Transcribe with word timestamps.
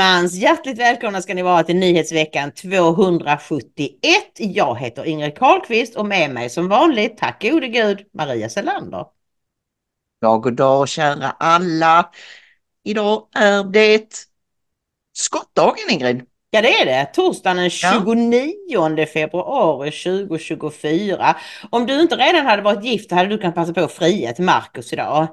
Allesammans! 0.00 0.34
Hjärtligt 0.34 0.78
välkomna 0.78 1.22
ska 1.22 1.34
ni 1.34 1.42
vara 1.42 1.62
till 1.62 1.76
nyhetsveckan 1.76 2.52
271. 2.52 3.92
Jag 4.38 4.78
heter 4.78 5.04
Ingrid 5.04 5.38
Carlqvist 5.38 5.96
och 5.96 6.06
med 6.06 6.30
mig 6.30 6.50
som 6.50 6.68
vanligt, 6.68 7.18
tack 7.18 7.42
gode 7.42 7.68
gud, 7.68 8.06
Maria 8.14 8.48
Selander. 8.48 9.06
Ja, 10.20 10.36
god 10.36 10.56
dag 10.56 10.88
kära 10.88 11.30
alla. 11.30 12.10
Idag 12.84 13.28
är 13.34 13.64
det 13.64 14.08
skottdagen 15.12 15.90
Ingrid. 15.90 16.22
Ja 16.50 16.62
det 16.62 16.80
är 16.80 16.86
det, 16.86 17.06
torsdagen 17.14 17.56
den 17.56 17.70
Ja. 17.82 17.92
29 18.04 19.06
februari 19.06 19.90
2024. 19.90 21.36
Om 21.70 21.86
du 21.86 22.00
inte 22.00 22.16
redan 22.16 22.46
hade 22.46 22.62
varit 22.62 22.84
gift 22.84 23.10
hade 23.10 23.28
du 23.28 23.38
kunnat 23.38 23.54
passa 23.54 23.72
på 23.72 23.80
att 23.80 23.92
fria 23.92 24.32
till 24.32 24.44
Markus 24.44 24.92
idag. 24.92 25.28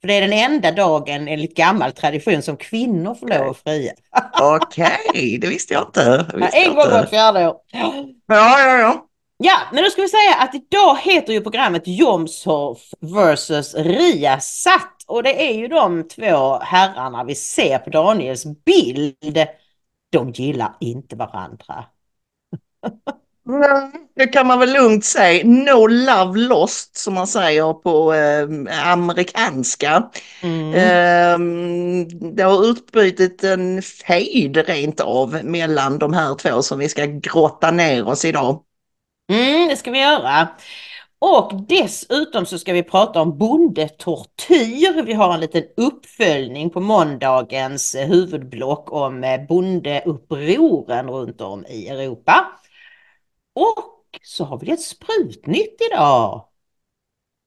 För 0.00 0.08
det 0.08 0.14
är 0.14 0.20
den 0.20 0.32
enda 0.32 0.72
dagen 0.72 1.28
enligt 1.28 1.56
gammal 1.56 1.92
tradition 1.92 2.42
som 2.42 2.56
kvinnor 2.56 3.14
får 3.14 3.28
lov 3.28 3.48
att 3.48 3.56
fria. 3.58 3.92
Okej, 4.40 5.38
det 5.40 5.48
visste 5.48 5.74
jag 5.74 5.82
inte. 5.82 6.26
Visste 6.34 6.58
jag 6.58 6.66
en 6.66 6.74
gång 6.74 6.90
vart 6.90 7.10
fjärde 7.10 7.48
år. 7.48 7.56
Ja, 7.72 8.04
ja, 8.26 8.78
ja. 8.78 9.06
Ja, 9.38 9.58
men 9.72 9.84
då 9.84 9.90
ska 9.90 10.02
vi 10.02 10.08
säga 10.08 10.34
att 10.38 10.54
idag 10.54 10.98
heter 11.02 11.32
ju 11.32 11.40
programmet 11.40 11.82
Jomshof 11.86 12.78
versus 13.00 13.74
Riasat. 13.74 15.04
Och 15.06 15.22
det 15.22 15.50
är 15.50 15.54
ju 15.54 15.68
de 15.68 16.08
två 16.08 16.58
herrarna 16.58 17.24
vi 17.24 17.34
ser 17.34 17.78
på 17.78 17.90
Daniels 17.90 18.44
bild. 18.64 19.46
De 20.12 20.30
gillar 20.30 20.76
inte 20.80 21.16
varandra. 21.16 21.84
Nej, 23.48 23.90
Det 24.14 24.26
kan 24.26 24.46
man 24.46 24.58
väl 24.58 24.72
lugnt 24.72 25.04
säga. 25.04 25.44
No 25.44 25.86
love 25.86 26.38
lost 26.38 26.96
som 26.96 27.14
man 27.14 27.26
säger 27.26 27.72
på 27.72 28.14
eh, 28.14 28.88
amerikanska. 28.92 30.10
Mm. 30.42 30.74
Eh, 30.74 31.38
det 32.34 32.42
har 32.42 32.64
utbrutit 32.64 33.44
en 33.44 33.82
fejd 33.82 34.56
rent 34.56 35.00
av 35.00 35.44
mellan 35.44 35.98
de 35.98 36.12
här 36.12 36.34
två 36.34 36.62
som 36.62 36.78
vi 36.78 36.88
ska 36.88 37.06
grotta 37.06 37.70
ner 37.70 38.08
oss 38.08 38.24
idag. 38.24 38.62
Mm, 39.32 39.68
det 39.68 39.76
ska 39.76 39.90
vi 39.90 40.00
göra. 40.00 40.48
Och 41.18 41.52
dessutom 41.68 42.46
så 42.46 42.58
ska 42.58 42.72
vi 42.72 42.82
prata 42.82 43.20
om 43.20 43.38
bondetortyr. 43.38 45.02
Vi 45.02 45.12
har 45.12 45.34
en 45.34 45.40
liten 45.40 45.64
uppföljning 45.76 46.70
på 46.70 46.80
måndagens 46.80 47.94
huvudblock 47.94 48.92
om 48.92 49.46
bondeupproren 49.48 51.10
runt 51.10 51.40
om 51.40 51.66
i 51.66 51.88
Europa. 51.88 52.46
Och 53.56 54.20
så 54.22 54.44
har 54.44 54.58
vi 54.58 54.70
ett 54.70 54.80
sprutnytt 54.80 55.76
idag. 55.90 56.44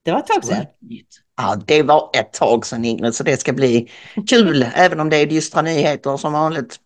Det 0.05 0.11
var 0.11 0.19
ett 0.19 0.27
tag 0.27 0.45
sedan. 0.45 0.65
Ja, 1.37 1.55
det 1.65 1.83
var 1.83 2.09
ett 2.13 2.33
tag 2.33 2.65
sedan 2.65 2.85
Ingrid, 2.85 3.15
så 3.15 3.23
det 3.23 3.37
ska 3.37 3.53
bli 3.53 3.91
kul, 4.27 4.65
även 4.75 4.99
om 4.99 5.09
det 5.09 5.17
är 5.17 5.25
dystra 5.25 5.61
nyheter 5.61 6.17
som 6.17 6.33
vanligt. 6.33 6.79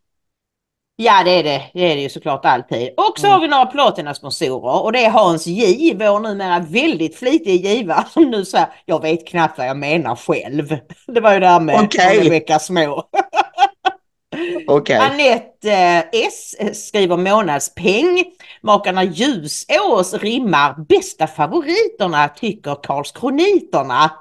Ja 0.95 1.23
det 1.23 1.31
är 1.31 1.43
det, 1.43 1.71
det 1.73 1.91
är 1.91 1.95
det 1.95 2.01
ju 2.01 2.09
såklart 2.09 2.45
alltid. 2.45 2.89
Och 2.97 3.19
så 3.19 3.27
har 3.27 3.39
vi 3.41 3.47
några 3.47 3.65
Platina-sponsorer 3.65 4.83
och 4.83 4.91
det 4.91 5.05
är 5.05 5.09
Hans 5.09 5.47
J, 5.47 5.95
vår 5.99 6.19
numera 6.19 6.59
väldigt 6.59 7.15
flitig 7.15 7.65
givare 7.65 8.05
som 8.13 8.23
nu 8.23 8.45
säger 8.45 8.67
jag 8.85 9.01
vet 9.01 9.27
knappt 9.27 9.57
vad 9.57 9.67
jag 9.67 9.77
menar 9.77 10.15
själv. 10.15 10.77
Det 11.07 11.21
var 11.21 11.33
ju 11.33 11.39
det 11.39 11.47
här 11.47 11.59
med 11.59 11.75
många 11.75 12.29
veckor 12.29 12.59
små. 12.59 13.09
Okay. 14.67 14.97
Anette 14.97 15.71
eh, 15.71 16.25
S 16.27 16.55
eh, 16.59 16.71
skriver 16.73 17.17
månadspeng. 17.17 18.23
Makarna 18.61 19.03
Ljusås 19.03 20.13
rimmar 20.13 20.85
bästa 20.87 21.27
favoriterna 21.27 22.27
tycker 22.29 22.75
Karlskroniterna. 22.83 24.11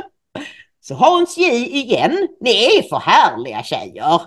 Så 0.80 0.94
Hans 0.94 1.38
J 1.38 1.66
igen. 1.66 2.28
Ni 2.40 2.50
är 2.50 2.82
för 2.82 2.96
härliga 2.96 3.62
tjejer. 3.62 4.20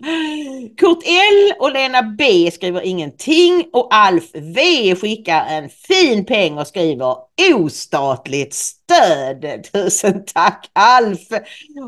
Kurt 0.76 1.02
L 1.04 1.54
och 1.58 1.72
Lena 1.72 2.02
B 2.02 2.50
skriver 2.50 2.80
ingenting 2.80 3.64
och 3.72 3.88
Alf 3.94 4.30
V 4.34 4.94
skickar 4.96 5.46
en 5.46 5.68
fin 5.68 6.26
peng 6.26 6.58
och 6.58 6.66
skriver 6.66 7.16
ostatligt 7.54 8.54
stöd. 8.54 9.64
Tusen 9.72 10.24
tack 10.24 10.70
Alf! 10.72 11.20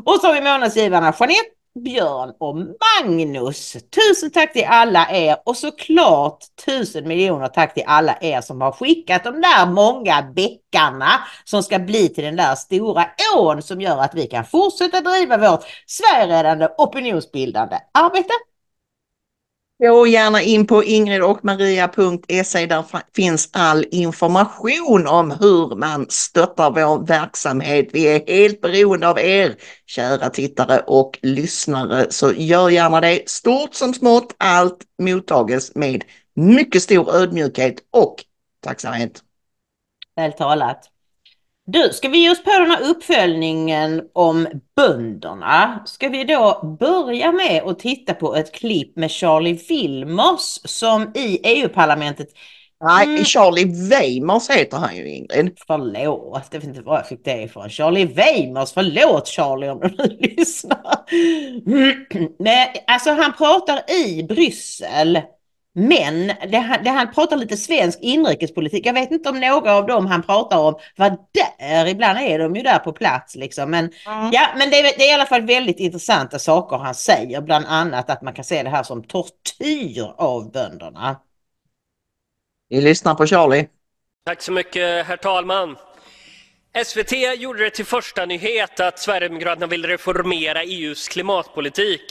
Och 0.05 0.19
så 0.21 0.27
har 0.27 0.33
vi 0.33 0.41
månadsgivarna 0.41 1.13
Jeanette, 1.19 1.49
Björn 1.79 2.33
och 2.39 2.55
Magnus. 2.55 3.71
Tusen 3.73 4.31
tack 4.31 4.53
till 4.53 4.65
alla 4.69 5.11
er 5.11 5.37
och 5.45 5.57
såklart 5.57 6.39
tusen 6.65 7.07
miljoner 7.07 7.47
tack 7.47 7.73
till 7.73 7.83
alla 7.87 8.17
er 8.21 8.41
som 8.41 8.61
har 8.61 8.71
skickat 8.71 9.23
de 9.23 9.41
där 9.41 9.65
många 9.65 10.21
bäckarna 10.21 11.09
som 11.43 11.63
ska 11.63 11.79
bli 11.79 12.09
till 12.09 12.23
den 12.23 12.35
där 12.35 12.55
stora 12.55 13.05
ån 13.37 13.61
som 13.61 13.81
gör 13.81 13.97
att 13.97 14.15
vi 14.15 14.27
kan 14.27 14.45
fortsätta 14.45 15.01
driva 15.01 15.37
vårt 15.37 15.63
Sverigeräddande 15.87 16.67
opinionsbildande 16.77 17.75
arbete. 17.93 18.33
Gå 19.79 20.07
gärna 20.07 20.41
in 20.41 20.67
på 20.67 20.83
ingridochmaria.se. 20.83 22.65
Där 22.65 22.85
finns 23.15 23.49
all 23.53 23.85
information 23.91 25.07
om 25.07 25.31
hur 25.31 25.75
man 25.75 26.05
stöttar 26.09 26.71
vår 26.71 27.05
verksamhet. 27.07 27.89
Vi 27.93 28.05
är 28.05 28.27
helt 28.27 28.61
beroende 28.61 29.09
av 29.09 29.19
er, 29.19 29.55
kära 29.85 30.29
tittare 30.29 30.79
och 30.79 31.19
lyssnare. 31.21 32.07
Så 32.09 32.31
gör 32.31 32.69
gärna 32.69 33.01
det. 33.01 33.29
Stort 33.29 33.73
som 33.73 33.93
smått, 33.93 34.35
allt 34.37 34.77
mottages 35.01 35.75
med 35.75 36.03
mycket 36.35 36.83
stor 36.83 37.15
ödmjukhet 37.15 37.75
och 37.91 38.15
tacksamhet. 38.59 39.23
Väl 40.15 40.33
talat. 40.33 40.92
Du, 41.65 41.89
ska 41.93 42.09
vi 42.09 42.17
ge 42.17 42.29
oss 42.31 42.43
på 42.43 42.49
den 42.51 42.71
här 42.71 42.89
uppföljningen 42.89 44.01
om 44.13 44.47
bönderna? 44.75 45.83
Ska 45.85 46.09
vi 46.09 46.23
då 46.23 46.77
börja 46.79 47.31
med 47.31 47.63
att 47.63 47.79
titta 47.79 48.13
på 48.13 48.35
ett 48.35 48.51
klipp 48.51 48.95
med 48.95 49.11
Charlie 49.11 49.59
Wilmers 49.69 50.59
som 50.65 51.11
i 51.15 51.39
EU-parlamentet 51.43 52.27
Nej, 52.85 53.07
Mm. 53.07 53.25
Charlie 53.25 53.89
Weimers 53.89 54.49
heter 54.49 54.77
han 54.77 54.97
ju 54.97 55.09
Ingrid. 55.09 55.57
Förlåt, 55.67 56.47
jag 56.51 56.59
vet 56.59 56.67
inte 56.67 56.81
var 56.81 56.95
jag 56.95 57.07
fick 57.07 57.25
det 57.25 57.41
ifrån. 57.41 57.69
Charlie 57.69 58.05
Weimers, 58.05 58.73
förlåt 58.73 59.27
Charlie 59.27 59.69
om 59.69 59.79
du 59.79 59.89
nu 59.97 60.17
lyssnar. 60.37 60.79
Men 62.43 62.67
alltså 62.87 63.11
han 63.11 63.33
pratar 63.33 63.91
i 63.91 64.23
Bryssel. 64.23 65.21
Men 65.75 66.27
det, 66.27 66.57
han- 66.57 66.83
det, 66.83 66.89
han 66.89 67.13
pratar 67.13 67.37
lite 67.37 67.57
svensk 67.57 67.99
inrikespolitik. 68.01 68.85
Jag 68.85 68.93
vet 68.93 69.11
inte 69.11 69.29
om 69.29 69.39
några 69.39 69.73
av 69.73 69.85
dem 69.87 70.05
han 70.05 70.23
pratar 70.23 70.57
om 70.59 70.75
var 70.95 71.17
där. 71.59 71.87
Ibland 71.87 72.19
är 72.19 72.39
de 72.39 72.55
ju 72.55 72.61
där 72.61 72.79
på 72.79 72.93
plats 72.93 73.35
liksom. 73.35 73.71
Men, 73.71 73.91
ja, 74.05 74.47
men 74.57 74.69
det, 74.69 74.79
är- 74.79 74.97
det 74.97 75.03
är 75.03 75.09
i 75.09 75.13
alla 75.13 75.25
fall 75.25 75.41
väldigt 75.41 75.79
intressanta 75.79 76.39
saker 76.39 76.77
han 76.77 76.95
säger. 76.95 77.41
Bland 77.41 77.65
annat 77.65 78.09
att 78.09 78.21
man 78.21 78.33
kan 78.33 78.45
se 78.45 78.63
det 78.63 78.69
här 78.69 78.83
som 78.83 79.03
tortyr 79.03 80.13
av 80.17 80.51
bönderna. 80.51 81.19
Vi 82.69 82.81
lyssnar 82.81 83.15
på 83.15 83.25
Charlie. 83.27 83.67
Tack 84.25 84.41
så 84.41 84.51
mycket, 84.51 85.05
herr 85.05 85.17
talman. 85.17 85.75
SVT 86.85 87.11
gjorde 87.37 87.63
det 87.63 87.69
till 87.69 87.85
första 87.85 88.25
nyhet 88.25 88.79
att 88.79 88.99
Sverigedemokraterna 88.99 89.67
vill 89.67 89.85
reformera 89.85 90.63
EUs 90.63 91.07
klimatpolitik. 91.07 92.01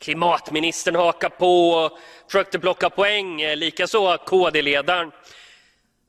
Klimatministern 0.00 0.94
hakar 0.94 1.28
på 1.28 1.70
och 1.70 1.98
försökte 2.26 2.58
plocka 2.58 2.90
poäng, 2.90 3.40
eh, 3.40 3.56
likaså 3.56 4.18
KD-ledaren. 4.18 5.12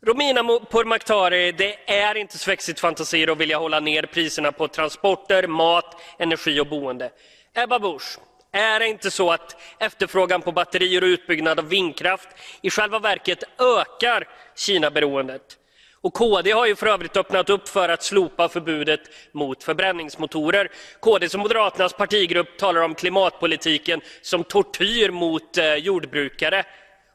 Romina 0.06 0.44
Pourmokhtari, 0.44 1.52
det 1.52 1.92
är 1.92 2.16
inte 2.16 2.38
svexigt 2.38 2.80
fantasier 2.80 3.32
att 3.32 3.38
vilja 3.38 3.58
hålla 3.58 3.80
ner 3.80 4.04
priserna 4.04 4.52
på 4.52 4.68
transporter, 4.68 5.48
mat, 5.48 6.02
energi 6.20 6.60
och 6.60 6.68
boende. 6.68 7.12
Ebba 7.54 7.80
Busch, 7.80 8.18
Är 8.52 8.80
det 8.80 8.88
inte 8.88 9.12
så 9.12 9.32
att 9.32 9.62
efterfrågan 9.80 10.42
på 10.42 10.52
batterier 10.52 11.02
och 11.02 11.08
utbyggnad 11.08 11.60
av 11.60 11.70
vindkraft 11.70 12.30
i 12.62 12.70
själva 12.70 13.00
verket 13.00 13.44
ökar 13.60 14.28
Kina-beroendet? 14.56 15.59
Och 16.02 16.14
KD 16.14 16.52
har 16.52 16.66
ju 16.66 16.76
för 16.76 16.88
övrigt 16.88 17.18
öppnat 17.18 17.50
upp 17.50 17.70
för 17.70 17.90
att 17.90 18.04
slopa 18.04 18.50
förbudet 18.50 19.02
mot 19.32 19.64
förbränningsmotorer. 19.64 20.72
KD 21.00 21.30
som 21.30 21.42
Moderaternas 21.42 21.94
partigrupp 21.94 22.58
talar 22.58 22.82
om 22.82 22.96
klimatpolitiken 22.96 24.02
som 24.22 24.44
tortyr 24.44 25.10
mot 25.10 25.58
eh, 25.58 25.76
jordbrukare. 25.76 26.64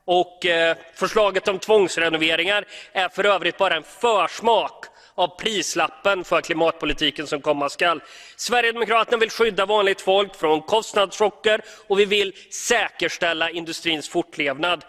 Och 0.06 0.46
eh, 0.46 0.76
förslaget 0.94 1.48
om 1.48 1.58
tvångsrenoveringar 1.58 2.64
är 2.92 3.08
för 3.08 3.24
övrigt 3.24 3.58
bara 3.58 3.76
en 3.76 3.82
försmak 3.82 4.84
av 5.14 5.28
prislappen 5.38 6.24
för 6.24 6.40
klimatpolitiken 6.40 7.26
som 7.26 7.40
komma 7.40 7.68
skall. 7.68 8.02
Sverigedemokraterna 8.36 9.18
vill 9.18 9.30
skydda 9.30 9.66
vanligt 9.66 10.00
folk 10.00 10.34
från 10.34 10.62
kostnadschocker 10.62 11.60
och 11.86 11.98
vi 11.98 12.04
vill 12.04 12.32
säkerställa 12.50 13.50
industrins 13.50 14.08
fortlevnad. 14.08 14.84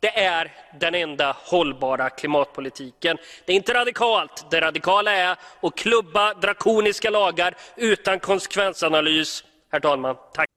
Det 0.00 0.18
är 0.18 0.52
den 0.80 0.94
enda 0.94 1.36
hållbara 1.44 2.10
klimatpolitiken. 2.10 3.16
Det 3.46 3.52
är 3.52 3.56
inte 3.56 3.74
radikalt. 3.74 4.46
Det 4.50 4.60
radikala 4.60 5.12
är 5.12 5.36
att 5.60 5.76
klubba 5.76 6.34
drakoniska 6.34 7.10
lagar 7.10 7.54
utan 7.76 8.20
konsekvensanalys. 8.20 9.44
Herr 9.72 9.80
talman, 9.80 10.16
tack. 10.34 10.48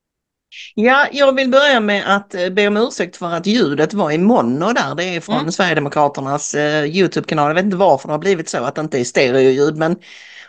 Ja, 0.75 1.07
jag 1.11 1.35
vill 1.35 1.49
börja 1.49 1.79
med 1.79 2.15
att 2.15 2.35
eh, 2.35 2.49
be 2.49 2.67
om 2.67 2.77
ursäkt 2.77 3.17
för 3.17 3.33
att 3.33 3.45
ljudet 3.45 3.93
var 3.93 4.11
i 4.11 4.17
mono 4.17 4.73
där. 4.73 4.95
Det 4.95 5.03
är 5.03 5.21
från 5.21 5.35
mm. 5.35 5.51
Sverigedemokraternas 5.51 6.53
eh, 6.53 6.85
Youtube-kanal. 6.85 7.47
Jag 7.47 7.55
vet 7.55 7.65
inte 7.65 7.77
varför 7.77 8.07
det 8.07 8.13
har 8.13 8.19
blivit 8.19 8.49
så 8.49 8.63
att 8.63 8.75
det 8.75 8.81
inte 8.81 8.99
är 8.99 9.03
stereoljud, 9.03 9.77
men 9.77 9.95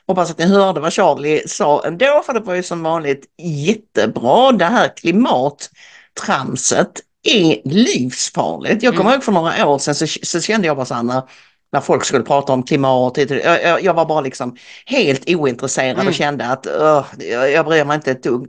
hoppas 0.07 0.31
att 0.31 0.39
ni 0.39 0.45
hörde 0.45 0.81
vad 0.81 0.93
Charlie 0.93 1.49
sa 1.49 1.87
ändå, 1.87 2.23
för 2.27 2.35
det 2.35 2.41
var 2.41 2.55
ju 2.55 2.63
som 2.63 2.83
vanligt 2.83 3.27
jättebra. 3.39 4.53
Det 4.53 4.65
här 4.65 4.97
klimattramset 4.97 7.01
är 7.23 7.69
livsfarligt. 7.69 8.83
Jag 8.83 8.93
kommer 8.93 9.11
mm. 9.11 9.15
ihåg 9.15 9.25
för 9.25 9.33
några 9.33 9.67
år 9.67 9.79
sedan 9.79 9.95
så, 9.95 10.07
så 10.07 10.41
kände 10.41 10.67
jag 10.67 10.77
bara 10.77 10.87
så 10.87 10.95
här 10.95 11.03
när, 11.03 11.23
när 11.73 11.81
folk 11.81 12.05
skulle 12.05 12.25
prata 12.25 12.53
om 12.53 12.63
klimat. 12.63 13.17
Jag, 13.17 13.83
jag 13.83 13.95
var 13.95 14.05
bara 14.05 14.21
liksom 14.21 14.57
helt 14.87 15.31
ointresserad 15.31 15.95
mm. 15.95 16.07
och 16.07 16.15
kände 16.15 16.47
att 16.47 16.67
uh, 16.67 17.25
jag 17.29 17.67
bryr 17.67 17.85
mig 17.85 17.95
inte 17.95 18.11
ett 18.11 18.23
dugg. 18.23 18.47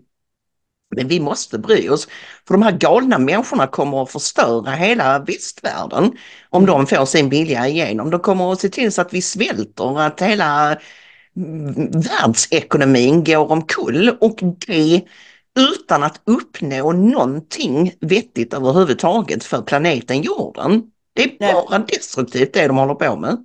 Men 0.96 1.08
vi 1.08 1.20
måste 1.20 1.60
bry 1.60 1.90
oss. 1.90 2.08
För 2.48 2.54
de 2.54 2.62
här 2.64 2.72
galna 2.72 3.20
människorna 3.20 3.68
kommer 3.68 4.04
att 4.04 4.12
förstöra 4.12 4.72
hela 4.72 5.20
västvärlden 5.20 6.12
om 6.50 6.66
de 6.66 6.88
får 6.88 7.06
sin 7.06 7.30
vilja 7.30 7.68
igenom. 7.68 8.10
De 8.10 8.20
kommer 8.20 8.52
att 8.54 8.60
se 8.60 8.70
till 8.70 8.92
så 8.92 9.02
att 9.02 9.14
vi 9.14 9.22
svälter, 9.22 10.02
att 10.02 10.22
hela 10.22 10.78
världsekonomin 11.90 13.24
går 13.24 13.52
omkull 13.52 14.18
och 14.20 14.40
det 14.68 15.02
utan 15.60 16.04
att 16.04 16.22
uppnå 16.26 16.92
någonting 16.92 17.94
vettigt 18.00 18.54
överhuvudtaget 18.54 19.44
för 19.44 19.62
planeten 19.62 20.22
jorden. 20.22 20.84
Det 21.16 21.24
är 21.24 21.54
bara 21.54 21.80
destruktivt 21.80 22.54
det 22.54 22.68
de 22.68 22.78
håller 22.78 22.96
på 22.96 23.16
med. 23.16 23.38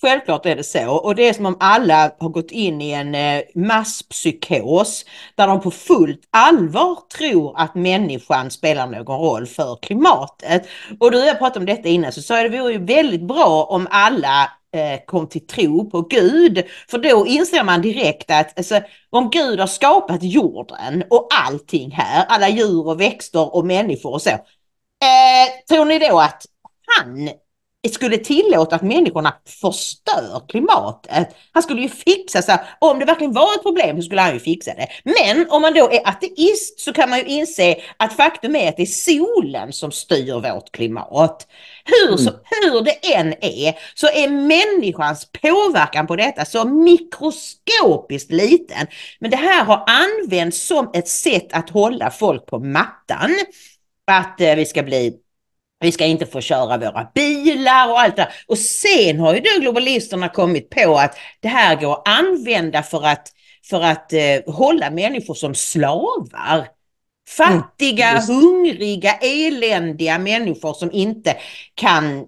Självklart 0.00 0.46
är 0.46 0.56
det 0.56 0.64
så 0.64 0.90
och 0.90 1.14
det 1.14 1.28
är 1.28 1.32
som 1.32 1.46
om 1.46 1.56
alla 1.60 2.12
har 2.20 2.28
gått 2.28 2.50
in 2.50 2.80
i 2.80 2.90
en 2.90 3.14
eh, 3.14 3.42
masspsykos 3.54 5.04
där 5.34 5.46
de 5.46 5.60
på 5.60 5.70
fullt 5.70 6.20
allvar 6.30 6.98
tror 7.18 7.60
att 7.60 7.74
människan 7.74 8.50
spelar 8.50 8.86
någon 8.86 9.20
roll 9.20 9.46
för 9.46 9.78
klimatet. 9.82 10.68
Och 11.00 11.10
du 11.10 11.20
och 11.20 11.26
jag 11.26 11.38
pratade 11.38 11.60
om 11.60 11.66
detta 11.66 11.88
innan 11.88 12.12
så 12.12 12.22
sa 12.22 12.40
jag 12.40 12.52
det 12.52 12.58
vore 12.58 12.72
ju 12.72 12.84
väldigt 12.84 13.22
bra 13.22 13.64
om 13.64 13.88
alla 13.90 14.50
Eh, 14.72 15.00
kom 15.06 15.28
till 15.28 15.46
tro 15.46 15.90
på 15.90 16.02
Gud. 16.02 16.64
För 16.88 16.98
då 16.98 17.26
inser 17.26 17.64
man 17.64 17.82
direkt 17.82 18.30
att 18.30 18.58
alltså, 18.58 18.80
om 19.10 19.30
Gud 19.30 19.60
har 19.60 19.66
skapat 19.66 20.22
jorden 20.22 21.04
och 21.10 21.28
allting 21.46 21.90
här, 21.90 22.24
alla 22.28 22.48
djur 22.48 22.86
och 22.86 23.00
växter 23.00 23.54
och 23.54 23.66
människor 23.66 24.12
och 24.12 24.22
så. 24.22 24.30
Eh, 24.30 25.66
tror 25.68 25.84
ni 25.84 25.98
då 25.98 26.20
att 26.20 26.46
han 26.98 27.30
skulle 27.88 28.16
tillåta 28.16 28.76
att 28.76 28.82
människorna 28.82 29.34
förstör 29.46 30.48
klimatet. 30.48 31.36
Han 31.52 31.62
skulle 31.62 31.82
ju 31.82 31.88
fixa 31.88 32.42
så 32.42 32.52
om 32.78 32.98
det 32.98 33.04
verkligen 33.04 33.32
var 33.32 33.54
ett 33.54 33.62
problem 33.62 33.96
så 33.96 34.02
skulle 34.02 34.20
han 34.20 34.34
ju 34.34 34.40
fixa 34.40 34.74
det. 34.74 34.88
Men 35.04 35.50
om 35.50 35.62
man 35.62 35.74
då 35.74 35.90
är 35.90 36.08
ateist 36.08 36.80
så 36.80 36.92
kan 36.92 37.10
man 37.10 37.18
ju 37.18 37.24
inse 37.24 37.76
att 37.96 38.12
faktum 38.12 38.56
är 38.56 38.68
att 38.68 38.76
det 38.76 38.82
är 38.82 38.86
solen 38.86 39.72
som 39.72 39.92
styr 39.92 40.32
vårt 40.32 40.72
klimat. 40.72 41.46
Hur, 41.84 42.08
mm. 42.08 42.18
så, 42.18 42.30
hur 42.30 42.80
det 42.80 43.14
än 43.14 43.34
är 43.40 43.78
så 43.94 44.06
är 44.06 44.28
människans 44.28 45.28
påverkan 45.42 46.06
på 46.06 46.16
detta 46.16 46.44
så 46.44 46.64
mikroskopiskt 46.64 48.32
liten. 48.32 48.86
Men 49.18 49.30
det 49.30 49.36
här 49.36 49.64
har 49.64 49.84
använts 49.86 50.66
som 50.66 50.90
ett 50.94 51.08
sätt 51.08 51.52
att 51.52 51.70
hålla 51.70 52.10
folk 52.10 52.46
på 52.46 52.58
mattan. 52.58 53.30
Att 54.06 54.40
eh, 54.40 54.54
vi 54.54 54.66
ska 54.66 54.82
bli 54.82 55.16
vi 55.80 55.92
ska 55.92 56.04
inte 56.04 56.26
få 56.26 56.40
köra 56.40 56.78
våra 56.78 57.10
bilar 57.14 57.90
och 57.90 58.00
allt 58.00 58.16
det 58.16 58.22
där. 58.22 58.32
Och 58.46 58.58
sen 58.58 59.20
har 59.20 59.34
ju 59.34 59.40
då 59.40 59.60
globalisterna 59.60 60.28
kommit 60.28 60.70
på 60.70 60.98
att 60.98 61.16
det 61.40 61.48
här 61.48 61.76
går 61.76 61.92
att 61.92 62.08
använda 62.08 62.82
för 62.82 63.06
att, 63.06 63.32
för 63.64 63.80
att 63.80 64.12
eh, 64.12 64.54
hålla 64.54 64.90
människor 64.90 65.34
som 65.34 65.54
slavar. 65.54 66.68
Fattiga, 67.28 68.08
mm, 68.10 68.22
hungriga, 68.26 69.12
eländiga 69.12 70.18
människor 70.18 70.74
som 70.74 70.92
inte 70.92 71.36
kan, 71.74 72.26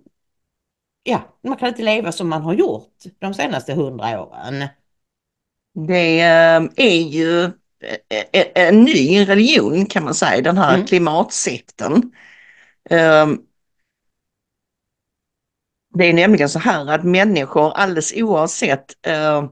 ja, 1.02 1.38
man 1.44 1.56
kan 1.56 1.69
inte 1.69 1.82
leva 1.82 2.12
som 2.12 2.28
man 2.28 2.43
har 2.43 2.55
gjort 2.55 2.93
de 3.19 3.34
senaste 3.34 3.75
hundra 3.75 4.22
åren. 4.22 4.64
Det 5.87 6.20
eh, 6.20 6.62
är 6.76 7.00
ju 7.00 7.44
eh, 7.44 8.46
en 8.55 8.82
ny 8.82 9.25
religion 9.28 9.87
kan 9.87 10.05
man 10.05 10.14
säga, 10.14 10.43
den 10.43 10.58
här 10.58 10.75
mm. 10.75 10.87
klimatsekten. 10.87 12.12
Ehm, 12.90 13.38
det 15.94 16.05
är 16.05 16.12
nämligen 16.12 16.49
så 16.49 16.58
här 16.58 16.90
att 16.90 17.05
människor 17.05 17.73
alldeles 17.73 18.12
oavsett 18.17 18.94
uh, 19.08 19.50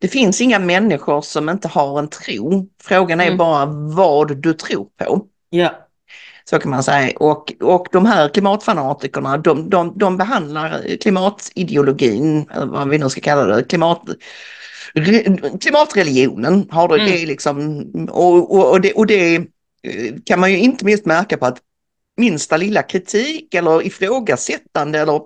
det 0.00 0.08
finns 0.08 0.40
inga 0.40 0.58
människor 0.58 1.20
som 1.22 1.48
inte 1.48 1.68
har 1.68 1.98
en 1.98 2.08
tro. 2.08 2.68
Frågan 2.82 3.20
är 3.20 3.26
mm. 3.26 3.38
bara 3.38 3.66
vad 3.66 4.42
du 4.42 4.54
tror 4.54 4.88
på. 4.96 5.26
Ja. 5.50 5.86
Så 6.44 6.58
kan 6.58 6.70
man 6.70 6.82
säga. 6.82 7.16
Och, 7.16 7.52
och 7.60 7.86
de 7.92 8.06
här 8.06 8.28
klimatfanatikerna 8.28 9.36
de, 9.38 9.70
de, 9.70 9.98
de 9.98 10.16
behandlar 10.16 10.96
klimatideologin, 11.00 12.50
vad 12.66 12.88
vi 12.88 12.98
nu 12.98 13.08
ska 13.08 13.20
kalla 13.20 13.44
det, 13.44 13.64
klimat, 13.64 14.02
klimatreligionen 15.60 16.68
har 16.70 16.88
det, 16.88 16.94
mm. 16.94 17.06
det 17.06 17.26
liksom, 17.26 17.84
och, 18.10 18.56
och, 18.56 18.70
och, 18.70 18.80
det, 18.80 18.92
och 18.92 19.06
det 19.06 19.36
eh, 19.36 19.42
kan 20.26 20.40
man 20.40 20.50
ju 20.50 20.58
inte 20.58 20.84
minst 20.84 21.06
märka 21.06 21.36
på 21.36 21.46
att 21.46 21.58
minsta 22.20 22.56
lilla 22.56 22.82
kritik 22.82 23.54
eller 23.54 23.86
ifrågasättande 23.86 24.98
eller 24.98 25.20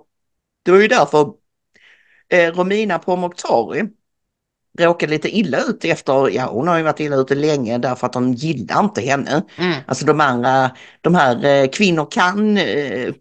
det 0.65 0.71
var 0.71 0.79
ju 0.79 0.87
därför 0.87 1.33
eh, 2.29 2.51
Romina 2.53 2.99
Pourmokhtari 2.99 3.83
råkade 4.79 5.11
lite 5.11 5.37
illa 5.37 5.61
ut 5.61 5.85
efter, 5.85 6.29
ja 6.29 6.45
hon 6.45 6.67
har 6.67 6.77
ju 6.77 6.83
varit 6.83 6.99
illa 6.99 7.15
ute 7.15 7.35
länge 7.35 7.77
därför 7.77 8.07
att 8.07 8.13
de 8.13 8.33
gillar 8.33 8.79
inte 8.79 9.01
henne. 9.01 9.43
Mm. 9.57 9.73
Alltså 9.87 10.05
de 10.05 10.21
andra, 10.21 10.71
de 11.01 11.15
här 11.15 11.45
eh, 11.45 11.67
kvinnor 11.67 12.07
kan, 12.11 12.57
eh, 12.57 13.13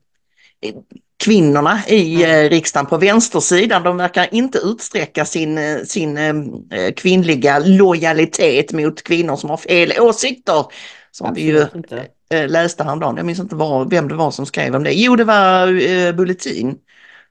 kvinnorna 1.25 1.81
i 1.89 2.25
mm. 2.25 2.47
eh, 2.47 2.51
riksdagen 2.51 2.87
på 2.87 2.97
vänstersidan, 2.97 3.83
de 3.83 3.97
verkar 3.97 4.35
inte 4.35 4.59
utsträcka 4.59 5.25
sin, 5.25 5.59
eh, 5.59 5.79
sin 5.79 6.17
eh, 6.17 6.93
kvinnliga 6.97 7.59
lojalitet 7.59 8.73
mot 8.73 9.03
kvinnor 9.03 9.37
som 9.37 9.51
har 9.51 9.57
fel 9.57 9.93
åsikter. 10.01 10.65
Som 11.11 11.27
Absolut 11.27 11.47
vi 11.47 11.53
ju 11.53 11.67
inte. 11.75 12.07
Eh, 12.35 12.49
läste 12.49 12.85
häromdagen, 12.85 13.17
jag 13.17 13.27
minns 13.27 13.39
inte 13.39 13.55
var, 13.55 13.85
vem 13.85 14.09
det 14.09 14.15
var 14.15 14.31
som 14.31 14.47
skrev 14.47 14.75
om 14.75 14.85
det. 14.85 14.93
Jo, 14.93 15.17
det 15.17 15.25
var 15.25 15.89
eh, 15.89 16.13
Bulletin, 16.13 16.79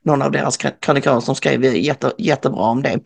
någon 0.02 0.22
av 0.22 0.30
deras 0.30 0.56
krönikörer 0.56 1.20
som 1.20 1.34
skrev 1.34 1.64
jätte, 1.64 2.12
jättebra 2.18 2.62
om 2.62 2.82
det. 2.82 3.00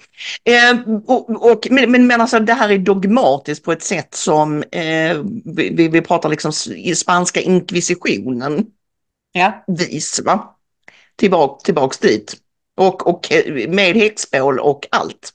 Eh, 0.45 0.79
och, 1.07 1.51
och, 1.51 1.67
men, 1.71 2.07
men 2.07 2.21
alltså 2.21 2.39
det 2.41 2.53
här 2.53 2.71
är 2.71 2.79
dogmatiskt 2.79 3.65
på 3.65 3.73
ett 3.73 3.83
sätt 3.83 4.15
som 4.15 4.63
eh, 4.63 5.19
vi, 5.45 5.89
vi 5.93 6.01
pratar 6.01 6.29
liksom 6.29 6.53
i 6.77 6.95
spanska 6.95 7.41
inkvisitionen. 7.41 8.67
Ja. 9.33 9.65
Vis, 9.67 10.21
va? 10.25 10.55
Tillbaka, 11.17 11.65
tillbaks 11.65 11.99
dit. 11.99 12.37
Och, 12.77 13.07
och 13.07 13.33
eh, 13.33 13.69
med 13.69 13.97
häxbål 13.97 14.59
och 14.59 14.87
allt. 14.91 15.33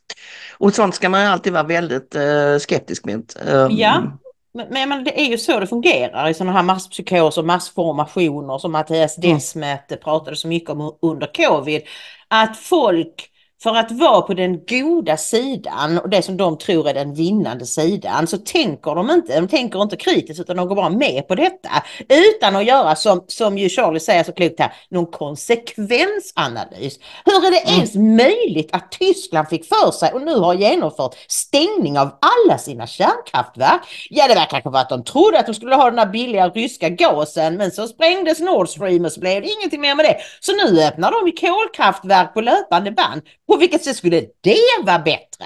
Och 0.57 0.75
sånt 0.75 0.95
ska 0.95 1.09
man 1.09 1.27
alltid 1.27 1.53
vara 1.53 1.63
väldigt 1.63 2.15
eh, 2.15 2.57
skeptisk 2.59 3.05
mot. 3.05 3.35
ja, 3.69 4.17
men, 4.53 4.89
men 4.89 5.03
det 5.03 5.21
är 5.21 5.25
ju 5.25 5.37
så 5.37 5.59
det 5.59 5.67
fungerar 5.67 6.29
i 6.29 6.33
sådana 6.33 6.51
här 6.51 6.63
masspsykoser, 6.63 7.43
massformationer 7.43 8.57
som 8.57 8.71
Mattias 8.71 9.17
mm. 9.17 9.35
Desmet 9.35 10.01
pratade 10.03 10.35
så 10.35 10.47
mycket 10.47 10.69
om 10.69 10.97
under 11.01 11.33
covid. 11.33 11.81
Att 12.27 12.57
folk 12.57 13.29
för 13.63 13.75
att 13.75 13.91
vara 13.91 14.21
på 14.21 14.33
den 14.33 14.65
goda 14.65 15.17
sidan 15.17 15.97
och 15.97 16.09
det 16.09 16.21
som 16.21 16.37
de 16.37 16.57
tror 16.57 16.89
är 16.89 16.93
den 16.93 17.13
vinnande 17.13 17.65
sidan 17.65 18.27
så 18.27 18.37
tänker 18.37 18.95
de 18.95 19.09
inte, 19.09 19.39
de 19.39 19.47
tänker 19.47 19.81
inte 19.81 19.95
kritiskt 19.95 20.39
utan 20.39 20.57
de 20.57 20.67
går 20.67 20.75
bara 20.75 20.89
med 20.89 21.27
på 21.27 21.35
detta 21.35 21.69
utan 22.09 22.55
att 22.55 22.65
göra 22.65 22.95
som, 22.95 23.23
som 23.27 23.57
ju 23.57 23.69
Charlie 23.69 23.99
säger 23.99 24.23
så 24.23 24.31
klokt 24.31 24.59
här, 24.59 24.73
någon 24.89 25.05
konsekvensanalys. 25.05 26.99
Hur 27.25 27.45
är 27.45 27.51
det 27.51 27.59
mm. 27.59 27.75
ens 27.75 27.95
möjligt 27.95 28.69
att 28.71 28.91
Tyskland 28.91 29.47
fick 29.47 29.65
för 29.65 29.91
sig 29.91 30.11
och 30.13 30.21
nu 30.21 30.35
har 30.35 30.53
genomfört 30.53 31.15
stängning 31.27 31.99
av 31.99 32.09
alla 32.21 32.57
sina 32.57 32.87
kärnkraftverk? 32.87 33.81
Ja, 34.09 34.27
det 34.27 34.35
verkar 34.35 34.61
vara 34.69 34.81
att 34.81 34.89
de 34.89 35.03
trodde 35.03 35.39
att 35.39 35.45
de 35.45 35.53
skulle 35.53 35.75
ha 35.75 35.89
den 35.89 35.99
här 35.99 36.05
billiga 36.05 36.49
ryska 36.49 36.89
gasen 36.89 37.57
men 37.57 37.71
så 37.71 37.87
sprängdes 37.87 38.39
Nord 38.39 38.69
Stream 38.69 39.05
och 39.05 39.11
så 39.11 39.19
blev 39.19 39.41
det 39.41 39.47
ingenting 39.47 39.81
mer 39.81 39.95
med 39.95 40.05
det. 40.05 40.17
Så 40.39 40.51
nu 40.51 40.83
öppnar 40.83 41.11
de 41.11 41.27
i 41.27 41.31
kolkraftverk 41.31 42.33
på 42.33 42.41
löpande 42.41 42.91
band. 42.91 43.21
På 43.53 43.57
vilket 43.57 43.83
sätt 43.83 43.97
skulle 43.97 44.25
det 44.41 44.57
vara 44.85 44.99
bättre 44.99 45.45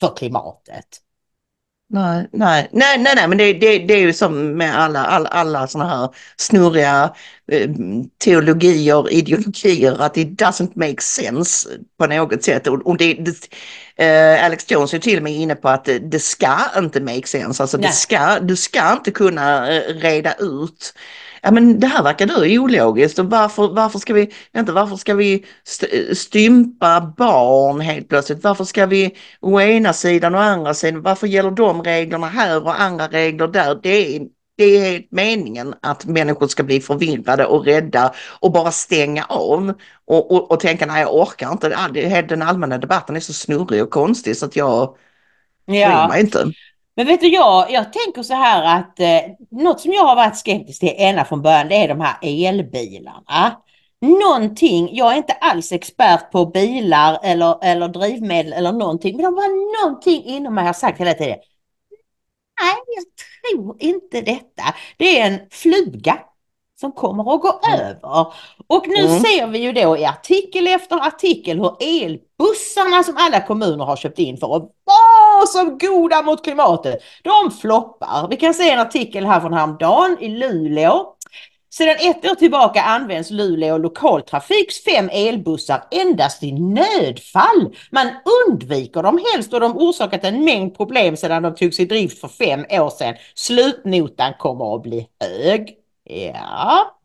för 0.00 0.16
klimatet? 0.16 0.86
Nej, 1.92 2.28
nej, 2.32 2.68
nej, 2.72 2.98
nej, 2.98 3.14
nej 3.16 3.28
men 3.28 3.38
det, 3.38 3.52
det, 3.52 3.78
det 3.78 3.94
är 3.94 3.98
ju 3.98 4.12
som 4.12 4.56
med 4.56 4.78
alla, 4.78 5.04
alla, 5.04 5.28
alla 5.28 5.66
sådana 5.66 5.90
här 5.90 6.08
snurriga 6.36 7.14
eh, 7.52 7.70
teologier, 8.24 9.12
ideologier, 9.12 10.02
att 10.02 10.16
it 10.16 10.40
doesn't 10.40 10.70
make 10.74 11.02
sense 11.02 11.68
på 11.98 12.06
något 12.06 12.42
sätt. 12.42 12.66
Och, 12.66 12.86
och 12.86 12.96
det, 12.96 13.14
det 13.14 13.34
eh, 13.96 14.44
Alex 14.44 14.70
Jones 14.70 14.94
är 14.94 14.98
till 14.98 15.16
och 15.16 15.22
med 15.22 15.32
inne 15.32 15.54
på 15.54 15.68
att 15.68 15.84
det, 15.84 15.98
det 15.98 16.20
ska 16.20 16.58
inte 16.78 17.00
make 17.00 17.26
sense, 17.26 17.62
alltså 17.62 17.78
det 17.78 17.92
ska, 17.92 18.40
du 18.40 18.56
ska 18.56 18.92
inte 18.92 19.10
kunna 19.10 19.72
eh, 19.72 19.94
reda 19.94 20.34
ut 20.34 20.94
ja 21.42 21.50
men 21.50 21.80
det 21.80 21.86
här 21.86 22.02
verkar 22.02 22.26
du 22.26 22.58
ologiskt 22.58 23.18
och 23.18 23.30
varför, 23.30 23.68
varför 23.68 23.98
ska 23.98 24.14
vi, 24.14 24.30
inte, 24.56 24.72
varför 24.72 24.96
ska 24.96 25.14
vi 25.14 25.44
stympa 26.14 27.14
barn 27.16 27.80
helt 27.80 28.08
plötsligt? 28.08 28.44
Varför 28.44 28.64
ska 28.64 28.86
vi 28.86 29.16
å 29.40 29.60
ena 29.60 29.92
sidan 29.92 30.34
och 30.34 30.42
andra 30.42 30.74
sidan, 30.74 31.02
varför 31.02 31.26
gäller 31.26 31.50
de 31.50 31.82
reglerna 31.82 32.26
här 32.26 32.64
och 32.64 32.80
andra 32.80 33.08
regler 33.08 33.48
där? 33.48 33.80
Det 33.82 34.16
är, 34.16 34.22
det 34.56 34.64
är 34.64 34.90
helt 34.90 35.06
meningen 35.10 35.74
att 35.82 36.06
människor 36.06 36.48
ska 36.48 36.62
bli 36.62 36.80
förvirrade 36.80 37.46
och 37.46 37.64
rädda 37.64 38.14
och 38.40 38.52
bara 38.52 38.70
stänga 38.70 39.24
av 39.24 39.74
och, 40.04 40.32
och, 40.32 40.50
och 40.50 40.60
tänka 40.60 40.86
nej 40.86 41.02
jag 41.02 41.14
orkar 41.14 41.52
inte, 41.52 42.22
den 42.22 42.42
allmänna 42.42 42.78
debatten 42.78 43.16
är 43.16 43.20
så 43.20 43.32
snurrig 43.32 43.82
och 43.82 43.90
konstig 43.90 44.36
så 44.36 44.46
att 44.46 44.56
jag 44.56 44.96
ja. 45.64 46.06
bryr 46.06 46.08
mig 46.08 46.20
inte. 46.20 46.52
Men 46.96 47.06
vet 47.06 47.20
du, 47.20 47.28
jag, 47.28 47.70
jag 47.70 47.92
tänker 47.92 48.22
så 48.22 48.34
här 48.34 48.78
att 48.78 49.00
eh, 49.00 49.20
något 49.50 49.80
som 49.80 49.92
jag 49.92 50.04
har 50.04 50.16
varit 50.16 50.36
skeptisk 50.36 50.80
till 50.80 50.94
ända 50.96 51.24
från 51.24 51.42
början 51.42 51.68
det 51.68 51.74
är 51.74 51.88
de 51.88 52.00
här 52.00 52.16
elbilarna. 52.22 53.56
Någonting, 54.00 54.88
jag 54.92 55.12
är 55.12 55.16
inte 55.16 55.32
alls 55.32 55.72
expert 55.72 56.30
på 56.32 56.46
bilar 56.46 57.18
eller, 57.22 57.64
eller 57.64 57.88
drivmedel 57.88 58.52
eller 58.52 58.72
någonting, 58.72 59.16
men 59.16 59.24
det 59.24 59.30
var 59.30 59.82
någonting 59.84 60.24
inom 60.24 60.54
mig 60.54 60.66
har 60.66 60.72
sagt 60.72 61.00
hela 61.00 61.14
tiden. 61.14 61.38
Nej, 62.60 62.74
jag 62.86 63.04
tror 63.50 63.76
inte 63.82 64.20
detta. 64.20 64.74
Det 64.96 65.20
är 65.20 65.26
en 65.26 65.40
fluga 65.50 66.18
som 66.80 66.92
kommer 66.92 67.34
att 67.34 67.40
gå 67.40 67.60
mm. 67.66 67.80
över. 67.80 68.32
Och 68.66 68.88
nu 68.88 69.06
mm. 69.06 69.20
ser 69.20 69.46
vi 69.46 69.58
ju 69.58 69.72
då 69.72 69.96
i 69.96 70.04
artikel 70.04 70.66
efter 70.66 71.06
artikel 71.06 71.58
hur 71.58 71.76
elbussarna 71.80 73.02
som 73.02 73.16
alla 73.18 73.40
kommuner 73.40 73.84
har 73.84 73.96
köpt 73.96 74.18
in 74.18 74.36
för 74.36 74.56
att 74.56 74.62
vara 75.40 75.46
så 75.46 75.86
goda 75.88 76.22
mot 76.22 76.44
klimatet, 76.44 77.02
de 77.22 77.50
floppar. 77.50 78.28
Vi 78.28 78.36
kan 78.36 78.54
se 78.54 78.70
en 78.70 78.80
artikel 78.80 79.26
här 79.26 79.40
från 79.40 79.52
häromdagen 79.52 80.16
i 80.20 80.28
Luleå. 80.28 81.06
Sedan 81.72 81.96
ett 82.00 82.30
år 82.30 82.34
tillbaka 82.34 82.82
används 82.82 83.30
Luleå 83.30 83.78
lokaltrafiks 83.78 84.84
fem 84.84 85.08
elbussar 85.12 85.84
endast 85.90 86.42
i 86.42 86.52
nödfall. 86.52 87.76
Man 87.90 88.08
undviker 88.48 89.02
dem 89.02 89.20
helst 89.32 89.52
och 89.52 89.60
de 89.60 89.76
orsakat 89.76 90.24
en 90.24 90.44
mängd 90.44 90.76
problem 90.76 91.16
sedan 91.16 91.42
de 91.42 91.54
togs 91.54 91.80
i 91.80 91.84
drift 91.84 92.20
för 92.20 92.28
fem 92.28 92.64
år 92.70 92.90
sedan. 92.90 93.14
Slutnotan 93.34 94.32
kommer 94.38 94.76
att 94.76 94.82
bli 94.82 95.08
hög. 95.20 95.76
Ja. 96.04 96.96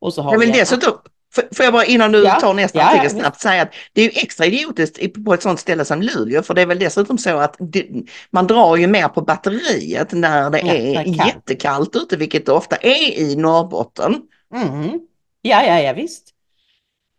Och 0.00 0.14
så 0.14 0.22
har 0.22 0.32
jag 0.32 0.38
vill 0.38 0.52
dessutom, 0.52 0.92
Får 1.34 1.64
jag 1.64 1.72
bara 1.72 1.84
innan 1.84 2.12
du 2.12 2.24
ja, 2.24 2.40
tar 2.40 2.54
nästa 2.54 2.78
ja, 2.78 2.88
artikel 2.88 3.10
snabbt 3.10 3.40
säga 3.40 3.62
att 3.62 3.72
det 3.92 4.00
är 4.00 4.04
ju 4.04 4.10
extra 4.14 4.46
idiotiskt 4.46 5.24
på 5.24 5.34
ett 5.34 5.42
sånt 5.42 5.60
ställe 5.60 5.84
som 5.84 6.02
Luleå 6.02 6.42
för 6.42 6.54
det 6.54 6.62
är 6.62 6.66
väl 6.66 6.78
dessutom 6.78 7.18
så 7.18 7.36
att 7.38 7.56
det, 7.58 7.86
man 8.30 8.46
drar 8.46 8.76
ju 8.76 8.86
mer 8.86 9.08
på 9.08 9.20
batteriet 9.20 10.12
när 10.12 10.50
det 10.50 10.58
ja, 10.58 10.74
är 10.74 11.04
det 11.04 11.10
jättekallt 11.10 11.96
ute 11.96 12.16
vilket 12.16 12.46
det 12.46 12.52
ofta 12.52 12.76
är 12.76 13.18
i 13.18 13.36
Norrbotten. 13.36 14.22
Mm. 14.54 15.00
Ja, 15.42 15.64
ja, 15.66 15.80
ja 15.80 15.92
visst. 15.92 16.34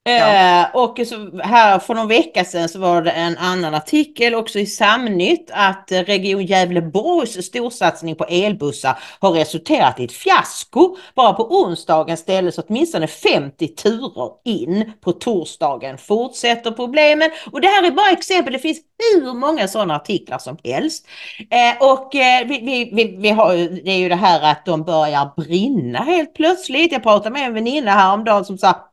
Ja. 0.03 0.11
Eh, 0.11 0.75
och 0.75 0.99
så 1.07 1.41
här 1.43 1.79
för 1.79 1.93
någon 1.93 2.07
vecka 2.07 2.45
sedan 2.45 2.69
så 2.69 2.79
var 2.79 3.01
det 3.01 3.11
en 3.11 3.37
annan 3.37 3.73
artikel 3.73 4.35
också 4.35 4.59
i 4.59 4.65
Samnytt 4.65 5.51
att 5.53 5.91
Region 5.91 6.45
Gävleborgs 6.45 7.45
storsatsning 7.45 8.15
på 8.15 8.25
elbussar 8.25 8.99
har 9.19 9.31
resulterat 9.31 9.99
i 9.99 10.03
ett 10.03 10.11
fiasko. 10.11 10.97
Bara 11.15 11.33
på 11.33 11.61
onsdagen 11.61 12.17
ställdes 12.17 12.57
åtminstone 12.57 13.07
50 13.07 13.67
turer 13.67 14.31
in. 14.45 14.91
På 15.01 15.11
torsdagen 15.11 15.97
fortsätter 15.97 16.71
problemen 16.71 17.29
och 17.51 17.61
det 17.61 17.67
här 17.67 17.87
är 17.87 17.91
bara 17.91 18.11
exempel. 18.11 18.53
Det 18.53 18.59
finns 18.59 18.79
hur 19.13 19.33
många 19.33 19.67
sådana 19.67 19.95
artiklar 19.95 20.37
som 20.37 20.57
helst. 20.63 21.07
Eh, 21.39 21.87
och 21.89 22.15
eh, 22.15 22.47
vi, 22.47 22.59
vi, 22.59 22.89
vi, 22.93 23.17
vi, 23.17 23.29
har, 23.29 23.55
det 23.83 23.91
är 23.91 23.97
ju 23.97 24.09
det 24.09 24.15
här 24.15 24.51
att 24.51 24.65
de 24.65 24.83
börjar 24.83 25.31
brinna 25.37 25.99
helt 25.99 26.33
plötsligt. 26.33 26.91
Jag 26.91 27.03
pratade 27.03 27.29
med 27.29 27.45
en 27.45 27.53
väninna 27.53 27.91
häromdagen 27.91 28.45
som 28.45 28.57
sa 28.57 28.90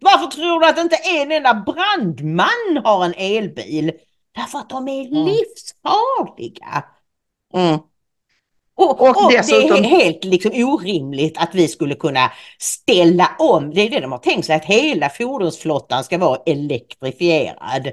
varför 0.00 0.26
tror 0.26 0.60
du 0.60 0.66
att 0.66 0.78
inte 0.78 0.96
en 0.96 1.32
enda 1.32 1.54
brandman 1.54 2.84
har 2.84 3.04
en 3.04 3.14
elbil? 3.16 3.92
Därför 4.34 4.58
att 4.58 4.70
de 4.70 4.88
är 4.88 5.06
mm. 5.06 5.24
livsfarliga. 5.24 6.84
Mm. 7.54 7.78
Och, 8.74 9.00
och, 9.00 9.24
och 9.24 9.32
dessutom... 9.32 9.68
det 9.68 9.78
är 9.78 9.82
helt 9.82 10.24
liksom 10.24 10.52
orimligt 10.54 11.38
att 11.38 11.54
vi 11.54 11.68
skulle 11.68 11.94
kunna 11.94 12.32
ställa 12.58 13.30
om. 13.38 13.70
Det 13.74 13.80
är 13.80 13.90
det 13.90 14.00
de 14.00 14.12
har 14.12 14.18
tänkt 14.18 14.46
sig, 14.46 14.56
att 14.56 14.64
hela 14.64 15.08
fordonsflottan 15.08 16.04
ska 16.04 16.18
vara 16.18 16.40
elektrifierad. 16.46 17.86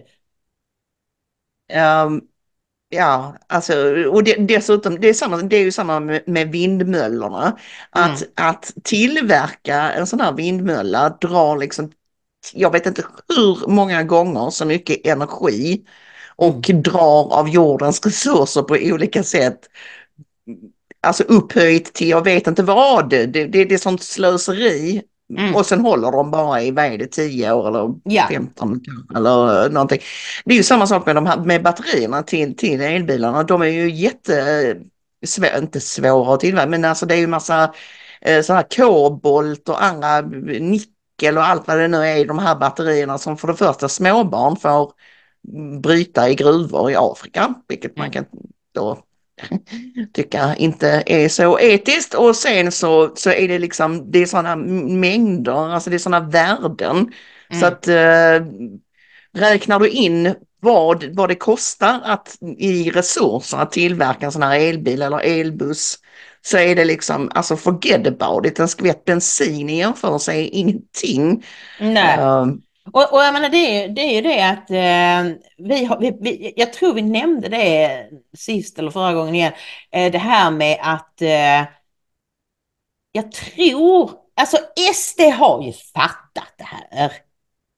Um, 2.06 2.22
Ja, 2.90 3.38
alltså, 3.48 3.74
och 4.06 4.24
det, 4.24 4.36
dessutom, 4.36 5.00
det 5.00 5.10
är, 5.10 5.14
samma, 5.14 5.38
det 5.38 5.56
är 5.56 5.64
ju 5.64 5.72
samma 5.72 6.00
med, 6.00 6.24
med 6.28 6.52
vindmöllorna. 6.52 7.58
Att, 7.90 8.22
mm. 8.22 8.32
att 8.36 8.74
tillverka 8.84 9.92
en 9.92 10.08
sån 10.08 10.22
här 10.22 10.32
vindmölla 10.32 11.10
drar 11.10 11.58
liksom, 11.58 11.92
jag 12.54 12.72
vet 12.72 12.86
inte 12.86 13.06
hur 13.36 13.68
många 13.68 14.04
gånger 14.04 14.50
så 14.50 14.66
mycket 14.66 15.08
energi 15.08 15.82
och 16.36 16.70
mm. 16.70 16.82
drar 16.82 17.34
av 17.34 17.50
jordens 17.50 18.06
resurser 18.06 18.62
på 18.62 18.78
olika 18.82 19.24
sätt. 19.24 19.60
Alltså 21.02 21.24
upphöjt 21.24 21.94
till 21.94 22.10
jag 22.10 22.24
vet 22.24 22.48
inte 22.48 22.64
vad, 22.64 23.10
det, 23.10 23.26
det, 23.26 23.46
det 23.46 23.74
är 23.74 23.78
sånt 23.78 24.04
slöseri 24.04 25.04
Mm. 25.30 25.56
Och 25.56 25.66
sen 25.66 25.80
håller 25.80 26.12
de 26.12 26.32
bara 26.32 26.62
i, 26.62 26.72
vad 26.72 26.86
är 26.86 26.98
det, 26.98 27.08
10 27.08 27.52
år 27.52 27.68
eller 27.68 27.94
ja. 28.04 28.28
15 28.30 28.82
eller 29.16 29.70
någonting. 29.70 30.00
Det 30.46 30.54
är 30.54 30.58
ju 30.58 30.64
samma 30.64 30.88
sak 30.88 31.06
med, 31.06 31.16
de 31.16 31.26
här, 31.26 31.38
med 31.38 31.64
batterierna 31.64 32.24
till, 32.24 32.58
till 32.58 32.82
elbilarna. 32.82 33.44
De 33.44 33.62
är 33.62 33.66
ju 33.66 33.92
jätte, 33.92 34.76
svår, 35.26 35.58
inte 35.58 35.80
svåra 35.80 36.34
att 36.34 36.40
tillverka, 36.40 36.70
men 36.70 36.86
alltså 36.86 37.06
det 37.06 37.16
är 37.16 37.20
ju 37.20 37.28
massa 37.28 37.74
eh, 38.22 38.42
sådana 38.42 38.62
här 38.62 38.78
kobolt 38.78 39.70
och 39.70 39.84
andra 39.84 40.22
nickel 41.18 41.38
och 41.38 41.46
allt 41.46 41.68
vad 41.68 41.78
det 41.78 41.88
nu 41.88 41.98
är 41.98 42.18
i 42.18 42.24
de 42.24 42.40
här 42.40 42.56
batterierna 42.56 43.18
som 43.18 43.38
för 43.38 43.48
det 43.48 43.56
första 43.56 43.90
småbarn 43.90 44.56
får 44.56 44.92
bryta 45.82 46.30
i 46.30 46.36
gruvor 46.36 46.92
i 46.92 46.96
Afrika, 46.96 47.54
vilket 47.68 47.98
man 47.98 48.06
mm. 48.06 48.14
kan 48.14 48.26
då 48.74 49.00
tycka 50.14 50.56
inte 50.56 51.04
är 51.06 51.30
så 51.30 51.60
etiskt 51.60 52.14
och 52.14 52.36
sen 52.36 52.72
så, 52.72 53.12
så 53.16 53.30
är 53.30 53.48
det 53.48 53.60
liksom, 53.60 54.12
det 54.12 54.20
är 54.20 54.26
sådana 54.26 54.56
mängder, 54.56 55.74
alltså 55.74 55.90
det 55.90 55.96
är 55.96 56.00
sådana 56.00 56.28
värden. 56.30 56.98
Mm. 57.50 57.60
Så 57.60 57.66
att 57.66 57.88
eh, 57.88 58.46
räknar 59.34 59.80
du 59.80 59.90
in 59.90 60.36
vad, 60.60 61.16
vad 61.16 61.30
det 61.30 61.36
kostar 61.36 62.02
att 62.04 62.38
i 62.58 62.90
resurser 62.90 63.58
att 63.58 63.72
tillverka 63.72 64.26
en 64.26 64.32
sån 64.32 64.44
här 64.44 64.60
elbil 64.60 65.02
eller 65.02 65.20
elbuss 65.20 65.98
så 66.42 66.58
är 66.58 66.76
det 66.76 66.86
liksom, 66.86 67.32
alltså 67.36 67.58
forget 67.58 68.08
about 68.08 68.46
it, 68.46 68.60
en 68.60 68.68
skvätt 68.68 69.06
bensin 69.06 69.70
i 69.70 69.78
jämförelse 69.78 70.34
är 70.34 70.50
ingenting. 70.54 71.44
Nej. 71.80 72.20
Uh, 72.20 72.46
och, 72.92 73.14
och 73.14 73.24
jag 73.24 73.34
menar, 73.34 73.50
det, 73.50 73.58
är, 73.58 73.90
det 73.90 74.02
är 74.02 74.14
ju 74.14 74.22
det 74.22 74.42
att 74.42 74.70
eh, 74.70 75.38
vi 75.58 75.86
har, 75.86 76.00
vi, 76.00 76.18
vi, 76.22 76.54
jag 76.56 76.74
tror 76.74 76.94
vi 76.94 77.02
nämnde 77.02 77.50
det 77.50 78.06
sist 78.38 78.80
eller 78.80 78.92
förra 78.92 79.14
gången 79.14 79.36
igen, 79.36 79.54
eh, 79.92 80.12
det 80.12 80.18
här 80.18 80.52
med 80.52 80.78
att 80.82 81.22
eh, 81.22 81.66
jag 83.12 83.32
tror, 83.32 84.12
alltså 84.36 84.58
SD 84.94 85.22
har 85.22 85.64
ju 85.64 85.74
fattat 85.74 86.54
det 86.58 86.64
här. 86.64 87.12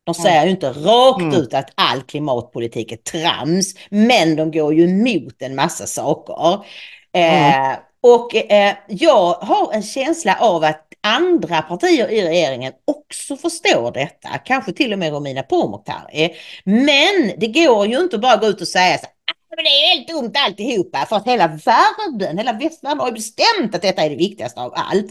De 0.03 0.15
säger 0.15 0.37
mm. 0.37 0.47
ju 0.47 0.51
inte 0.51 0.69
rakt 0.69 1.21
mm. 1.21 1.35
ut 1.35 1.53
att 1.53 1.71
all 1.75 2.01
klimatpolitik 2.01 2.91
är 2.91 2.97
trams, 2.97 3.75
men 3.89 4.35
de 4.35 4.51
går 4.51 4.73
ju 4.73 4.83
emot 4.83 5.41
en 5.41 5.55
massa 5.55 5.87
saker. 5.87 6.65
Mm. 7.13 7.79
Och 8.03 8.35
eh, 8.35 8.75
jag 8.87 9.33
har 9.33 9.73
en 9.73 9.83
känsla 9.83 10.37
av 10.39 10.63
att 10.63 10.85
andra 11.03 11.61
partier 11.61 12.07
i 12.11 12.21
regeringen 12.27 12.73
också 12.87 13.35
förstår 13.37 13.91
detta. 13.91 14.29
Kanske 14.45 14.71
till 14.73 14.93
och 14.93 14.99
med 14.99 15.13
Romina 15.13 15.43
Pourmokhtari. 15.43 16.35
Men 16.63 17.31
det 17.37 17.47
går 17.47 17.87
ju 17.87 17.99
inte 17.99 18.15
att 18.15 18.21
bara 18.21 18.35
gå 18.37 18.47
ut 18.47 18.61
och 18.61 18.67
säga 18.67 18.97
så 18.97 19.05
"Ah, 19.05 19.55
men 19.55 19.63
det 19.63 19.69
är 19.69 19.95
helt 19.95 20.07
dumt 20.07 20.31
alltihopa 20.45 21.05
för 21.05 21.15
att 21.15 21.27
hela 21.27 21.47
världen, 21.47 22.37
hela 22.37 22.53
västvärlden 22.53 22.99
har 22.99 23.07
ju 23.07 23.13
bestämt 23.13 23.75
att 23.75 23.81
detta 23.81 24.01
är 24.01 24.09
det 24.09 24.15
viktigaste 24.15 24.59
av 24.61 24.73
allt. 24.75 25.07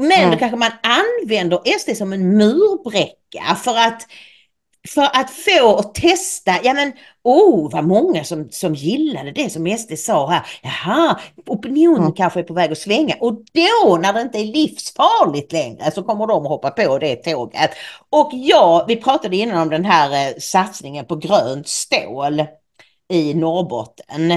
Men 0.00 0.12
Mm. 0.20 0.30
då 0.30 0.38
kanske 0.38 0.56
man 0.56 0.72
använder 0.82 1.60
SD 1.78 1.94
som 1.96 2.12
en 2.12 2.36
murbräcka 2.36 3.54
för 3.64 3.76
att 3.78 4.02
för 4.88 5.02
att 5.12 5.30
få 5.30 5.76
att 5.76 5.94
testa, 5.94 6.52
ja 6.62 6.74
men 6.74 6.92
oh 7.24 7.70
vad 7.72 7.84
många 7.84 8.24
som, 8.24 8.48
som 8.50 8.74
gillade 8.74 9.32
det 9.32 9.50
som 9.50 9.78
SD 9.78 9.92
sa 9.98 10.30
här. 10.30 10.46
Jaha, 10.62 11.20
opinionen 11.46 12.00
Mm. 12.02 12.12
kanske 12.12 12.40
är 12.40 12.44
på 12.44 12.54
väg 12.54 12.72
att 12.72 12.78
svänga 12.78 13.14
och 13.20 13.32
då 13.32 13.96
när 13.96 14.12
det 14.12 14.20
inte 14.20 14.38
är 14.38 14.44
livsfarligt 14.44 15.52
längre 15.52 15.90
så 15.90 16.02
kommer 16.02 16.26
de 16.26 16.42
att 16.42 16.48
hoppa 16.48 16.70
på 16.70 16.98
det 16.98 17.16
tåget. 17.16 17.70
Och 18.10 18.30
ja, 18.32 18.84
vi 18.88 18.96
pratade 18.96 19.36
innan 19.36 19.62
om 19.62 19.68
den 19.70 19.84
här 19.84 20.28
eh, 20.28 20.34
satsningen 20.38 21.06
på 21.06 21.16
grönt 21.16 21.68
stål 21.68 22.44
i 23.08 23.34
Norrbotten. 23.34 24.30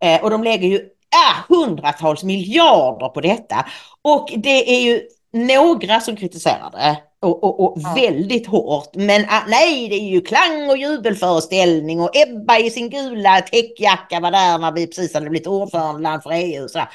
Eh, 0.00 0.22
och 0.22 0.30
de 0.30 0.44
lägger 0.44 0.68
ju 0.68 0.80
ah, 1.16 1.54
hundratals 1.54 2.24
miljarder 2.24 3.08
på 3.08 3.20
detta. 3.20 3.66
Och 4.02 4.32
det 4.36 4.76
är 4.76 4.80
ju 4.80 5.00
några 5.34 6.00
som 6.00 6.16
kritiserar 6.16 6.70
det. 6.70 6.96
Och, 7.22 7.44
och, 7.44 7.60
och 7.60 7.78
Ja. 7.80 7.94
väldigt 7.94 8.46
hårt. 8.46 8.90
Men 8.94 9.24
ah, 9.28 9.42
nej, 9.48 9.88
det 9.88 9.94
är 9.94 10.08
ju 10.08 10.20
klang 10.20 10.70
och 10.70 10.76
jubelföreställning 10.76 12.00
och 12.00 12.16
Ebba 12.16 12.58
i 12.58 12.70
sin 12.70 12.90
gula 12.90 13.40
täckjacka 13.40 14.20
var 14.20 14.30
där 14.30 14.58
när 14.58 14.72
vi 14.72 14.86
precis 14.86 15.14
hade 15.14 15.30
blivit 15.30 15.46
ordförandeland 15.46 16.22
för 16.22 16.30
EU. 16.32 16.68
sådär. 16.68 16.88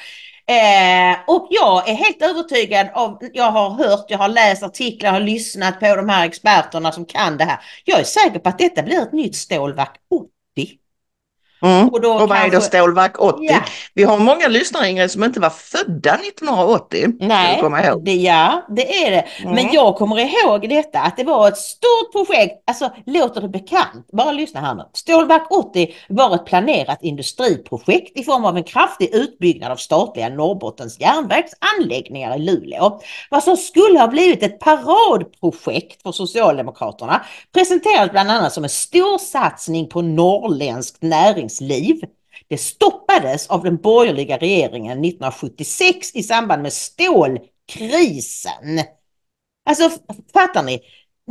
Eh, 0.48 1.18
och 1.28 1.48
jag 1.50 1.90
är 1.90 1.94
helt 1.94 2.22
övertygad 2.22 2.88
av, 2.94 3.18
jag 3.34 3.52
har 3.52 3.70
hört, 3.70 4.06
jag 4.08 4.18
har 4.18 4.28
läst 4.28 4.64
artiklar, 4.64 5.12
har 5.12 5.20
lyssnat 5.20 5.80
på 5.80 5.96
de 5.96 6.10
här 6.10 6.26
experterna 6.26 6.92
som 6.92 7.06
kan 7.06 7.38
det 7.38 7.44
här. 7.44 7.60
Jag 7.86 8.00
är 8.00 8.04
säker 8.04 8.40
på 8.40 8.50
att 8.50 8.60
detta 8.60 8.84
blir 8.84 9.02
ett 9.02 9.14
nytt 9.14 9.36
stålverk 9.36 9.96
80. 10.56 10.70
Mm. 11.62 11.90
Och 11.90 12.02
då 12.02 12.14
Och 12.14 12.30
vad 12.30 12.38
är 12.38 12.52
då 12.52 12.62
Stålverk 12.62 13.22
80? 13.22 13.38
Ja. 13.40 13.60
Vi 13.94 14.04
har 14.04 14.18
många 14.18 14.48
lyssnare 14.48 14.90
Ingrid 14.90 15.12
som 15.12 15.24
inte 15.24 15.40
var 15.40 15.50
födda 15.50 16.14
1980. 16.14 17.08
ska 17.58 17.70
Nej, 17.70 17.94
det, 18.02 18.16
ja 18.16 18.66
det 18.70 19.06
är 19.06 19.12
det. 19.12 19.26
Mm. 19.40 19.56
Men 19.56 19.74
jag 19.74 19.96
kommer 19.96 20.20
ihåg 20.20 20.70
detta 20.70 21.00
att 21.00 21.18
det 21.18 21.24
var 21.24 21.48
ett 21.48 21.58
stort 21.58 22.12
projekt. 22.12 22.64
Alltså 22.68 22.92
låter 23.06 23.42
det 23.42 23.50
bekant? 23.50 24.08
Bara 24.14 24.32
lyssna 24.32 24.62
här 24.62 24.76
nu. 24.76 24.84
Stålverk 24.94 25.52
80 25.52 25.94
var 26.10 26.36
ett 26.36 26.46
planerat 26.46 26.98
industriprojekt 27.02 28.18
i 28.18 28.24
form 28.24 28.46
av 28.46 28.58
en 28.58 28.64
kraftig 28.64 29.10
utbyggnad 29.14 29.72
av 29.72 29.76
statliga 29.76 30.30
Norrbottens 30.30 31.00
järnvägsanläggningar 31.00 32.36
i 32.36 32.40
Luleå. 32.40 33.00
Vad 33.30 33.44
som 33.44 33.58
skulle 33.58 34.00
ha 34.00 34.08
blivit 34.08 34.44
ett 34.44 34.60
paradprojekt 34.60 36.02
för 36.02 36.12
Socialdemokraterna 36.12 37.26
presenterades 37.54 38.12
bland 38.12 38.32
annat 38.32 38.54
som 38.54 38.64
en 38.64 38.70
stor 38.70 39.18
satsning 39.18 39.90
på 39.90 40.02
norrländskt 40.02 41.02
näringsliv. 41.02 41.49
Det 42.48 42.58
stoppades 42.58 43.48
av 43.48 43.64
den 43.64 43.78
borgerliga 43.78 44.38
regeringen 44.38 45.06
1976 45.06 46.16
i 46.16 46.24
samband 46.24 46.62
med 46.62 46.74
stålkrisen. 46.74 48.80
Alltså 49.70 49.90
fattar 50.34 50.64
ni? 50.64 50.82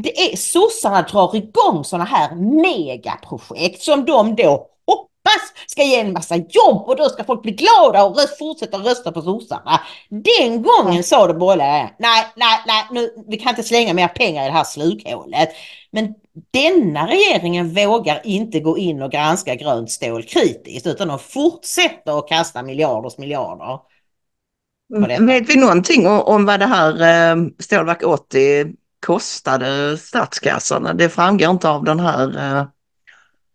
Det 0.03 0.33
är 0.33 0.37
sossarna 0.37 1.03
drar 1.03 1.37
igång 1.37 1.85
sådana 1.85 2.05
här 2.05 2.35
megaprojekt 2.35 3.83
som 3.83 4.05
de 4.05 4.37
då 4.37 4.67
hoppas 4.87 5.53
ska 5.67 5.83
ge 5.83 6.01
en 6.01 6.13
massa 6.13 6.37
jobb 6.37 6.89
och 6.89 6.97
då 6.97 7.09
ska 7.09 7.25
folk 7.25 7.43
bli 7.43 7.53
glada 7.53 8.05
och 8.05 8.17
röst, 8.17 8.39
fortsätta 8.39 8.79
rösta 8.79 9.13
på 9.13 9.23
sossarna. 9.23 9.81
Den 10.09 10.63
gången 10.63 11.05
sa 11.05 11.27
de 11.27 11.39
borgerliga, 11.39 11.91
nej, 11.99 12.27
nej, 12.37 12.61
nej, 12.67 12.87
nu, 12.91 13.25
vi 13.29 13.37
kan 13.37 13.51
inte 13.51 13.63
slänga 13.63 13.95
mer 13.95 14.09
pengar 14.09 14.45
i 14.45 14.47
det 14.47 14.53
här 14.53 14.65
slukhålet. 14.65 15.49
Men 15.91 16.15
denna 16.51 17.07
regeringen 17.07 17.75
vågar 17.75 18.21
inte 18.25 18.61
gå 18.61 18.79
in 18.79 19.03
och 19.03 19.11
granska 19.13 19.55
grönt 19.55 19.91
stål 19.91 20.23
kritiskt 20.23 20.87
utan 20.87 21.09
de 21.09 21.19
fortsätter 21.19 22.19
att 22.19 22.29
kasta 22.29 22.63
miljarders 22.63 23.19
miljarder. 23.19 23.79
Detta? 25.09 25.23
Vet 25.23 25.49
vi 25.49 25.57
någonting 25.57 26.07
om, 26.07 26.45
vad 26.47 26.61
det 26.61 26.67
här 26.67 26.93
eh, 27.33 27.37
Stålverk 27.59 28.03
80 28.03 28.67
kostade 29.07 29.99
statskassan? 29.99 30.97
Det 30.97 31.09
framgår 31.09 31.51
inte 31.51 31.69
av 31.69 31.85
den 31.85 32.01
här. 32.01 32.59
Eh, 32.59 32.65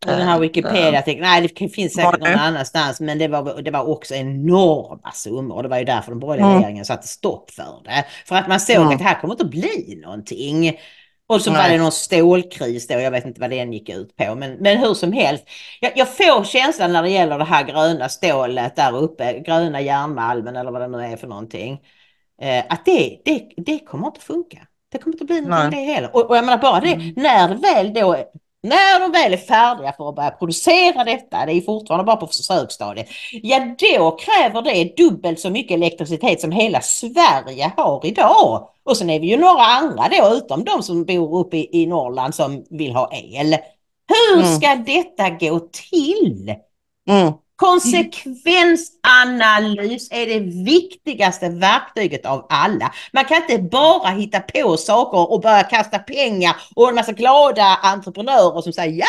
den 0.06 0.28
här 0.28 0.40
Wikipedia-artikeln, 0.40 1.22
nej 1.22 1.42
det 1.58 1.70
finns 1.70 1.94
säkert 1.94 2.20
någon 2.20 2.40
annanstans 2.40 3.00
men 3.00 3.18
det 3.20 3.28
var, 3.28 3.62
det 3.62 3.72
var 3.72 3.88
också 3.90 4.14
enorma 4.14 5.12
summor 5.12 5.56
och 5.56 5.64
det 5.64 5.70
var 5.70 5.78
ju 5.78 5.86
därför 5.86 6.12
den 6.12 6.20
borgerliga 6.20 6.48
Mm. 6.48 6.58
regeringen 6.60 6.86
satte 6.86 7.08
stopp 7.08 7.52
för 7.52 7.82
det. 7.84 8.06
För 8.26 8.36
att 8.36 8.48
man 8.48 8.60
såg 8.60 8.76
Mm. 8.76 8.88
att 8.88 8.98
det 8.98 9.04
här 9.04 9.22
kommer 9.22 9.34
inte 9.34 9.44
att 9.44 9.50
bli 9.52 10.02
någonting. 10.04 10.80
Och 11.28 11.42
så 11.42 11.52
var 11.52 11.58
Nej. 11.58 11.72
det 11.72 11.84
någon 11.84 11.92
stålkris 11.92 12.88
då, 12.88 12.94
jag 12.94 13.12
vet 13.12 13.26
inte 13.26 13.42
vad 13.42 13.50
den 13.50 13.74
gick 13.74 13.90
ut 13.90 14.16
på. 14.16 14.36
Men, 14.36 14.54
men 14.54 14.78
hur 14.78 14.94
som 14.94 15.12
helst, 15.14 15.44
jag, 15.80 15.92
jag 15.96 16.18
får 16.18 16.44
känslan 16.44 16.94
när 16.94 17.04
det 17.04 17.10
gäller 17.10 17.38
det 17.38 17.44
här 17.46 17.64
gröna 17.64 18.10
stålet 18.10 18.76
där 18.76 18.98
uppe, 18.98 19.40
gröna 19.40 19.82
järnmalmen 19.82 20.56
eller 20.56 20.72
vad 20.72 20.82
det 20.82 20.88
nu 20.88 20.98
är 21.04 21.18
för 21.18 21.28
någonting. 21.28 21.82
Eh, 22.42 22.64
att 22.70 22.86
det, 22.86 23.20
det, 23.26 23.50
det 23.58 23.80
kommer 23.80 24.08
inte 24.08 24.22
funka. 24.22 24.68
Det 24.92 24.98
kommer 24.98 25.16
inte 25.16 25.26
bli 25.26 25.42
någonting 25.42 25.80
Nej. 25.80 25.88
det 25.88 25.94
heller. 25.94 26.16
Och, 26.16 26.30
och 26.30 26.38
jag 26.38 26.46
menar 26.46 26.58
bara 26.58 26.80
det, 26.80 26.94
Mm. 26.94 27.14
när 27.16 27.56
väl 27.56 27.94
då 27.94 28.16
när 28.64 29.00
de 29.00 29.12
väl 29.12 29.34
är 29.34 29.38
färdiga 29.38 29.94
för 29.98 30.10
att 30.10 30.16
börja 30.16 30.32
producera 30.32 31.04
detta, 31.04 31.46
det 31.46 31.52
är 31.54 31.62
fortfarande 31.62 32.04
bara 32.06 32.16
på 32.16 32.28
försöksstadiet, 32.28 33.08
ja 33.32 33.60
då 33.80 34.12
kräver 34.18 34.62
det 34.62 34.98
dubbelt 34.98 35.40
så 35.40 35.50
mycket 35.50 35.76
elektricitet 35.76 36.42
som 36.42 36.52
hela 36.52 36.82
Sverige 36.82 37.72
har 37.78 38.06
idag. 38.06 38.70
Och 38.84 38.98
sen 38.98 39.10
är 39.10 39.20
vi 39.20 39.28
ju 39.28 39.38
några 39.38 39.64
andra 39.64 40.04
då, 40.10 40.36
utom 40.36 40.64
de 40.64 40.84
som 40.84 41.06
bor 41.06 41.40
uppe 41.40 41.58
i, 41.58 41.70
i 41.72 41.86
Norrland 41.88 42.36
som 42.36 42.66
vill 42.70 42.92
ha 42.96 43.10
el. 43.14 43.58
Hur 44.08 44.44
Mm. 44.44 44.56
ska 44.56 44.76
detta 44.76 45.30
gå 45.30 45.60
till? 45.60 46.56
mm, 47.10 47.34
Konsekvensanalys 47.64 50.12
är 50.12 50.28
det 50.28 50.40
viktigaste 50.64 51.50
verktyget 51.50 52.26
av 52.26 52.46
alla. 52.50 52.94
Man 53.14 53.26
kan 53.26 53.38
inte 53.38 53.60
bara 53.60 54.10
hitta 54.10 54.40
på 54.40 54.78
saker 54.78 55.32
och 55.32 55.42
börja 55.42 55.64
kasta 55.64 56.00
pengar 56.00 56.56
och 56.76 56.90
en 56.90 56.96
massa 56.96 57.12
glada 57.12 57.80
entreprenörer 57.84 58.62
som 58.62 58.74
säger 58.74 58.98
ja, 58.98 59.06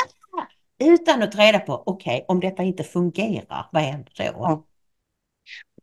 utan 0.87 1.23
att 1.23 1.33
ta 1.33 1.39
reda 1.39 1.59
på, 1.59 1.83
okej, 1.87 2.25
om 2.29 2.41
detta 2.41 2.63
inte 2.63 2.85
fungerar, 2.85 3.69
vad 3.73 3.83
händer 3.83 4.13
då? 4.17 4.25
Ja. 4.25 4.65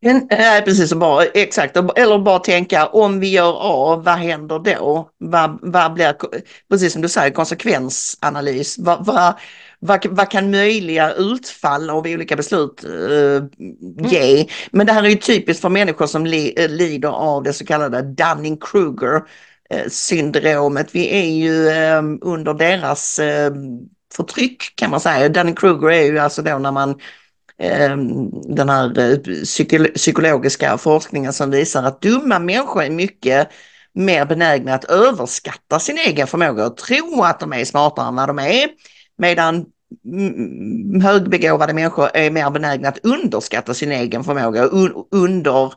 Men, 0.03 0.27
nej, 0.29 0.61
precis, 0.61 0.93
bara, 0.93 1.23
exakt. 1.23 1.77
Eller 1.77 2.19
bara 2.19 2.39
tänka 2.39 2.87
om 2.87 3.19
vi 3.19 3.31
gör 3.31 3.57
A, 3.61 4.01
vad 4.05 4.15
händer 4.15 4.59
då? 4.59 5.09
Vad, 5.17 5.59
vad 5.61 5.93
blir, 5.93 6.15
precis 6.69 6.93
som 6.93 7.01
du 7.01 7.09
säger, 7.09 7.31
konsekvensanalys. 7.31 8.77
Vad, 8.77 9.05
vad, 9.05 9.33
vad, 9.81 10.05
vad 10.05 10.31
kan 10.31 10.51
möjliga 10.51 11.13
utfall 11.13 11.89
av 11.89 12.07
olika 12.07 12.35
beslut 12.35 12.83
eh, 12.83 13.43
ge? 14.09 14.47
Men 14.71 14.87
det 14.87 14.93
här 14.93 15.03
är 15.03 15.09
ju 15.09 15.15
typiskt 15.15 15.61
för 15.61 15.69
människor 15.69 16.07
som 16.07 16.25
li, 16.25 16.53
eh, 16.57 16.69
lider 16.69 17.09
av 17.09 17.43
det 17.43 17.53
så 17.53 17.65
kallade 17.65 18.01
Dunning-Kruger 18.01 19.21
eh, 19.69 19.87
syndromet. 19.89 20.95
Vi 20.95 21.09
är 21.09 21.29
ju 21.29 21.67
eh, 21.67 22.01
under 22.21 22.53
deras 22.53 23.19
eh, 23.19 23.53
förtryck 24.13 24.73
kan 24.75 24.91
man 24.91 24.99
säga. 24.99 25.29
Dunning-Kruger 25.29 25.91
är 25.91 26.03
ju 26.03 26.19
alltså 26.19 26.41
då 26.41 26.57
när 26.57 26.71
man 26.71 26.89
eh, 27.59 27.97
den 28.55 28.69
här 28.69 28.99
eh, 28.99 29.17
psyko- 29.43 29.93
psykologiska 29.95 30.77
forskningen 30.77 31.33
som 31.33 31.51
visar 31.51 31.83
att 31.83 32.01
dumma 32.01 32.39
människor 32.39 32.83
är 32.83 32.89
mycket 32.89 33.47
mer 33.93 34.25
benägna 34.25 34.73
att 34.73 34.83
överskatta 34.83 35.79
sin 35.79 35.97
egen 35.97 36.27
förmåga 36.27 36.65
och 36.65 36.77
tro 36.77 37.23
att 37.23 37.39
de 37.39 37.53
är 37.53 37.65
smartare 37.65 38.07
än 38.07 38.15
vad 38.15 38.29
de 38.29 38.39
är. 38.39 38.69
Medan 39.21 39.65
högbegåvade 41.03 41.73
människor 41.73 42.09
är 42.13 42.31
mer 42.31 42.49
benägna 42.49 42.89
att 42.89 43.05
underskatta 43.05 43.73
sin 43.73 43.91
egen 43.91 44.23
förmåga 44.23 44.63
och 44.65 44.71
un- 44.71 45.05
under 45.11 45.73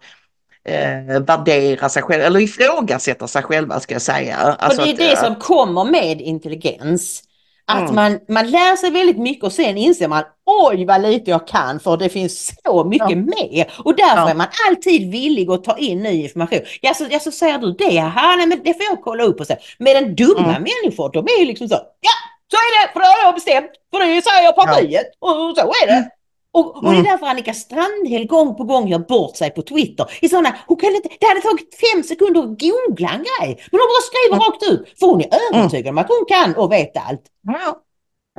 eh, 0.69 1.21
värdera 1.21 1.89
sig 1.89 2.03
själva 2.03 2.27
eller 2.27 2.41
ifrågasätta 2.41 3.29
sig 3.29 3.43
själva 3.43 3.81
ska 3.81 3.95
jag 3.95 4.03
säga. 4.03 4.37
Alltså 4.37 4.81
och 4.81 4.87
det 4.87 4.91
är 4.91 4.93
att, 4.93 4.99
det 4.99 5.13
eh, 5.13 5.25
som 5.25 5.35
kommer 5.35 5.85
med 5.85 6.21
intelligens. 6.21 7.23
Att 7.67 7.83
Mm. 7.91 7.95
man, 7.95 8.19
man 8.29 8.51
lär 8.51 8.77
sig 8.77 8.91
väldigt 8.91 9.19
mycket 9.19 9.45
och 9.45 9.53
sen 9.53 9.77
inser 9.77 10.09
man 10.09 10.23
oj 10.47 10.85
vad 10.85 11.03
lite 11.03 11.31
jag 11.31 11.49
kan 11.49 11.81
för 11.81 11.97
det 11.97 12.09
finns 12.09 12.53
så 12.65 12.85
mycket 12.85 13.11
Ja. 13.11 13.17
med. 13.17 13.67
Och 13.85 13.97
därför 13.97 14.17
Ja. 14.17 14.31
är 14.31 14.35
man 14.35 14.47
alltid 14.69 15.11
villig 15.11 15.51
att 15.51 15.65
ta 15.65 15.77
in 15.79 16.03
ny 16.03 16.23
information. 16.23 16.61
Ja 16.81 16.95
så, 16.95 17.05
ja, 17.11 17.19
så 17.21 17.31
säger 17.31 17.59
du 17.59 17.73
det, 17.73 17.85
jaha 17.95 18.37
nej 18.37 18.47
men 18.47 18.59
det 18.65 18.75
får 18.75 18.85
jag 18.91 19.03
kolla 19.03 19.25
upp 19.25 19.41
och 19.41 19.47
så. 19.47 19.55
Medan 19.79 20.15
dumma 20.15 20.49
Mm. 20.57 20.63
människor 20.83 21.11
de 21.13 21.25
är 21.27 21.41
ju 21.41 21.45
liksom 21.47 21.69
så, 21.69 21.75
ja 22.01 22.11
så 22.55 22.59
är 22.67 22.71
det 22.87 22.93
för 22.93 23.01
det 23.01 23.07
har 23.07 23.23
jag 23.29 23.35
bestämt, 23.35 23.71
för 23.93 23.99
det 24.01 24.23
säger 24.31 24.53
partiet 24.53 25.07
och 25.19 25.29
så 25.59 25.73
är 25.83 25.87
det. 25.87 26.11
Och, 26.59 26.77
och 26.77 26.83
det 26.83 26.89
är 26.89 26.93
Mm. 26.93 27.05
därför 27.05 27.27
Annika 27.27 27.55
Strandhäll 27.55 28.27
gång 28.27 28.55
på 28.57 28.65
gång 28.65 28.89
gör 28.89 28.99
bort 28.99 29.37
sig 29.37 29.51
på 29.51 29.63
Twitter. 29.63 30.07
I 30.21 30.29
såna, 30.29 30.57
hon 30.67 30.77
kan 30.77 30.95
inte, 30.95 31.09
det 31.21 31.27
hade 31.27 31.41
tagit 31.41 31.71
fem 31.85 32.03
sekunder 32.03 32.41
att 32.41 32.47
googla 32.65 33.09
en 33.09 33.25
grej. 33.31 33.51
Men 33.71 33.81
hon 33.81 33.89
bara 33.95 34.05
skriver 34.11 34.37
Mm. 34.37 34.41
rakt 34.47 34.63
ut. 34.73 34.99
För 34.99 35.07
hon 35.07 35.21
är 35.21 35.29
övertygad 35.55 35.91
om 35.91 35.99
att 35.99 36.09
hon 36.09 36.25
kan 36.29 36.57
och 36.57 36.73
vet 36.73 36.97
allt. 37.09 37.23
ja. 37.43 37.81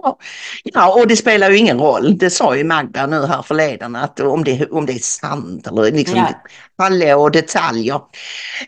Ja. 0.04 0.18
ja, 0.64 0.94
och 1.02 1.08
det 1.08 1.16
spelar 1.16 1.50
ju 1.52 1.58
ingen 1.58 1.80
roll. 1.80 2.18
Det 2.18 2.30
sa 2.30 2.56
ju 2.56 2.64
Magda 2.64 3.06
nu 3.08 3.26
här 3.26 3.42
förleden 3.42 3.96
att 3.96 4.20
om 4.20 4.44
det, 4.44 4.66
om 4.72 4.86
det 4.86 4.94
är 4.94 5.00
sant 5.00 5.68
eller 5.68 5.92
liksom 5.92 6.18
Ja. 6.18 6.30
hallå 6.78 7.22
och 7.22 7.32
detaljer. 7.32 7.96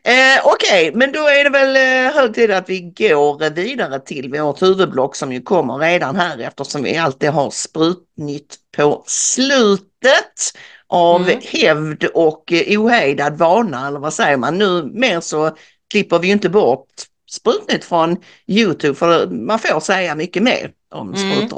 Eh, 0.03 0.41
Okej, 0.45 0.91
men 0.95 1.11
då 1.11 1.19
är 1.19 1.43
det 1.43 1.49
väl 1.49 1.75
eh, 1.75 2.13
hög 2.13 2.33
tid 2.33 2.51
att 2.51 2.69
vi 2.69 2.79
går 2.81 3.49
vidare 3.49 3.99
till 3.99 4.29
vårt 4.39 4.61
huvudblock 4.61 5.15
som 5.15 5.33
ju 5.33 5.41
kommer 5.41 5.77
redan 5.77 6.15
här 6.15 6.39
eftersom 6.39 6.83
vi 6.83 6.97
alltid 6.97 7.29
har 7.29 7.49
sprutnytt 7.51 8.55
på 8.77 9.03
slutet 9.07 10.53
av 10.89 11.21
Mm. 11.21 11.39
hävd 11.43 12.03
och 12.13 12.53
eh, 12.53 12.81
ohejdad 12.81 13.37
vana 13.37 13.87
eller 13.87 13.99
vad 13.99 14.13
säger 14.13 14.37
man. 14.37 14.57
Nu 14.57 14.83
mer 14.93 15.19
så 15.19 15.57
klipper 15.91 16.19
vi 16.19 16.27
ju 16.27 16.33
inte 16.33 16.49
bort 16.49 16.87
sprutnytt 17.31 17.85
från 17.85 18.17
Youtube 18.47 18.95
för 18.95 19.27
man 19.27 19.59
får 19.59 19.79
säga 19.79 20.15
mycket 20.15 20.43
mer 20.43 20.71
om 20.95 21.13
Mm. 21.13 21.49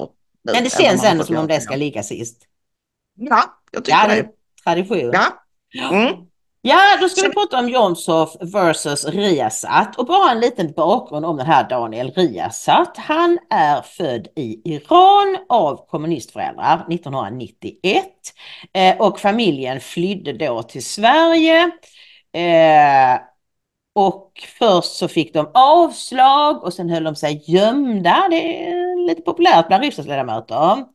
Men 0.44 0.63
det 0.63 0.70
känns 0.82 1.04
ändå 1.04 1.24
som 1.24 1.38
om 1.38 1.48
det 1.48 1.62
ska 1.62 1.76
ligga 1.76 2.04
sist. 2.04 2.42
Ja, 3.15 3.44
jag 3.72 3.86
tycker 3.86 3.98
Ja, 3.98 4.08
det 4.08 4.13
det. 4.13 4.20
är 4.20 4.30
tradition. 4.63 5.12
Ja. 5.13 5.89
Mm. 5.92 6.13
Ja, 6.62 6.78
då 7.02 7.10
ska 7.10 7.22
Så- 7.22 7.28
vi 7.28 7.34
prata 7.34 7.60
om 7.60 7.70
Jomshof 7.70 8.36
versus 8.42 9.06
Riazat 9.06 9.96
och 9.98 10.06
bara 10.06 10.32
en 10.32 10.39
liten 10.39 10.72
bakgrund 10.72 11.26
om 11.26 11.38
den 11.38 11.46
här 11.46 11.70
Daniel 11.70 12.12
Riazat. 12.12 12.98
Han 12.98 13.39
är 13.50 13.82
född 13.82 14.28
i 14.36 14.62
Iran 14.76 15.38
av 15.50 15.88
kommunistföräldrar 15.89 16.86
1991 16.89 18.06
eh, 18.74 18.98
och 19.02 19.20
familjen 19.20 19.80
flydde 19.80 20.34
då 20.34 20.63
till 20.63 20.86
Sverige. 20.86 21.72
Eh, 22.34 23.20
och 23.96 24.32
först 24.60 24.96
så 24.96 25.08
fick 25.08 25.34
de 25.34 25.52
avslag 25.54 26.63
och 26.63 26.74
sen 26.74 26.89
höll 26.89 27.04
de 27.04 27.15
sig 27.15 27.44
gömda. 27.48 28.28
Det 28.30 28.63
är 28.68 28.88
lite 29.07 29.21
populärt 29.21 29.67
bland 29.67 29.83
riksdagsledamöter 29.83 30.85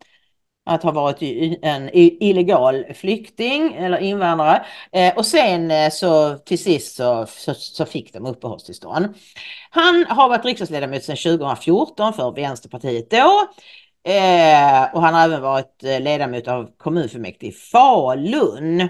att 0.67 0.83
ha 0.83 0.93
varit 0.93 1.19
en 1.63 1.91
illegal 1.93 2.85
flykting 2.95 3.75
eller 3.75 3.99
invandrare. 3.99 4.65
Eh, 4.93 5.17
och 5.17 5.27
sen 5.27 5.71
eh, 5.71 5.91
så 5.91 6.39
till 6.39 6.59
sist 6.59 6.97
så, 6.97 7.27
så, 7.29 7.55
så 7.55 7.87
fick 7.87 8.13
de 8.13 8.27
uppehållstillstånd. 8.27 9.15
Han 9.71 10.07
har 10.09 10.29
varit 10.29 10.45
riksdagsledamot 10.45 11.05
sedan 11.05 11.17
2014 11.17 12.13
för 12.13 12.33
Vänsterpartiet 12.33 13.11
då. 13.11 13.49
Eh, 14.11 14.95
och 14.95 15.03
han 15.03 15.15
har 15.15 15.25
även 15.25 15.43
varit 15.43 15.85
eh, 15.85 16.01
ledamot 16.01 16.49
av 16.49 16.71
kommunfullmäktige 16.77 17.49
i 17.49 17.53
Falun. 17.53 18.89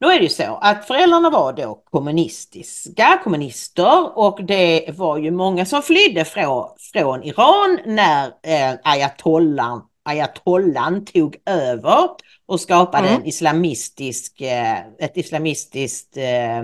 Då 0.00 0.08
är 0.10 0.16
det 0.18 0.22
ju 0.22 0.28
så 0.28 0.58
att 0.62 0.86
föräldrarna 0.86 1.30
var 1.30 1.52
då 1.52 1.82
kommunistiska 1.90 3.20
kommunister 3.24 4.18
och 4.18 4.44
det 4.44 4.90
var 4.96 5.18
ju 5.18 5.30
många 5.30 5.66
som 5.66 5.82
flydde 5.82 6.24
från, 6.24 6.68
från 6.92 7.22
Iran 7.22 7.78
när 7.86 8.26
eh, 8.26 8.78
ayatollan, 8.84 9.82
ayatollan 10.02 11.04
tog 11.04 11.36
över 11.46 12.08
och 12.46 12.60
skapade 12.60 13.08
Mm. 13.08 13.20
en 13.20 13.26
islamistisk, 13.26 14.40
eh, 14.40 14.78
ett 14.98 15.16
islamistiskt, 15.16 16.16
eh, 16.16 16.62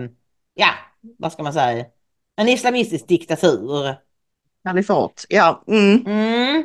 ja 0.54 0.70
vad 1.18 1.32
ska 1.32 1.42
man 1.42 1.52
säga, 1.52 1.84
en 2.36 2.48
islamistisk 2.48 3.08
diktatur. 3.08 3.94
Kalifat, 4.64 5.24
ja. 5.28 5.64
Mm. 5.68 6.06
Mm. 6.06 6.62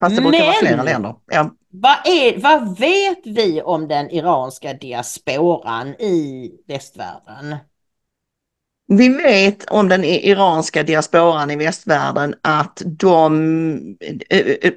Fast 0.00 0.16
det 0.16 0.22
brukar 0.22 0.38
vara 0.38 0.50
Men- 0.50 0.66
flera 0.66 0.82
länder. 0.82 1.14
Ja. 1.26 1.50
Vad, 1.74 1.96
är, 2.06 2.40
vad 2.40 2.78
vet 2.78 3.18
vi 3.24 3.62
om 3.62 3.88
den 3.88 4.10
iranska 4.10 4.72
diasporan 4.74 5.88
i 5.88 6.50
västvärlden? 6.68 7.56
Vi 8.86 9.08
vet 9.08 9.70
om 9.70 9.88
den 9.88 10.04
iranska 10.04 10.82
diasporan 10.82 11.50
i 11.50 11.56
västvärlden 11.56 12.34
att 12.42 12.82
de... 12.84 13.96
eh, 14.30 14.38
eh, 14.40 14.72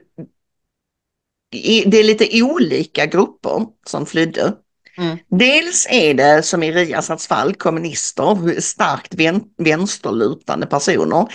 i- 1.55 1.84
Det 1.89 1.97
är 1.97 2.03
lite 2.03 2.43
olika 2.43 3.05
grupper 3.05 3.65
som 3.88 4.05
flydde. 4.05 4.53
Mm. 4.97 5.17
Dels 5.27 5.88
är 5.91 6.13
det 6.13 6.43
som 6.43 6.63
i 6.63 6.71
Riazats 6.71 7.27
fall 7.27 7.55
kommunister, 7.55 8.62
starkt 8.62 9.13
vän, 9.13 9.43
vänsterlutande 9.58 10.65
personer. 10.65 11.27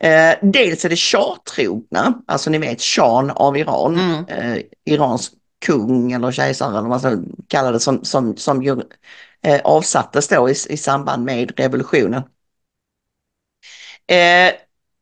Eh, 0.00 0.34
dels 0.42 0.84
är 0.84 0.88
det 0.88 0.96
shah-trogna, 0.96 2.14
alltså 2.26 2.50
ni 2.50 2.58
vet 2.58 2.82
shahen 2.82 3.30
av 3.30 3.56
Iran, 3.56 3.98
Mm. 3.98 4.24
eh, 4.28 4.62
Irans 4.84 5.30
kung 5.66 6.12
eller 6.12 6.32
kejsare 6.32 6.70
eller 6.70 6.80
vad 6.80 6.88
man 6.90 7.00
ska 7.00 7.18
kalla 7.48 7.72
det 7.72 7.80
som, 7.80 8.04
som, 8.04 8.36
som 8.36 8.62
ju, 8.62 8.82
eh, 9.42 9.60
avsattes 9.64 10.28
då 10.28 10.50
i, 10.50 10.54
i 10.68 10.76
samband 10.76 11.24
med 11.24 11.58
revolutionen. 11.58 12.22
Eh, 14.06 14.52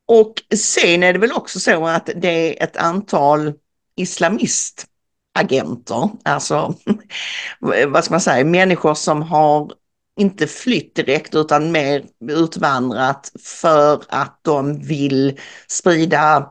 och 0.07 0.35
sen 0.57 1.03
är 1.03 1.13
det 1.13 1.19
väl 1.19 1.33
också 1.33 1.61
så 1.61 1.87
att 1.87 2.11
det 2.17 2.61
är 2.61 2.65
ett 2.65 2.77
antal 2.77 3.53
islamistagenter, 3.97 6.09
alltså 6.23 6.75
vad 7.89 8.05
ska 8.05 8.15
man 8.15 8.21
säga, 8.21 8.45
människor 8.45 8.95
som 8.95 9.23
har 9.23 9.73
inte 10.21 10.47
flytt 10.47 10.95
direkt 10.95 11.35
utan 11.35 11.73
mer 11.73 12.05
utvandrat 12.29 13.33
för 13.45 14.03
att 14.09 14.41
de 14.43 14.79
vill 14.79 15.39
sprida 15.69 16.51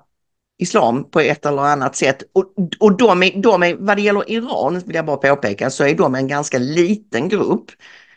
islam 0.57 1.09
på 1.11 1.19
ett 1.19 1.45
eller 1.45 1.61
annat 1.61 1.95
sätt. 1.95 2.23
Och, 2.33 2.45
och 2.79 2.97
de 2.97 3.23
är, 3.23 3.41
de 3.41 3.63
är, 3.63 3.75
vad 3.79 3.97
det 3.97 4.01
gäller 4.01 4.31
Iran, 4.31 4.79
vill 4.79 4.95
jag 4.95 5.05
bara 5.05 5.17
påpeka, 5.17 5.69
så 5.69 5.83
är 5.83 5.95
de 5.95 6.15
en 6.15 6.27
ganska 6.27 6.57
liten 6.57 7.29
grupp. 7.29 7.65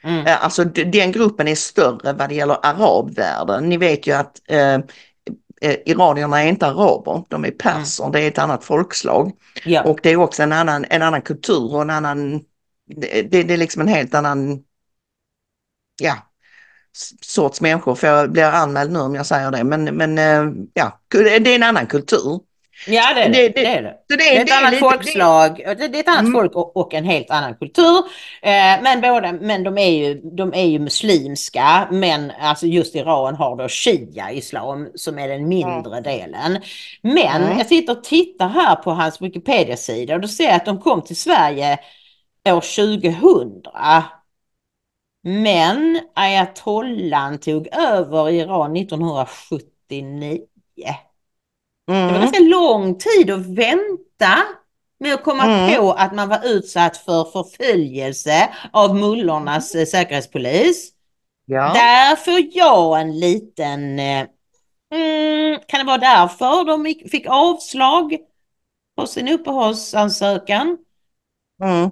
Mm. 0.02 0.26
Eh, 0.26 0.44
Alltså 0.44 0.64
den 0.64 1.12
gruppen 1.12 1.48
är 1.48 1.54
större 1.54 2.12
vad 2.12 2.28
det 2.28 2.34
gäller 2.34 2.58
arabvärlden. 2.62 3.68
Ni 3.68 3.76
vet 3.76 4.06
ju 4.06 4.12
att 4.12 4.40
eh, 4.48 4.74
eh, 5.60 5.76
iranierna 5.86 6.42
är 6.42 6.48
inte 6.48 6.66
araber, 6.66 7.24
de 7.28 7.44
är 7.44 7.50
perser, 7.50 8.10
det 8.12 8.20
är 8.20 8.28
ett 8.28 8.38
annat 8.38 8.64
folkslag. 8.64 9.32
Ja. 9.64 9.82
Och 9.82 9.98
det 10.02 10.10
är 10.10 10.16
också 10.16 10.42
en 10.42 10.52
annan, 10.52 10.84
en 10.90 11.02
annan 11.02 11.22
kultur 11.22 11.74
och 11.74 11.82
en 11.82 11.90
annan, 11.90 12.40
det 12.96 13.22
det 13.22 13.54
är 13.54 13.56
liksom 13.56 13.82
en 13.82 13.88
helt 13.88 14.14
annan, 14.14 14.58
ja, 16.02 16.14
sorts 17.22 17.60
människor. 17.60 17.94
För 17.94 18.06
jag 18.06 18.32
blir 18.32 18.44
anmäld 18.44 18.92
nu 18.92 18.98
om 18.98 19.14
jag 19.14 19.26
säger 19.26 19.50
det, 19.50 19.64
men, 19.64 19.84
men 19.84 20.18
eh, 20.18 20.52
ja, 20.74 20.98
det 21.08 21.34
är 21.50 21.54
en 21.54 21.62
annan 21.62 21.86
kultur. 21.86 22.40
ja, 22.86 23.14
det 23.14 23.22
är 23.22 23.28
det. 23.28 23.48
det- 23.48 23.48
det, 23.48 23.66
är 23.66 23.82
det. 23.82 23.94
Så 24.10 24.16
Det 24.16 24.36
är 24.36 24.42
ett 24.44 24.52
annat 24.52 24.70
lite- 24.70 24.80
folkslag, 24.80 25.56
det, 25.78 25.88
det 25.88 25.98
är 25.98 26.00
ett 26.00 26.08
annat 26.08 26.20
Mm. 26.20 26.32
folk 26.32 26.54
och, 26.54 26.76
och 26.76 26.94
en 26.94 27.04
helt 27.04 27.30
annan 27.30 27.54
kultur. 27.54 27.98
Eh, 28.42 28.82
men 28.82 29.00
båda, 29.00 29.32
men 29.32 29.62
de 29.62 29.78
är 29.78 29.90
ju, 29.90 30.20
de 30.36 30.54
är 30.54 30.64
ju 30.66 30.78
muslimska, 30.78 31.88
men 31.90 32.32
alltså 32.40 32.66
just 32.66 32.94
Iran 32.94 33.34
har 33.34 33.56
då 33.56 33.68
shia-islam 33.68 34.88
som 34.94 35.18
är 35.18 35.28
den 35.28 35.48
mindre 35.48 36.00
delen. 36.00 36.58
Men 37.02 37.42
Mm. 37.42 37.58
jag 37.58 37.66
sitter 37.66 37.92
och 37.92 38.04
tittar 38.04 38.48
här 38.48 38.76
på 38.76 38.90
hans 38.90 39.22
Wikipedia-sida 39.22 40.14
och 40.14 40.20
då 40.20 40.28
ser 40.28 40.44
jag 40.44 40.54
att 40.54 40.64
de 40.66 40.80
kom 40.80 41.02
till 41.02 41.16
Sverige 41.16 41.78
år 42.48 42.60
2000. 42.60 43.62
Men 45.28 46.00
ayatollan 46.14 47.38
tog 47.38 47.68
över 47.76 48.30
Iran 48.30 48.76
1979. 48.76 50.38
Det 50.76 51.92
var 51.92 52.08
Mm. 52.08 52.14
ganska 52.20 52.40
lång 52.42 52.98
tid 52.98 53.30
att 53.30 53.46
vänta 53.46 54.42
med 55.00 55.14
att 55.14 55.24
komma 55.24 55.44
Mm. 55.44 55.76
på 55.80 55.92
att 55.92 56.14
man 56.14 56.28
var 56.28 56.40
utsatt 56.44 56.96
för 56.96 57.24
förföljelse 57.24 58.48
av 58.72 58.96
mullornas 58.96 59.74
eh, 59.74 59.86
säkerhetspolis. 59.86 60.90
Ja. 61.44 61.72
Där 61.74 62.16
får 62.16 62.40
jag 62.52 63.00
en 63.00 63.18
liten... 63.18 63.98
eh, 63.98 64.26
Mm, 64.90 65.60
kan 65.68 65.80
det 65.80 65.86
vara 65.86 65.98
därför 65.98 66.64
de 66.64 67.08
fick 67.10 67.26
avslag 67.28 68.16
på 68.96 69.06
sin 69.06 69.28
uppehållsansökan? 69.28 70.78
Mm. 71.62 71.90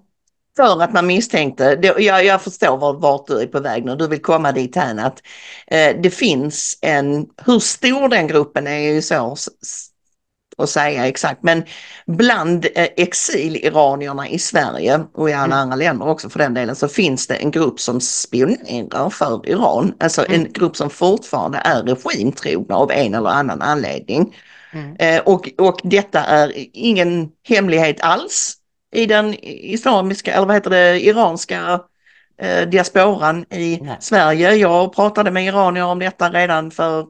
För 0.57 0.83
att 0.83 0.93
man 0.93 1.07
misstänkte, 1.07 1.77
det, 1.77 1.95
jag, 1.99 2.25
jag 2.25 2.43
förstår 2.43 2.77
var, 2.77 2.93
vart 2.93 3.27
du 3.27 3.41
är 3.41 3.47
på 3.47 3.61
väg 3.61 3.85
nu, 3.85 3.97
du 3.97 4.09
vill 4.09 4.23
komma 4.23 4.53
dit 4.53 4.77
här 4.77 4.99
att 4.99 5.23
eh, 5.67 6.01
det 6.03 6.11
finns 6.11 6.79
en, 6.83 7.27
hur 7.47 7.59
stor 7.59 8.09
den 8.09 8.27
gruppen 8.27 8.67
är 8.67 8.79
ju 8.79 9.03
svårt 9.03 9.39
s- 9.39 9.49
s- 9.63 9.89
att 10.57 10.71
säga 10.71 11.07
exakt, 11.07 11.43
men 11.43 11.63
bland 12.07 12.67
eh, 12.75 12.89
exiliranierna 12.97 14.29
i 14.29 14.39
Sverige 14.39 15.01
och 15.15 15.31
i 15.31 15.33
alla 15.33 15.45
Mm. 15.45 15.59
andra 15.59 15.77
länder 15.77 16.09
också 16.09 16.29
för 16.31 16.39
den 16.39 16.55
delen 16.55 16.77
så 16.77 16.89
finns 16.89 17.27
det 17.27 17.35
en 17.35 17.51
grupp 17.51 17.81
som 17.81 18.01
spionerar 18.01 19.11
för 19.11 19.49
Iran, 19.49 19.95
alltså 20.01 20.27
en 20.27 20.35
Mm. 20.35 20.53
grupp 20.53 20.77
som 20.77 20.91
fortfarande 20.91 21.59
är 21.59 21.83
regimtrogna 21.83 22.77
av 22.77 22.91
en 22.93 23.15
eller 23.15 23.31
annan 23.31 23.63
anledning. 23.63 24.37
Mm. 24.73 24.97
Eh, 24.99 25.21
och, 25.23 25.51
och 25.59 25.81
detta 25.85 26.21
är 26.25 26.53
ingen 26.73 27.29
hemlighet 27.49 28.01
alls 28.01 28.55
i 28.95 29.07
den 29.07 29.35
islamiska, 29.45 30.33
eller 30.35 30.47
vad 30.47 30.57
heter 30.57 30.71
det, 30.71 31.01
iranska 31.05 31.81
eh, 32.43 32.69
diasporan 32.69 33.45
i 33.51 33.79
Nej. 33.83 33.97
Sverige. 34.01 34.55
Jag 34.55 34.95
pratade 34.95 35.31
med 35.31 35.45
iranier 35.47 35.85
om 35.85 35.99
detta 35.99 36.31
redan 36.31 36.71
för 36.71 37.07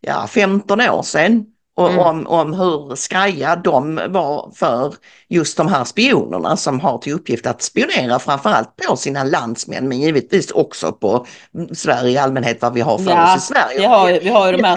ja, 0.00 0.26
15 0.26 0.80
år 0.80 1.02
sedan. 1.02 1.44
Och 1.76 1.90
Mm. 1.90 1.98
om, 2.00 2.26
om 2.26 2.52
hur 2.52 2.94
skraja 2.94 3.56
de 3.56 4.00
var 4.08 4.52
för 4.56 4.94
just 5.28 5.56
de 5.56 5.68
här 5.68 5.84
spionerna 5.84 6.56
som 6.56 6.80
har 6.80 6.98
till 6.98 7.12
uppgift 7.12 7.46
att 7.46 7.62
spionera 7.62 8.18
framförallt 8.18 8.76
på 8.76 8.96
sina 8.96 9.24
landsmän 9.24 9.88
men 9.88 10.00
givetvis 10.00 10.50
också 10.50 10.92
på 10.92 11.26
Sverige 11.72 12.10
i 12.10 12.18
allmänhet 12.18 12.62
vad 12.62 12.74
vi 12.74 12.80
har 12.80 12.98
för 12.98 13.10
Ja, 13.10 13.36
oss 13.36 13.42
i 13.42 13.46
Sverige. 13.46 13.78
Vi 13.78 13.84
har, 13.84 14.20
vi 14.20 14.28
har 14.28 14.46
ju 14.50 14.56
de 14.56 14.64
här 14.64 14.76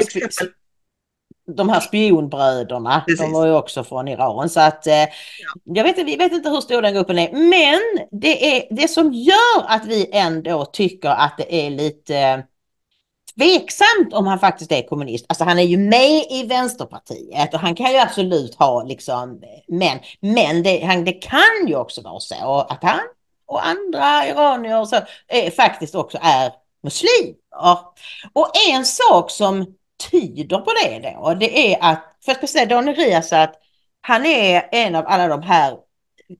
de 1.55 1.69
här 1.69 1.79
spionbröderna, 1.79 3.03
Precis. 3.07 3.21
de 3.21 3.33
var 3.33 3.45
ju 3.45 3.53
också 3.53 3.83
från 3.83 4.07
Iran. 4.07 4.49
Så 4.49 4.59
att 4.59 4.87
eh, 4.87 5.05
jag 5.63 5.83
vet, 5.83 5.97
vi 5.97 6.15
vet 6.15 6.31
inte 6.31 6.49
hur 6.49 6.61
stor 6.61 6.81
den 6.81 6.93
gruppen 6.93 7.19
är. 7.19 7.31
Men 7.31 8.07
det, 8.21 8.57
är, 8.57 8.75
det 8.75 8.87
som 8.87 9.13
gör 9.13 9.65
att 9.67 9.85
vi 9.85 10.09
ändå 10.11 10.65
tycker 10.65 11.09
att 11.09 11.33
det 11.37 11.55
är 11.55 11.69
lite 11.69 12.17
eh, 12.17 12.39
tveksamt 13.37 14.13
om 14.13 14.27
han 14.27 14.39
faktiskt 14.39 14.71
är 14.71 14.87
kommunist. 14.87 15.25
Alltså 15.29 15.43
han 15.43 15.59
är 15.59 15.63
ju 15.63 15.77
med 15.77 16.25
i 16.29 16.45
Vänsterpartiet 16.47 17.53
och 17.53 17.59
han 17.59 17.75
kan 17.75 17.91
ju 17.91 17.97
absolut 17.97 18.55
ha 18.55 18.83
liksom, 18.83 19.41
men, 19.67 19.99
men 20.19 20.63
det, 20.63 20.85
han, 20.85 21.05
det 21.05 21.13
kan 21.13 21.67
ju 21.67 21.75
också 21.75 22.01
vara 22.01 22.19
så 22.19 22.67
att 22.69 22.83
han 22.83 22.99
och 23.45 23.67
andra 23.67 24.27
iranier 24.27 24.79
och 24.79 24.87
så 24.87 24.95
är, 25.27 25.51
faktiskt 25.51 25.95
också 25.95 26.17
är 26.21 26.51
muslimer. 26.83 27.35
Och 28.33 28.51
en 28.69 28.85
sak 28.85 29.31
som 29.31 29.65
tyder 30.11 30.57
på 30.57 30.71
det 30.83 30.99
då, 30.99 31.33
det 31.33 31.73
är 31.73 31.77
att, 31.81 32.03
för 32.25 32.31
att 32.31 32.49
säga 32.49 32.65
Daniel 32.65 32.95
Riazat, 32.95 33.53
han 34.01 34.25
är 34.25 34.69
en 34.71 34.95
av 34.95 35.05
alla 35.07 35.27
de 35.27 35.41
här 35.41 35.77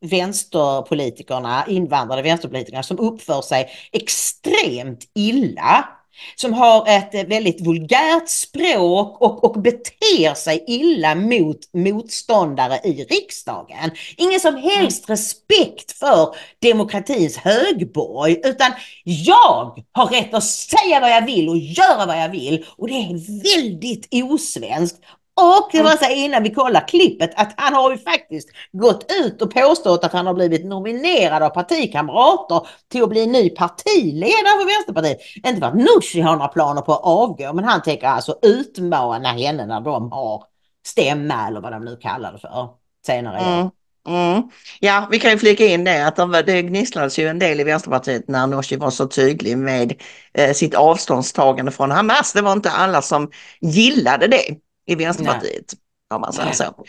vänsterpolitikerna, 0.01 1.65
invandrade 1.67 2.21
vänsterpolitikerna 2.21 2.83
som 2.83 2.99
uppför 2.99 3.41
sig 3.41 3.69
extremt 3.91 5.11
illa 5.15 5.89
som 6.35 6.53
har 6.53 6.87
ett 6.87 7.29
väldigt 7.29 7.61
vulgärt 7.61 8.29
språk 8.29 9.21
och, 9.21 9.43
och 9.43 9.61
beter 9.61 10.33
sig 10.33 10.63
illa 10.67 11.15
mot 11.15 11.59
motståndare 11.73 12.79
i 12.83 13.03
riksdagen. 13.03 13.91
Ingen 14.17 14.39
som 14.39 14.55
helst 14.55 15.09
respekt 15.09 15.91
för 15.91 16.35
demokratins 16.61 17.37
högborg 17.37 18.41
utan 18.43 18.71
jag 19.03 19.83
har 19.91 20.05
rätt 20.05 20.33
att 20.33 20.43
säga 20.43 20.99
vad 20.99 21.11
jag 21.11 21.25
vill 21.25 21.49
och 21.49 21.57
göra 21.57 22.05
vad 22.05 22.19
jag 22.19 22.29
vill 22.29 22.65
och 22.77 22.87
det 22.87 22.93
är 22.93 23.55
väldigt 23.55 24.07
osvenskt. 24.11 24.97
Och 25.35 25.69
det 25.71 25.81
var 25.81 25.91
så 25.91 26.11
innan 26.11 26.43
vi 26.43 26.53
kollar 26.53 26.87
klippet 26.87 27.31
att 27.35 27.53
han 27.57 27.73
har 27.73 27.91
ju 27.91 27.97
faktiskt 27.97 28.49
gått 28.71 29.11
ut 29.11 29.41
och 29.41 29.53
påstått 29.53 30.03
att 30.03 30.13
han 30.13 30.27
har 30.27 30.33
blivit 30.33 30.65
nominerad 30.65 31.43
av 31.43 31.49
partikamrater 31.49 32.67
till 32.91 33.03
att 33.03 33.09
bli 33.09 33.27
ny 33.27 33.49
partiledare 33.49 34.59
för 34.59 34.65
Vänsterpartiet. 34.65 35.19
Inte 35.47 35.59
för 35.59 35.67
att 35.67 35.75
Nooshi 35.75 36.21
har 36.21 36.35
några 36.35 36.47
planer 36.47 36.81
på 36.81 36.93
att 36.93 37.03
avgå 37.03 37.53
men 37.53 37.63
han 37.63 37.81
tänker 37.81 38.07
alltså 38.07 38.35
utmana 38.41 39.31
henne 39.31 39.65
när 39.65 39.81
de 39.81 40.11
har 40.11 40.43
stämma 40.85 41.47
eller 41.47 41.61
vad 41.61 41.71
de 41.71 41.85
nu 41.85 41.95
kallar 41.95 42.33
det 42.33 42.39
för 42.39 42.69
senare. 43.05 43.37
Mm. 43.37 43.69
Mm. 44.07 44.43
Ja, 44.79 45.07
vi 45.11 45.19
kan 45.19 45.31
ju 45.31 45.37
flika 45.37 45.65
in 45.65 45.83
det 45.83 46.07
att 46.07 46.15
de, 46.15 46.31
det 46.31 46.61
gnisslades 46.61 47.19
ju 47.19 47.27
en 47.27 47.39
del 47.39 47.59
i 47.59 47.63
Vänsterpartiet 47.63 48.27
när 48.27 48.47
Nooshi 48.47 48.75
var 48.75 48.89
så 48.89 49.07
tydlig 49.07 49.57
med 49.57 49.93
eh, 50.33 50.53
sitt 50.53 50.75
avståndstagande 50.75 51.71
från 51.71 51.91
Hamas. 51.91 52.33
Det 52.33 52.41
var 52.41 52.51
inte 52.51 52.71
alla 52.71 53.01
som 53.01 53.31
gillade 53.61 54.27
det 54.27 54.55
i 54.85 54.95
Vänsterpartiet. 54.95 55.73
Om 56.13 56.21
man 56.21 56.33
säger 56.33 56.51
så. 56.51 56.85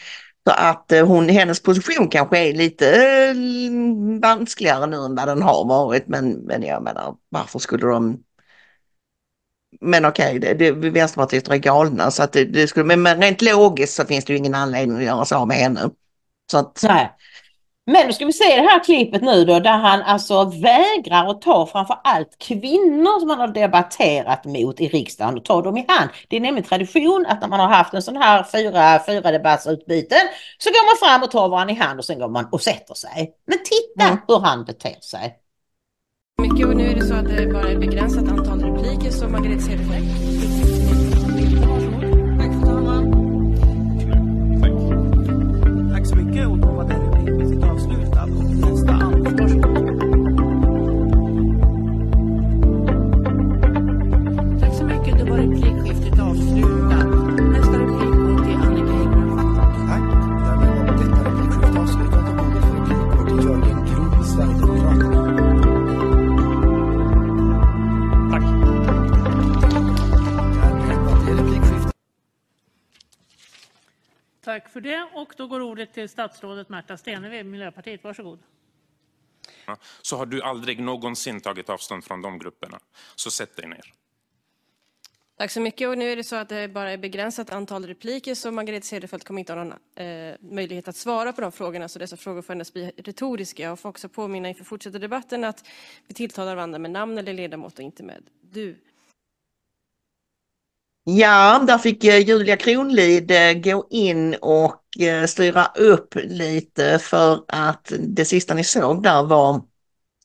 Så 0.47 0.53
att 0.53 0.93
eh, 0.93 1.07
hon, 1.07 1.29
hennes 1.29 1.63
position 1.63 2.09
kanske 2.09 2.39
är 2.39 2.53
lite 2.53 2.89
eh, 2.97 3.35
vanskligare 4.21 4.87
nu 4.87 4.97
än 4.97 5.15
vad 5.15 5.29
den 5.29 5.43
har 5.43 5.65
varit. 5.65 6.09
Men, 6.09 6.33
men 6.33 6.63
jag 6.63 6.83
menar, 6.83 7.15
varför 7.29 7.59
skulle 7.59 7.87
de... 7.87 8.19
Men 9.81 10.05
okej, 10.05 10.39
okay, 10.39 10.55
det, 10.55 10.71
det, 10.73 10.91
Vänsterpartiet 10.91 11.49
är 11.49 11.57
galna 11.57 12.11
så 12.11 12.23
att 12.23 12.33
det, 12.33 12.45
det 12.45 12.69
skulle, 12.69 12.87
men, 12.87 13.03
men 13.03 13.23
rent 13.23 13.43
logiskt 13.43 13.95
så 13.95 14.05
finns 14.05 14.25
det 14.25 14.33
ju 14.33 14.39
ingen 14.39 14.55
anledning 14.55 14.97
att 14.97 15.05
göra 15.05 15.25
så 15.25 15.47
med 15.47 15.57
henne. 15.57 15.91
Så 16.51 16.59
att, 16.59 16.83
Nej. 16.83 17.13
Men 17.93 18.07
nu 18.07 18.13
ska 18.13 18.27
vi 18.27 18.33
se 18.33 18.57
det 18.57 18.63
här 18.63 18.85
klippet 18.85 19.23
nu 19.23 19.45
då 19.45 19.61
där 19.61 19.79
han 19.79 20.03
alltså 20.03 20.45
vägrar 20.45 21.31
att 21.31 21.43
ta 21.43 21.67
framför 21.67 21.97
allt 22.05 22.39
kvinnor 22.39 23.21
som 23.21 23.31
han 23.31 23.39
har 23.39 23.49
debatterat 23.49 24.45
mot 24.45 24.81
i 24.81 24.89
riksdagen 24.89 25.37
och 25.37 25.45
ta 25.45 25.63
dem 25.63 25.77
i 25.77 25.85
hand. 25.89 26.11
Det 26.29 26.37
är 26.37 26.41
nämligen 26.41 26.69
tradition 26.69 27.27
att 27.29 27.41
när 27.41 27.49
man 27.49 27.61
har 27.61 27.69
haft 27.69 27.95
en 27.95 28.03
sån 28.03 28.17
här 28.17 28.47
fyra, 28.53 29.01
fyra 29.07 29.31
debattsutbyten 29.31 30.19
så 30.59 30.71
går 30.71 30.87
man 30.87 31.09
fram 31.09 31.23
och 31.23 31.31
tar 31.31 31.49
varandra 31.49 31.75
i 31.75 31.77
hand 31.77 31.99
och 31.99 32.05
sen 32.05 32.19
går 32.19 32.29
man 32.29 32.49
och 32.53 32.61
sätter 32.61 32.95
sig. 32.95 33.35
Men 33.47 33.59
titta 33.59 34.09
mm. 34.09 34.19
hur 34.29 34.39
han 34.39 34.65
beter 34.65 35.01
sig. 35.01 35.35
Mycket 36.43 36.67
och 36.67 36.77
nu 36.77 36.85
är 36.85 36.95
det 36.95 37.07
så 37.07 37.15
att 37.15 37.37
det 37.37 37.47
bara 37.47 37.69
är 37.69 37.77
begränsat 37.77 38.29
antal 38.29 38.61
repliker 38.61 39.11
så 39.11 39.29
Margrethe 39.29 39.61
Cederfelt. 39.61 40.72
Tack 74.53 74.69
för 74.69 74.81
det. 74.81 75.09
Och 75.15 75.35
då 75.37 75.47
går 75.47 75.61
ordet 75.61 75.93
till 75.93 76.09
statsrådet 76.09 76.69
Märta 76.69 76.97
Stenevi, 76.97 77.45
Miljöpartiet. 77.45 78.05
Varsågod. 78.05 78.39
så 80.03 80.17
har 80.17 80.27
du 80.27 80.43
aldrig 80.43 80.81
någonsin 80.81 81.41
tagit 81.41 81.71
avstånd 81.71 82.05
från 82.05 82.23
de 82.23 82.39
grupperna. 82.39 82.79
Så 83.17 83.31
sätt 83.31 83.57
dig 83.57 83.69
ner. 83.69 83.93
Tack 85.37 85.51
så 85.51 85.61
mycket 85.61 85.89
och 85.89 85.99
nu 85.99 86.13
är 86.13 86.17
det 86.17 86.25
så 86.25 86.37
att 86.37 86.49
det 86.49 86.69
bara 86.69 86.91
är 86.91 86.99
begränsat 86.99 87.53
antal 87.53 87.87
repliker 87.87 88.35
så 88.35 88.51
Margrethe 88.51 88.87
Cederfelt 88.87 89.25
kommer 89.25 89.41
inte 89.41 89.53
ha 89.53 89.65
någon 89.65 89.79
eh, 89.95 90.35
möjlighet 90.41 90.89
att 90.89 90.97
svara 90.97 91.33
på 91.33 91.41
de 91.41 91.53
frågorna 91.53 91.89
så 91.89 91.99
dessa 91.99 92.17
frågor 92.17 92.43
får 92.43 92.53
endast 92.53 92.73
bli 92.73 92.93
retoriska. 92.97 93.63
Jag 93.63 93.79
får 93.79 93.89
också 93.89 94.09
påminna 94.09 94.49
inför 94.49 94.65
fortsatta 94.65 94.99
debatten 94.99 95.45
att 95.45 95.69
vi 96.07 96.15
tilltalar 96.15 96.55
varandra 96.55 96.79
med 96.79 96.91
namn 96.91 97.19
eller 97.19 97.33
ledamot 97.33 97.75
och 97.75 97.85
inte 97.85 98.03
med 98.03 98.23
du. 98.41 98.77
Ja, 101.05 101.65
där 101.67 101.79
fick 101.79 102.05
eh, 102.05 102.19
Julia 102.19 102.57
Kronlid 102.57 103.31
eh, 103.31 103.53
gå 103.53 103.87
in 103.91 104.35
och 104.35 105.01
eh, 105.01 105.27
styra 105.27 105.65
upp 105.75 106.15
lite 106.15 106.99
för 106.99 107.45
att 107.49 107.93
det 107.99 108.25
sista 108.25 108.55
ni 108.55 108.65
såg 108.65 109.03
där 109.03 109.23
var 109.23 109.63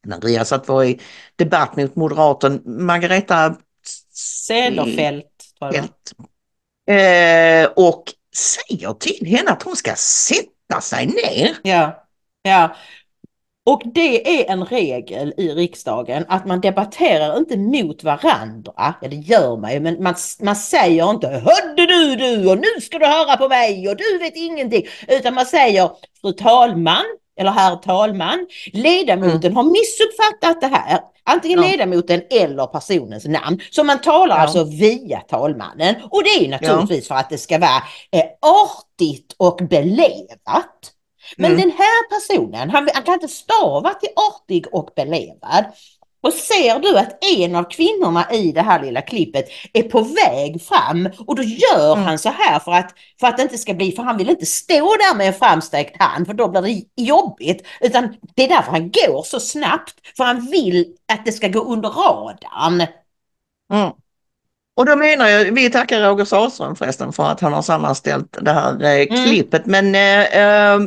när 0.04 0.22
Riazat 0.22 0.68
var 0.68 0.84
i 0.84 1.00
debatt 1.36 1.76
mot 1.76 1.96
moderaten 1.96 2.62
Margareta 2.66 3.56
Cederfelt. 4.14 5.26
Eh, 6.90 7.70
och 7.76 8.04
säger 8.36 8.94
till 8.94 9.28
henne 9.28 9.52
att 9.52 9.64
hon 9.64 9.76
ska 9.76 9.96
sätta 9.96 10.82
sig 10.82 11.06
ner. 11.06 11.58
Ja, 11.64 12.08
ja. 12.42 12.76
Och 13.70 13.82
det 13.86 14.42
är 14.42 14.52
en 14.52 14.66
regel 14.66 15.34
i 15.38 15.54
riksdagen 15.54 16.26
att 16.28 16.46
man 16.46 16.62
debatterar 16.62 17.38
inte 17.38 17.58
mot 17.58 18.04
varandra. 18.04 18.74
Ja, 19.02 19.08
det 19.10 19.16
gör 19.16 19.58
man 19.58 19.74
ju, 19.74 19.80
men 19.80 20.04
man, 20.04 20.16
man 20.42 20.56
säger 20.56 21.10
inte 21.10 21.28
Hörde 21.28 21.86
du 21.86 22.16
du 22.16 22.50
och 22.52 22.58
nu 22.58 22.82
ska 22.82 23.00
du 23.00 23.06
höra 23.06 23.38
på 23.38 23.48
mig 23.50 23.90
och 23.90 23.98
du 23.98 24.18
vet 24.18 24.36
ingenting. 24.36 24.84
Utan 25.08 25.34
man 25.34 25.46
säger 25.46 25.90
Fru 26.22 26.34
talman 26.34 27.04
eller 27.40 27.52
herr 27.52 27.76
talman, 27.76 28.48
ledamoten 28.74 29.56
har 29.56 29.64
missuppfattat 29.64 30.62
det 30.62 30.68
här. 30.68 31.00
Antingen 31.24 31.64
Ja. 31.64 31.70
ledamoten 31.72 32.22
eller 32.30 32.66
personens 32.66 33.26
namn. 33.26 33.60
Så 33.72 33.84
man 33.84 34.02
talar 34.02 34.36
Ja. 34.36 34.42
alltså 34.42 34.64
via 34.64 35.20
talmannen. 35.20 35.96
Och 36.10 36.24
det 36.24 36.46
är 36.46 36.50
naturligtvis 36.50 37.08
för 37.08 37.16
att 37.16 37.30
det 37.30 37.38
ska 37.38 37.60
vara 37.60 37.84
eh, 38.12 38.26
artigt 38.42 39.36
och 39.38 39.60
belevat. 39.70 40.94
Men 41.38 41.52
Mm. 41.52 41.62
den 41.62 41.72
här 41.78 42.10
personen, 42.10 42.70
han, 42.70 42.90
han 42.94 43.04
kan 43.04 43.14
inte 43.14 43.28
stava 43.28 43.94
till 43.94 44.10
artig 44.16 44.66
och 44.72 44.90
belevad. 44.96 45.66
Och 46.22 46.34
ser 46.34 46.80
du 46.80 46.98
att 46.98 47.24
en 47.24 47.56
av 47.56 47.64
kvinnorna 47.64 48.32
i 48.34 48.52
det 48.52 48.62
här 48.62 48.82
lilla 48.84 49.02
klippet 49.02 49.46
är 49.74 49.84
på 49.84 50.02
väg 50.02 50.62
fram 50.62 51.10
och 51.28 51.36
då 51.36 51.44
gör 51.44 51.94
Mm. 51.94 52.06
han 52.06 52.20
så 52.20 52.30
här 52.30 52.60
för 52.60 52.72
att, 52.72 52.94
för 53.20 53.28
att 53.28 53.38
det 53.38 53.44
inte 53.44 53.58
ska 53.58 53.74
bli, 53.74 53.92
för 53.92 54.04
han 54.04 54.18
vill 54.18 54.30
inte 54.30 54.46
stå 54.46 54.76
där 54.96 55.16
med 55.16 55.28
en 55.28 55.34
framsträckt 55.34 56.02
hand 56.02 56.28
för 56.28 56.34
då 56.34 56.48
blir 56.48 56.62
det 56.62 57.04
jobbigt. 57.04 57.68
Utan 57.82 58.16
det 58.36 58.44
är 58.44 58.48
därför 58.50 58.72
han 58.72 58.92
går 58.92 59.24
så 59.24 59.40
snabbt, 59.40 59.94
för 60.18 60.24
han 60.24 60.46
vill 60.52 60.96
att 61.14 61.26
det 61.26 61.32
ska 61.32 61.48
gå 61.48 61.60
under 61.60 61.90
radarn. 61.90 62.88
Mm. 63.74 63.92
Och 64.78 64.86
då 64.86 64.96
menar 64.96 65.28
jag, 65.28 65.52
vi 65.52 65.70
tackar 65.70 66.02
Roger 66.02 66.26
Sahlström 66.26 66.76
förresten 66.76 67.14
för 67.14 67.24
att 67.32 67.42
han 67.42 67.54
har 67.54 67.62
sammanställt 67.62 68.38
det 68.42 68.52
här 68.52 68.84
eh, 68.84 69.06
klippet. 69.26 69.66
Men 69.66 69.96
eh, 69.96 70.24
eh, 70.24 70.80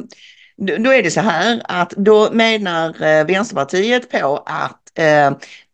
då 0.56 0.76
då 0.76 0.92
är 0.92 1.02
det 1.02 1.10
så 1.10 1.20
här 1.20 1.62
att 1.64 1.90
då 1.90 2.28
menar 2.32 3.02
eh, 3.02 3.26
Vänsterpartiet 3.26 4.10
på 4.10 4.42
att 4.46 4.98
eh, 4.98 5.30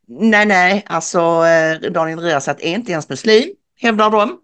nej, 0.08 0.46
nej, 0.46 0.84
alltså 0.86 1.18
eh, 1.46 1.90
Daniel 1.90 2.20
Riazat 2.20 2.60
är 2.60 2.74
inte 2.74 2.92
ens 2.92 3.08
muslim, 3.08 3.48
hävdar 3.80 4.10
de, 4.10 4.38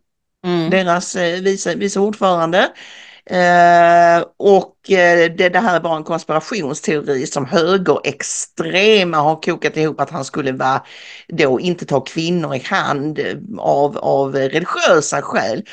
Mm. 0.44 0.70
deras 0.70 1.16
eh, 1.16 1.40
vice, 1.40 1.74
vice 1.74 2.00
ordförande. 2.00 2.68
Eh, 3.30 4.24
och 4.37 4.90
eh, 4.90 5.32
det, 5.32 5.48
det 5.48 5.58
här 5.58 5.80
var 5.80 5.96
en 5.96 6.04
konspirationsteori 6.04 7.26
som 7.26 7.46
högerextrema 7.46 9.16
har 9.16 9.37
kokat 9.42 9.76
ihop 9.76 10.00
att 10.00 10.11
han 10.11 10.24
skulle 10.24 10.52
vara 10.52 10.82
då 11.28 11.61
inte 11.61 11.87
ta 11.87 12.00
kvinnor 12.00 12.54
i 12.54 12.58
hand 12.58 13.18
eh, 13.18 13.37
av, 13.58 13.98
av 13.98 14.35
religiösa 14.35 15.22
skäl. 15.22 15.64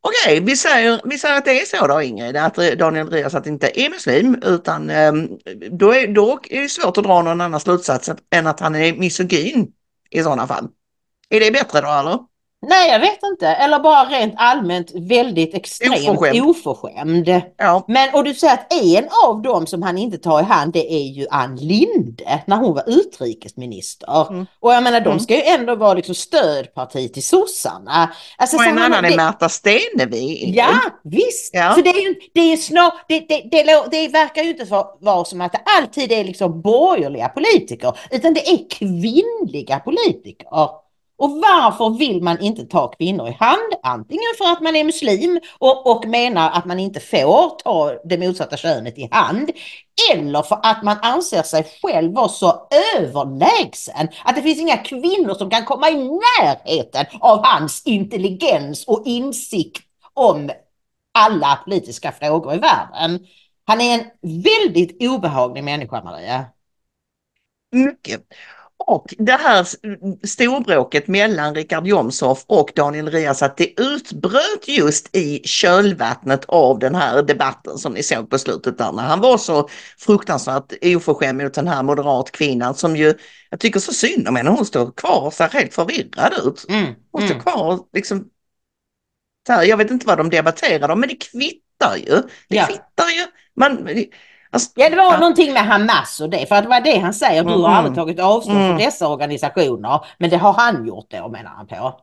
Okej, 0.00 0.40
vi, 0.40 0.56
säger, 0.56 1.00
vi 1.04 1.18
säger 1.18 1.38
att 1.38 1.44
det 1.44 1.60
är 1.60 1.64
så 1.64 1.86
då 1.86 2.02
Ingrid, 2.02 2.36
att 2.36 2.54
Daniel 2.54 3.10
Riazat 3.10 3.46
inte 3.46 3.80
är 3.80 3.90
muslim 3.90 4.42
utan 4.42 4.90
ehm, 4.90 5.28
då 5.70 5.94
är, 5.94 6.06
då 6.06 6.40
är 6.50 6.62
det 6.62 6.68
svårt 6.68 6.98
att 6.98 7.04
dra 7.04 7.22
någon 7.22 7.40
annan 7.40 7.60
slutsats 7.60 8.10
än 8.30 8.46
att 8.46 8.60
han 8.60 8.74
är 8.74 8.92
misogyn 8.92 9.72
i 10.10 10.22
sådana 10.22 10.46
fall. 10.46 10.68
Är 11.28 11.40
det 11.40 11.50
bättre 11.50 11.80
då 11.80 11.88
eller? 11.88 12.18
Nej, 12.68 12.90
jag 12.90 13.00
vet 13.00 13.18
inte. 13.32 13.48
Eller 13.48 13.78
bara 13.78 14.04
rent 14.04 14.34
allmänt 14.36 14.90
väldigt 14.94 15.54
extremt 15.54 16.08
Oförskämd. 16.08 16.42
oförskämd. 16.48 17.40
Ja. 17.56 17.84
Men 17.88 18.14
och 18.14 18.24
du 18.24 18.34
säger 18.34 18.54
att 18.54 18.72
en 18.72 19.08
av 19.26 19.42
dem 19.42 19.66
som 19.66 19.82
han 19.82 19.98
inte 19.98 20.18
tar 20.18 20.40
i 20.40 20.44
hand 20.44 20.72
det 20.72 20.92
är 20.94 21.02
ju 21.06 21.26
Ann 21.30 21.56
Linde 21.56 22.42
när 22.46 22.56
hon 22.56 22.74
var 22.74 22.84
utrikesminister. 22.86 24.28
Mm. 24.30 24.46
Och 24.60 24.72
jag 24.72 24.82
menar 24.82 25.00
de 25.00 25.06
Mm. 25.08 25.20
ska 25.20 25.34
ju 25.34 25.42
ändå 25.42 25.74
vara 25.74 25.94
liksom 25.94 26.14
stödparti 26.14 27.12
till 27.12 27.22
sossarna. 27.26 28.12
Alltså, 28.36 28.56
Och 28.56 28.62
så 28.62 28.68
en 28.68 28.78
annan 28.78 29.02
det- 29.02 29.08
är 29.08 29.16
Märta 29.16 29.48
Stenevi. 29.48 30.52
Ja, 30.56 30.68
visst. 31.04 31.50
Ja. 31.54 31.72
Så 31.74 31.80
det, 31.80 31.90
är 31.90 32.02
ju, 32.08 32.14
det, 32.34 32.40
är 32.52 32.56
snar, 32.56 32.92
det, 33.08 33.20
det, 33.28 33.42
det, 33.50 33.62
det 33.90 34.08
verkar 34.08 34.42
ju 34.42 34.50
inte 34.50 34.64
vara, 34.64 34.86
vara 35.00 35.24
som 35.24 35.40
att 35.40 35.52
det 35.52 35.60
alltid 35.78 36.12
är 36.12 36.24
liksom 36.24 36.60
borgerliga 36.60 37.28
politiker, 37.28 37.98
utan 38.10 38.34
det 38.34 38.48
är 38.48 38.58
kvinnliga 38.70 39.78
politiker. 39.78 40.48
Och 41.18 41.30
varför 41.30 41.98
vill 41.98 42.22
man 42.22 42.40
inte 42.40 42.64
ta 42.64 42.88
kvinnor 42.88 43.28
i 43.28 43.36
hand? 43.40 43.72
Antingen 43.82 44.34
för 44.38 44.52
att 44.52 44.60
man 44.60 44.76
är 44.76 44.84
muslim 44.84 45.40
och, 45.58 45.90
och 45.90 46.06
menar 46.06 46.50
att 46.50 46.64
man 46.64 46.78
inte 46.78 47.00
får 47.00 47.58
ta 47.58 47.92
det 48.04 48.18
motsatta 48.18 48.56
könet 48.56 48.98
i 48.98 49.08
hand. 49.10 49.50
Eller 50.12 50.42
för 50.42 50.60
att 50.62 50.82
man 50.82 50.96
anser 51.02 51.42
sig 51.42 51.66
själv 51.82 52.14
vara 52.14 52.28
så 52.28 52.68
överlägsen 52.96 54.08
att 54.24 54.36
det 54.36 54.42
finns 54.42 54.58
inga 54.58 54.76
kvinnor 54.76 55.34
som 55.34 55.50
kan 55.50 55.64
komma 55.64 55.90
i 55.90 55.94
närheten 55.94 57.06
av 57.20 57.44
hans 57.44 57.82
intelligens 57.84 58.84
och 58.84 59.02
insikt 59.06 59.82
om 60.14 60.50
alla 61.18 61.56
politiska 61.64 62.12
frågor 62.12 62.54
i 62.54 62.58
världen. 62.58 63.26
Han 63.64 63.80
är 63.80 63.94
en 63.94 64.04
väldigt 64.42 65.02
obehaglig 65.02 65.64
människa, 65.64 66.04
Maria. 66.04 66.44
Mycket. 67.72 68.22
Och 68.78 69.14
det 69.18 69.32
här 69.32 69.66
storbråket 70.26 71.08
mellan 71.08 71.54
Richard 71.54 71.86
Jomshof 71.86 72.44
och 72.46 72.70
Daniel 72.76 73.10
Riazat 73.10 73.56
det 73.56 73.80
utbröt 73.80 74.68
just 74.68 75.16
i 75.16 75.40
kölvattnet 75.44 76.44
av 76.44 76.78
den 76.78 76.94
här 76.94 77.22
debatten 77.22 77.78
som 77.78 77.92
ni 77.92 78.02
såg 78.02 78.30
på 78.30 78.38
slutet 78.38 78.78
där 78.78 78.92
när 78.92 79.02
han 79.02 79.20
var 79.20 79.38
så 79.38 79.68
fruktansvärt 79.98 80.72
oförskämd 80.82 81.42
mot 81.42 81.54
den 81.54 81.68
här 81.68 81.82
moderatkvinnan 81.82 82.74
som 82.74 82.96
ju, 82.96 83.14
jag 83.50 83.60
tycker 83.60 83.80
så 83.80 83.92
synd 83.92 84.28
om 84.28 84.36
henne, 84.36 84.50
hon 84.50 84.66
står 84.66 84.92
kvar 84.92 85.20
och 85.26 85.32
ser 85.32 85.48
helt 85.48 85.74
förvirrad 85.74 86.32
ut. 86.46 86.66
Mm, 86.68 86.94
Hon 87.12 87.22
står 87.22 87.34
mm. 87.34 87.42
kvar 87.42 87.80
liksom, 87.92 88.24
här, 89.48 89.62
jag 89.64 89.76
vet 89.76 89.90
inte 89.90 90.06
vad 90.06 90.18
de 90.18 90.30
debatterade 90.30 90.92
om 90.92 91.00
men 91.00 91.08
det 91.08 91.16
kvittar 91.16 91.96
ju. 91.96 92.22
Det 92.48 92.56
Ja. 92.56 92.66
kvittar 92.66 93.08
ju. 93.08 93.26
Man, 93.56 93.88
alltså, 94.50 94.70
Ja, 94.74 94.90
det 94.90 94.96
var 94.96 95.04
Ja. 95.12 95.18
någonting 95.18 95.52
med 95.52 95.62
Hamas 95.66 96.20
och 96.20 96.30
det, 96.30 96.46
för 96.48 96.54
att 96.56 96.62
det 96.62 96.68
var 96.68 96.80
det 96.80 96.98
han 96.98 97.14
säger. 97.14 97.44
Du 97.44 97.50
har 97.50 97.58
Mm. 97.58 97.70
aldrig 97.72 97.94
tagit 97.96 98.20
avstånd 98.20 98.56
Mm. 98.58 98.68
från 98.68 98.78
dessa 98.78 99.08
organisationer, 99.08 100.04
men 100.18 100.30
det 100.30 100.36
har 100.36 100.52
han 100.52 100.86
gjort 100.86 101.06
då, 101.10 101.28
menar 101.28 101.50
han 101.50 101.66
på. 101.66 102.00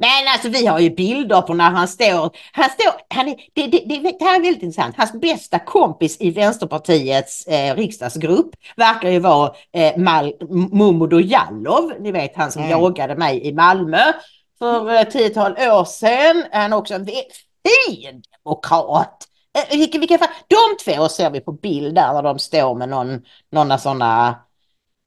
Men 0.00 0.28
alltså 0.32 0.48
vi 0.48 0.66
har 0.66 0.78
ju 0.78 0.90
bilder 0.90 1.40
på 1.42 1.54
när 1.54 1.70
han 1.70 1.88
står, 1.88 2.30
han 2.52 2.70
står, 2.70 2.92
han 3.14 3.28
är, 3.28 3.36
det, 3.54 3.66
det, 3.66 3.78
det, 3.86 3.98
det 4.18 4.24
här 4.24 4.36
är 4.38 4.42
väldigt 4.42 4.62
intressant, 4.62 4.94
hans 4.96 5.12
bästa 5.12 5.58
kompis 5.58 6.16
i 6.20 6.30
Vänsterpartiets 6.30 7.46
eh, 7.46 7.74
riksdagsgrupp 7.74 8.50
verkar 8.76 9.08
ju 9.10 9.18
vara 9.18 9.52
eh, 9.72 9.96
Mal, 9.96 10.32
Momodou 10.50 11.20
Jallow, 11.20 11.92
ni 12.00 12.12
vet 12.12 12.36
han 12.36 12.52
som 12.52 12.62
Mm. 12.62 12.70
jagade 12.80 13.16
mig 13.16 13.46
i 13.46 13.52
Malmö 13.52 14.12
för 14.58 14.94
eh, 14.94 15.02
tiotal 15.02 15.52
år 15.52 15.84
sedan. 15.84 16.44
Han 16.52 16.72
är 16.72 16.76
också 16.76 16.94
en 16.94 17.06
fin 17.06 18.22
demokrat. 18.44 19.24
Eh, 19.58 19.78
Vilka, 19.78 19.98
vilka, 19.98 20.18
de 20.48 20.76
två 20.84 21.08
ser 21.08 21.30
vi 21.30 21.40
på 21.40 21.52
bild 21.52 21.94
där 21.94 22.12
när 22.12 22.22
de 22.22 22.38
står 22.38 22.74
med 22.74 22.88
någon, 22.88 23.22
några 23.50 23.78
sådana, 23.78 24.40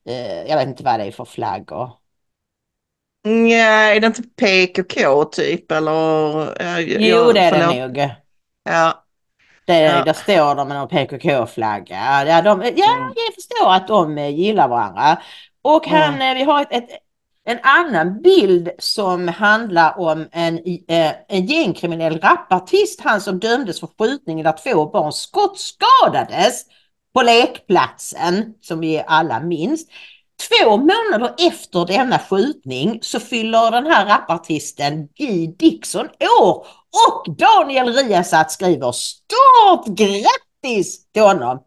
eh, 0.08 0.42
jag 0.44 0.58
vet 0.58 0.68
inte 0.68 0.84
vad 0.84 1.00
det 1.00 1.06
är 1.06 1.12
för 1.12 1.26
flaggor. 1.26 1.90
Nej, 3.24 3.98
är 3.98 4.00
det 4.00 4.08
inte 4.08 4.24
PKK 4.24 5.24
typ 5.26 5.72
eller? 5.72 6.62
eh, 6.62 6.80
Jo, 6.80 7.18
jag- 7.18 7.34
det 7.36 7.40
är 7.40 7.52
förlåt. 7.52 7.74
det 7.76 7.88
nog. 7.88 8.10
Ja, 8.64 9.04
Det, 9.66 9.80
Ja. 9.80 10.04
Där 10.04 10.14
står 10.14 10.56
de 10.56 10.68
med 10.68 10.78
någon 10.78 10.88
PKK-flagga. 10.88 12.24
Ja, 12.28 12.42
de, 12.42 12.62
ja, 12.76 12.96
Mm. 12.96 13.14
jag 13.16 13.34
förstår 13.36 13.74
att 13.74 13.88
de 13.88 14.18
gillar 14.18 14.68
varandra. 14.68 15.22
Och 15.62 15.88
han, 15.88 16.22
eh, 16.22 16.34
vi 16.36 16.44
har 16.44 16.62
ett, 16.62 16.72
ett, 16.72 16.90
en 17.44 17.60
annan 17.64 18.22
bild 18.22 18.70
som 18.80 19.28
handlar 19.28 20.00
om 20.00 20.28
en, 20.32 20.58
eh, 20.88 21.14
en 21.28 21.46
gängkriminell 21.46 22.20
rapartist, 22.20 23.02
han 23.02 23.22
som 23.22 23.40
dömdes 23.40 23.80
för 23.80 23.90
skjutningen 23.98 24.44
där 24.44 24.58
två 24.64 24.86
barn 24.86 25.14
skottskadades 25.14 26.66
på 27.14 27.22
lekplatsen, 27.22 28.54
som 28.62 28.80
vi 28.80 29.04
alla 29.08 29.40
minns. 29.40 29.86
Två 30.50 30.78
månader 30.78 31.36
efter 31.38 31.86
denna 31.86 32.20
skjutning 32.20 33.00
så 33.02 33.20
fyller 33.20 33.72
den 33.72 33.86
här 33.86 34.06
rapartisten 34.06 35.08
Guy 35.08 35.48
Dixon 35.48 36.08
år 36.42 36.68
och 37.10 37.36
Daniel 37.36 37.94
Riazat 37.94 38.52
skriver 38.52 38.92
stort 38.92 39.86
grattis 39.86 41.12
till 41.12 41.22
honom. 41.22 41.64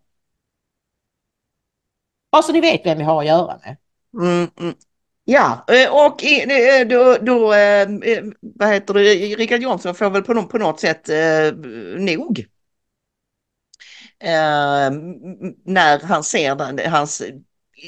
Bara 2.33 2.43
så 2.43 2.53
ni 2.53 2.61
vet 2.61 2.87
vem 2.87 2.99
vi 2.99 3.05
har 3.05 3.21
att 3.21 3.27
göra 3.27 3.59
med. 3.65 3.77
mm, 4.19 4.51
mm 4.61 4.75
ja 5.25 5.65
eh, 5.69 6.07
och 6.07 6.25
eh, 6.25 6.87
då, 6.87 7.17
då 7.21 7.55
eh, 7.55 7.89
vad 8.41 8.69
heter 8.69 8.95
det, 8.95 9.15
Richard 9.15 9.63
Jonsson 9.63 9.95
får 9.95 10.11
väl 10.11 10.23
på, 10.23 10.35
något, 10.35 10.51
på 10.51 10.59
något 10.59 10.81
sätt 10.81 11.09
nog. 11.99 12.47
När 15.65 16.07
han 16.07 16.25
ser 16.25 16.55
den, 16.55 16.93
hans 16.93 17.23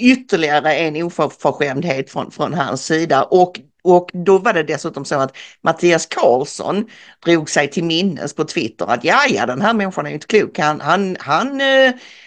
ytterligare 0.00 0.74
en 0.74 1.02
oförskämdhet 1.02 2.10
från, 2.10 2.30
från 2.30 2.54
hans 2.54 2.86
sida 2.86 3.22
och 3.22 3.60
och 3.86 4.10
då 4.12 4.38
var 4.38 4.52
det 4.52 4.62
dessutom 4.62 5.04
så 5.04 5.14
att 5.14 5.36
Mattias 5.62 6.06
Karlsson 6.06 6.88
drog 7.24 7.50
sig 7.50 7.70
till 7.70 7.84
minnes 7.84 8.34
på 8.34 8.44
Twitter 8.44 8.86
att 8.86 9.04
ja, 9.04 9.18
ja, 9.28 9.46
den 9.46 9.60
här 9.60 9.74
människan 9.74 10.06
är 10.06 10.10
ju 10.10 10.14
inte 10.14 10.26
klok. 10.26 10.58
Han, 10.58 10.80
han, 10.80 11.16
han, 11.20 11.60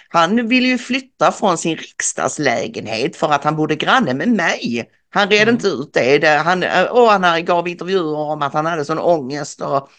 han 0.07 0.47
vill 0.47 0.65
ju 0.65 0.77
flytta 0.77 1.31
från 1.31 1.57
sin 1.57 1.77
riksdagslägenhet 1.77 3.15
för 3.15 3.29
att 3.29 3.43
han 3.43 3.55
bodde 3.55 3.75
granne 3.75 4.13
med 4.13 4.27
mig. 4.27 4.89
Han 5.09 5.29
red 5.29 5.41
Mm. 5.41 5.55
inte 5.55 5.67
ut 5.67 5.93
det. 5.93 6.27
han, 6.45 6.63
och 6.91 7.07
han 7.11 7.45
gav 7.45 7.67
intervjuer 7.67 8.15
om 8.17 8.41
att 8.41 8.53
han 8.53 8.65
hade 8.65 8.85
sån 8.85 8.99
ångest 8.99 9.61
och, 9.61 9.89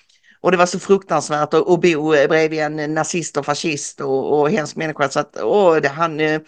och 0.42 0.50
det 0.50 0.56
var 0.56 0.66
så 0.66 0.78
fruktansvärt 0.78 1.54
att, 1.54 1.68
att 1.68 1.80
bo 1.80 2.10
bredvid 2.28 2.60
en 2.60 2.94
nazist 2.94 3.36
och 3.36 3.46
fascist 3.46 4.00
och, 4.00 4.40
och 4.40 4.50
hemsk 4.50 4.76
människa. 4.76 5.08
Så 5.08 5.20
att, 5.20 5.36
och 5.36 5.80
det, 5.82 5.88
han, 5.88 6.20
eh, 6.20 6.40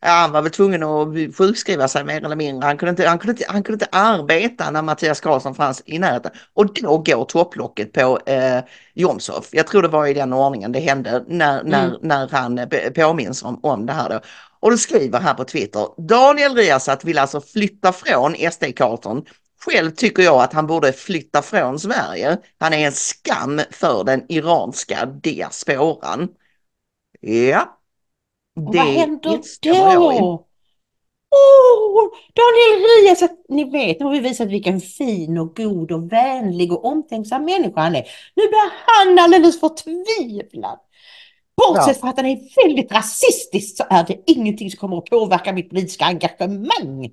ja, 0.00 0.08
han 0.10 0.32
var 0.32 0.42
väl 0.42 0.50
tvungen 0.50 0.82
att 0.82 1.08
sjukskriva 1.36 1.88
sig 1.88 2.04
mer 2.04 2.24
eller 2.24 2.36
mindre. 2.36 2.66
Han 2.66 2.76
kunde 2.76 2.90
inte, 2.90 3.08
han 3.08 3.18
kunde 3.18 3.32
inte, 3.32 3.44
han 3.48 3.62
kunde 3.62 3.84
inte 3.84 3.96
arbeta 3.98 4.70
när 4.70 4.82
Mattias 4.82 5.20
Karlsson 5.20 5.54
fanns 5.54 5.82
i 5.86 5.98
närheten. 5.98 6.32
Och 6.54 6.74
då 6.82 6.98
går 6.98 7.24
topplocket 7.24 7.92
på 7.92 8.20
eh, 8.26 8.60
Jomshof. 8.94 9.48
Jag 9.52 9.66
tror 9.66 9.82
det 9.82 9.88
var 9.88 10.06
i 10.06 10.14
den 10.14 10.32
ordningen 10.32 10.72
det 10.72 10.80
hände 10.80 11.24
när, 11.28 11.62
när, 11.64 11.84
Mm. 11.88 11.98
när 12.02 12.28
han 12.32 12.58
eh, 12.58 12.66
påminns 12.96 13.42
om, 13.42 13.60
om 13.62 13.86
det 13.86 13.92
här 13.92 14.08
då. 14.08 14.20
Och 14.64 14.70
du 14.70 14.78
skriver 14.78 15.20
här 15.20 15.34
på 15.34 15.44
Twitter, 15.44 15.88
Daniel 16.08 16.54
Riazat 16.56 17.04
vill 17.04 17.18
alltså 17.18 17.40
flytta 17.40 17.92
från 17.92 18.34
SD-kartan. 18.52 19.24
Själv 19.60 19.90
tycker 19.90 20.22
jag 20.22 20.42
att 20.42 20.52
han 20.52 20.66
borde 20.66 20.92
flytta 20.92 21.42
från 21.42 21.78
Sverige. 21.78 22.38
Han 22.58 22.72
är 22.72 22.86
en 22.86 22.92
skam 22.92 23.60
för 23.70 24.04
den 24.04 24.24
iranska 24.28 25.06
diasporan. 25.06 26.28
Ja. 27.20 27.78
Och 28.56 28.62
vad 28.64 28.86
händer 28.86 29.42
då? 29.60 30.46
Åh, 31.30 32.10
Daniel 32.34 32.88
Riazat, 32.88 33.44
ni 33.48 33.64
vet, 33.70 34.00
nu 34.00 34.04
har 34.06 34.12
vi 34.12 34.20
visat 34.20 34.48
vilken 34.48 34.80
fin 34.80 35.38
och 35.38 35.56
god 35.56 35.92
och 35.92 36.12
vänlig 36.12 36.72
och 36.72 36.84
omtänksam 36.84 37.44
människa 37.44 37.80
han 37.80 37.96
är. 37.96 38.04
Nu 38.34 38.42
blir 38.48 38.72
han 38.86 39.18
alldeles 39.18 39.60
förtvivlad. 39.60 40.78
Bortsett 41.56 41.96
Ja. 41.96 42.00
från 42.00 42.10
att 42.10 42.16
han 42.16 42.26
är 42.26 42.64
väldigt 42.66 42.92
rasistisk 42.92 43.76
så 43.76 43.84
är 43.90 44.04
det 44.04 44.30
ingenting 44.32 44.70
som 44.70 44.78
kommer 44.78 44.98
att 44.98 45.04
påverka 45.04 45.52
mitt 45.52 45.70
politiska 45.70 46.04
engagemang. 46.04 47.04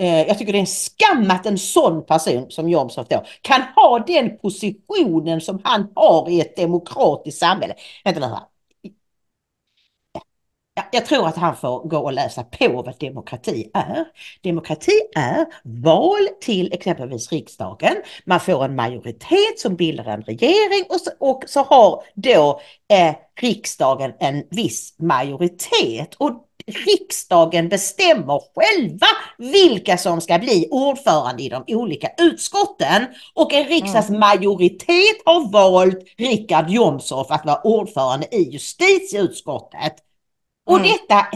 Eh, 0.00 0.26
Jag 0.26 0.38
tycker 0.38 0.52
det 0.52 0.58
är 0.58 0.60
en 0.60 0.66
skam 0.66 1.30
att 1.30 1.46
en 1.46 1.58
sån 1.58 2.06
person 2.06 2.46
som 2.50 2.68
Jomshof 2.68 3.08
då 3.08 3.24
kan 3.42 3.62
ha 3.76 3.98
den 4.06 4.38
positionen 4.38 5.40
som 5.40 5.60
han 5.64 5.92
har 5.94 6.30
i 6.30 6.40
ett 6.40 6.56
demokratiskt 6.56 7.38
samhälle. 7.38 7.74
Vänta 8.04 8.20
nu 8.20 8.26
här. 8.26 8.53
Ja, 10.76 10.82
jag 10.92 11.06
tror 11.06 11.28
att 11.28 11.36
han 11.36 11.56
får 11.56 11.88
gå 11.88 11.98
och 11.98 12.12
läsa 12.12 12.44
på 12.44 12.82
vad 12.82 12.98
demokrati 12.98 13.70
är. 13.74 14.04
Demokrati 14.42 15.00
är 15.16 15.46
val 15.64 16.28
till 16.40 16.72
exempelvis 16.72 17.32
riksdagen. 17.32 17.96
Man 18.24 18.40
får 18.40 18.64
en 18.64 18.74
majoritet 18.74 19.58
som 19.58 19.76
bildar 19.76 20.04
en 20.04 20.22
regering 20.22 20.84
och 20.88 21.00
så, 21.00 21.10
och 21.20 21.44
så 21.46 21.62
har 21.62 22.02
då 22.14 22.60
eh, 22.92 23.14
riksdagen 23.40 24.12
en 24.20 24.44
viss 24.50 24.94
majoritet. 24.98 26.14
Och 26.14 26.44
riksdagen 26.86 27.68
bestämmer 27.68 28.40
själva 28.54 29.06
vilka 29.38 29.98
som 29.98 30.20
ska 30.20 30.38
bli 30.38 30.68
ordförande 30.70 31.42
i 31.42 31.48
de 31.48 31.64
olika 31.66 32.10
utskotten. 32.18 33.06
Och 33.34 33.52
en 33.52 33.64
riksdagsmajoritet 33.64 35.22
har 35.24 35.52
valt 35.52 35.98
Richard 36.18 36.70
Jomshof 36.70 37.30
att 37.30 37.46
vara 37.46 37.60
ordförande 37.64 38.36
i 38.36 38.42
justitieutskottet. 38.42 40.03
Och 40.64 40.76
Mm. 40.78 40.88
detta 40.88 41.26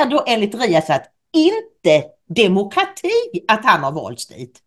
är 0.00 0.10
då 0.10 0.24
enligt 0.26 0.54
Riazat 0.54 1.02
inte 1.32 2.04
demokrati 2.28 3.10
att 3.48 3.64
han 3.64 3.84
har 3.84 3.92
valts 3.92 4.26
dit. 4.26 4.58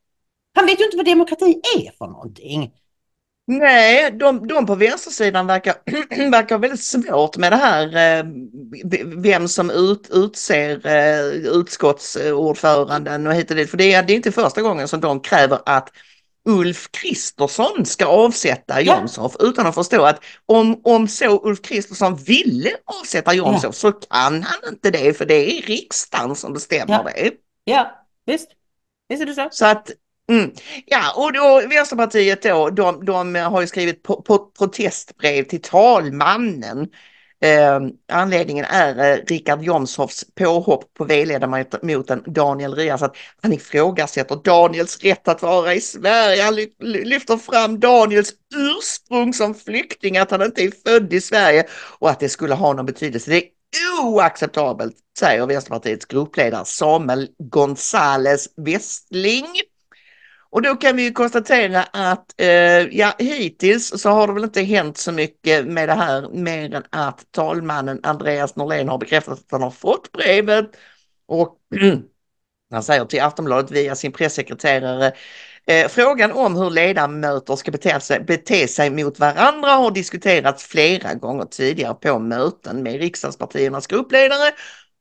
Han 0.56 0.66
vet 0.66 0.80
ju 0.80 0.86
inte 0.86 0.98
vad 0.98 1.06
demokrati 1.06 1.62
är 1.78 1.92
för 1.98 2.08
någonting. 2.08 2.72
Nej, 3.48 4.12
de, 4.12 4.48
de 4.48 4.66
på 4.66 4.76
vänstersidan 4.76 5.48
verkar, 5.48 5.76
verkar 6.32 6.58
väldigt 6.58 6.84
svårt 6.84 7.38
med 7.38 7.52
det 7.52 7.56
här 7.56 8.18
eh, 8.20 8.26
vem 9.06 9.48
som 9.48 9.72
ut, 9.72 10.10
utser 10.12 10.88
eh, 10.88 11.26
utskottsordföranden 11.26 13.28
och 13.28 13.34
hit 13.34 13.52
och 13.52 13.58
dit. 13.58 13.70
För 13.70 13.78
det 13.78 13.94
är, 13.94 14.04
det 14.04 14.14
är 14.14 14.16
inte 14.16 14.32
första 14.32 14.62
gången 14.62 14.88
som 14.88 15.00
de 15.00 15.20
kräver 15.20 15.60
att 15.66 15.90
Ulf 16.50 16.92
Kristersson 16.92 17.86
ska 17.86 18.06
avsätta 18.06 18.82
Ja. 18.82 18.96
Jomshof 18.98 19.36
utan 19.40 19.68
att 19.68 19.76
förstå 19.76 20.04
att 20.06 20.24
om, 20.46 20.82
om 20.84 21.08
så 21.08 21.48
Ulf 21.48 21.62
Kristersson 21.62 22.16
ville 22.16 22.70
avsätta 22.86 23.34
Jomshof 23.34 23.76
så 23.76 23.92
kan 23.92 24.44
han 24.44 24.70
inte 24.70 24.92
det 24.92 25.18
för 25.18 25.26
det 25.26 25.58
är 25.58 25.62
riksdagen 25.62 26.36
som 26.36 26.54
bestämmer 26.54 26.94
Ja. 26.94 27.04
det. 27.16 27.32
Ja, 27.64 28.06
visst. 28.26 28.48
Visst 29.10 29.22
är 29.22 29.26
det 29.26 29.34
så. 29.34 29.48
Så 29.52 29.66
att, 29.66 29.92
mm, 30.32 30.52
ja, 30.86 31.14
och 31.16 31.34
då 31.34 31.62
Vänsterpartiet 31.70 32.42
då, 32.42 32.70
de, 32.70 33.06
de 33.06 33.36
har 33.36 33.62
ju 33.62 33.68
skrivit 33.68 34.06
po- 34.06 34.26
po- 34.26 34.52
protestbrev 34.58 35.44
till 35.44 35.62
talmannen. 35.62 36.88
Eh, 37.42 37.80
anledningen 38.12 38.66
är 38.66 39.12
eh, 39.12 39.18
Richard 39.26 39.64
Jomshofs 39.64 40.26
påhopp 40.36 40.94
på 40.94 41.04
V-ledamoten 41.04 42.24
Daniel 42.26 42.76
Riazat. 42.76 43.18
Han 43.42 43.54
ifrågasätter 43.54 44.36
Daniels 44.44 45.04
rätt 45.04 45.28
att 45.28 45.42
vara 45.42 45.74
i 45.74 45.82
Sverige. 45.82 46.44
Han 46.44 46.56
ly- 46.56 46.74
lyfter 47.06 47.38
fram 47.38 47.80
Daniels 47.80 48.34
ursprung 48.56 49.34
som 49.34 49.56
flykting, 49.56 50.18
att 50.18 50.32
han 50.32 50.42
inte 50.42 50.64
är 50.64 50.72
född 50.86 51.14
i 51.14 51.22
Sverige 51.22 51.68
och 52.00 52.10
att 52.10 52.20
det 52.20 52.30
skulle 52.30 52.54
ha 52.54 52.74
någon 52.74 52.86
betydelse. 52.86 53.32
Det 53.32 53.38
är 53.38 54.06
oacceptabelt, 54.06 54.96
säger 55.20 55.46
Vänsterpartiets 55.48 56.06
gruppledare 56.06 56.66
Samuel 56.66 57.28
González 57.44 58.48
Westling. 58.58 59.46
Och 60.52 60.62
då 60.62 60.76
kan 60.76 60.96
vi 60.96 61.04
ju 61.04 61.12
konstatera 61.12 61.84
att 61.84 62.42
eh, 62.42 62.48
ja, 62.98 63.14
hittills 63.20 64.02
så 64.02 64.10
har 64.10 64.28
det 64.28 64.34
väl 64.34 64.44
inte 64.44 64.62
hänt 64.62 64.98
så 64.98 65.12
mycket 65.12 65.66
med 65.66 65.90
det 65.90 65.94
här 65.94 66.30
mer 66.30 66.74
än 66.74 66.84
att 66.90 67.32
talmannen 67.32 68.00
Andreas 68.04 68.56
Norlén 68.56 68.90
har 68.90 68.98
bekräftat 68.98 69.40
att 69.40 69.52
han 69.52 69.62
har 69.62 69.72
fått 69.72 70.12
brevet. 70.12 70.66
Och 71.28 71.58
han 72.72 72.84
säger 72.84 73.06
till 73.06 73.22
Aftonbladet 73.22 73.72
via 73.72 73.96
sin 73.96 74.12
pressekreterare 74.12 75.12
eh, 75.68 75.88
Frågan 75.88 76.32
om 76.32 76.56
hur 76.56 76.70
ledamöter 76.70 77.56
ska 77.56 77.72
bete 77.72 78.00
sig, 78.00 78.20
bete 78.20 78.68
sig 78.68 78.90
mot 78.90 79.20
varandra 79.20 79.70
har 79.70 79.92
diskuterats 79.92 80.64
flera 80.64 81.14
gånger 81.14 81.46
tidigare 81.46 81.94
på 81.94 82.20
möten 82.20 82.84
med 82.84 83.00
riksdagspartiernas 83.00 83.88
gruppledare 83.88 84.52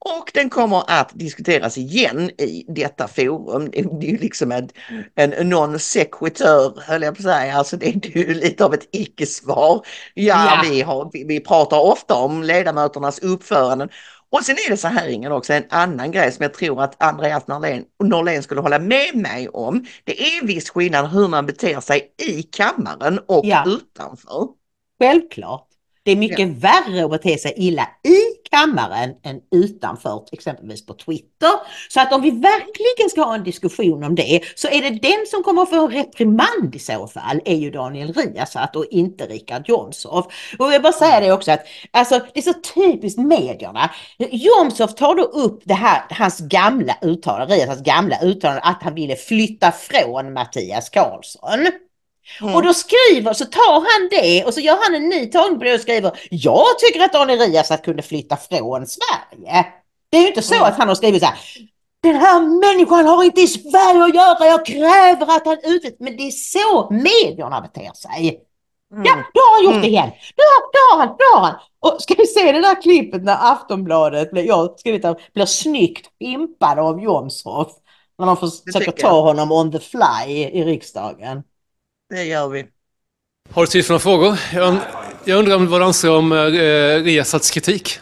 och 0.01 0.30
den 0.34 0.51
kommer 0.51 0.84
att 0.90 1.11
diskuteras 1.14 1.78
igen 1.78 2.30
i 2.30 2.64
detta 2.68 3.09
forum. 3.09 3.70
Det 3.70 4.07
är 4.07 4.11
ju 4.11 4.18
liksom 4.18 4.53
en, 4.53 4.68
en 5.14 5.49
non 5.49 5.78
sequitur, 5.78 6.80
höll 6.80 7.03
jag 7.03 7.14
på 7.14 7.18
att 7.18 7.24
säga. 7.24 7.55
Alltså 7.55 7.76
det 7.76 7.86
är 7.88 8.16
ju 8.18 8.34
lite 8.34 8.64
av 8.64 8.74
ett 8.74 8.88
icke-svar. 8.92 9.86
Ja, 10.14 10.34
Ja. 10.55 10.61
Vi, 10.70 10.82
har, 10.82 11.11
vi, 11.12 11.24
vi 11.24 11.40
pratar 11.40 11.80
ofta 11.80 12.14
om 12.14 12.42
ledamöternas 12.42 13.18
uppföranden. 13.18 13.88
Och 14.30 14.44
sen 14.44 14.57
är 14.66 14.70
det 14.70 14.76
så 14.76 14.88
här 14.88 15.09
Ingen 15.09 15.32
också, 15.32 15.53
en 15.53 15.64
annan 15.70 16.12
grej 16.12 16.32
som 16.32 16.42
jag 16.42 16.55
tror 16.55 16.82
att 16.82 17.03
Andreas 17.03 17.46
Norlén, 17.46 17.84
Norlén 18.05 18.42
skulle 18.42 18.61
hålla 18.61 18.78
med 18.78 19.14
mig 19.16 19.49
om. 19.49 19.86
Det 20.05 20.20
är 20.22 20.46
viss 20.46 20.70
skillnad 20.70 21.11
hur 21.11 21.28
man 21.28 21.46
beter 21.46 21.80
sig 21.80 22.14
i 22.22 22.42
kammaren 22.42 23.18
och 23.26 23.44
Ja. 23.46 23.64
utanför. 23.66 24.49
Självklart. 25.01 25.67
Det 26.09 26.12
är 26.12 26.16
mycket 26.16 26.48
värre 26.48 27.04
att 27.04 27.11
bete 27.11 27.38
sig 27.38 27.54
illa 27.56 27.82
i 28.04 28.48
kammaren 28.50 29.11
än 29.24 29.40
utanför, 29.50 30.24
exempelvis 30.32 30.86
på 30.86 30.94
Twitter. 30.94 31.50
Så 31.88 32.00
att 32.00 32.12
om 32.12 32.22
vi 32.22 32.30
verkligen 32.30 33.11
ska 33.11 33.22
ha 33.22 33.34
en 33.34 33.44
diskussion 33.44 34.04
om 34.04 34.14
det 34.14 34.40
så 34.54 34.68
är 34.68 34.82
det 34.82 34.90
den 34.90 35.26
som 35.26 35.42
kommer 35.42 35.62
att 35.62 35.70
få 35.70 35.86
en 35.86 35.92
reprimand 35.92 36.74
i 36.74 36.78
så 36.78 37.06
fall 37.06 37.40
är 37.44 37.56
ju 37.56 37.70
Daniel 37.70 38.12
Riazat 38.12 38.76
och 38.76 38.86
inte 38.90 39.26
Richard 39.26 39.68
Jomshof. 39.68 40.26
Och 40.59 40.66
jag 40.66 40.70
vill 40.70 40.82
bara 40.82 40.92
säga 40.92 41.20
det 41.20 41.32
också 41.32 41.52
att 41.52 41.64
alltså, 41.90 42.20
det 42.34 42.40
är 42.40 42.52
så 42.52 42.54
typiskt 42.74 43.18
medierna. 43.18 43.90
Jomshof 44.18 44.94
tar 44.94 45.14
då 45.14 45.22
upp 45.22 45.62
det 45.64 45.74
här, 45.74 46.02
hans 46.11 46.38
gamla 46.38 46.96
uttalande, 47.02 47.54
Riazats 47.54 47.82
gamla 47.82 48.20
uttalande 48.22 48.61
att 48.62 48.82
han 48.82 48.94
ville 48.94 49.16
flytta 49.16 49.72
från 49.72 50.32
Mattias 50.32 50.88
Karlsson. 50.88 51.68
Mm. 52.43 52.55
Och 52.55 52.62
då 52.62 52.74
skriver, 52.74 53.33
så 53.33 53.45
tar 53.45 53.74
han 53.74 54.09
det 54.11 54.45
och 54.45 54.55
så 54.55 54.61
gör 54.61 54.79
han 54.83 54.95
en 54.95 55.09
ny 55.09 55.26
tagning 55.26 55.59
på 55.59 55.64
det 55.64 55.74
och 55.74 55.81
skriver 55.81 56.12
Jag 56.31 56.79
tycker 56.79 57.01
att 57.01 57.12
Daniel 57.12 57.39
Riazat 57.39 57.85
kunde 57.85 58.03
flytta 58.03 58.37
från 58.37 58.87
Sverige. 58.87 59.66
Det 60.11 60.16
är 60.16 60.20
ju 60.22 60.29
inte 60.29 60.43
så 60.43 60.55
Mm. 60.55 60.66
att 60.66 60.79
han 60.79 60.89
har 60.89 60.95
skrivit 60.95 61.22
så 61.22 61.26
här 61.26 61.39
Den 62.03 62.16
här 62.16 62.41
människan 62.41 63.07
har 63.07 63.24
inte 63.24 63.41
i 63.41 63.47
Sverige 63.47 64.05
att 64.05 64.14
göra, 64.14 64.47
jag 64.47 64.66
kräver 64.66 65.37
att 65.37 65.47
han 65.47 65.59
utvisas. 65.64 65.97
Men 66.01 66.16
det 66.16 66.22
är 66.22 66.31
så 66.31 66.89
medierna 66.91 67.61
beter 67.61 67.93
sig. 67.95 68.41
Mm. 68.93 69.05
Ja, 69.07 69.14
då 69.35 69.41
har 69.41 69.55
han 69.57 69.64
gjort 69.64 69.72
Mm. 69.72 69.83
det 69.83 69.89
igen. 69.89 70.11
Då, 70.37 70.43
då 70.72 70.79
har 70.97 71.07
han, 71.07 71.16
då 71.18 71.24
har 71.39 71.41
han. 71.41 71.55
Och 71.81 72.03
ska 72.03 72.14
vi 72.18 72.26
se 72.26 72.53
det 72.53 72.61
där 72.61 72.83
klippet 72.83 73.22
när 73.24 73.53
Aftonbladet, 73.53 74.31
blir, 74.31 74.43
jag 74.43 74.81
skrivit 74.81 75.05
att 75.05 75.33
blir 75.33 75.47
snyggt 75.47 76.18
pimpad 76.18 76.79
av 76.79 77.03
Jomshof. 77.03 77.68
När 78.18 78.26
de 78.26 78.37
försöker 78.37 78.93
ta 78.93 79.20
honom 79.20 79.53
on 79.53 79.72
the 79.72 79.79
fly 79.79 80.33
i 80.53 80.64
riksdagen. 80.64 81.43
Det 82.11 82.24
gör 82.24 82.48
vi. 82.48 82.66
Har 83.52 83.62
du 83.62 83.66
tid 83.66 83.86
för 83.86 83.92
några 83.92 84.00
frågor? 84.00 84.38
Jag, 84.52 84.76
jag 85.24 85.38
undrar 85.38 85.56
om 85.56 85.66
vad 85.66 85.80
du 85.80 85.84
anser 85.84 86.11
om 86.11 86.32
eh, 86.32 86.36
Riazats 87.04 87.50
kritik? 87.50 87.98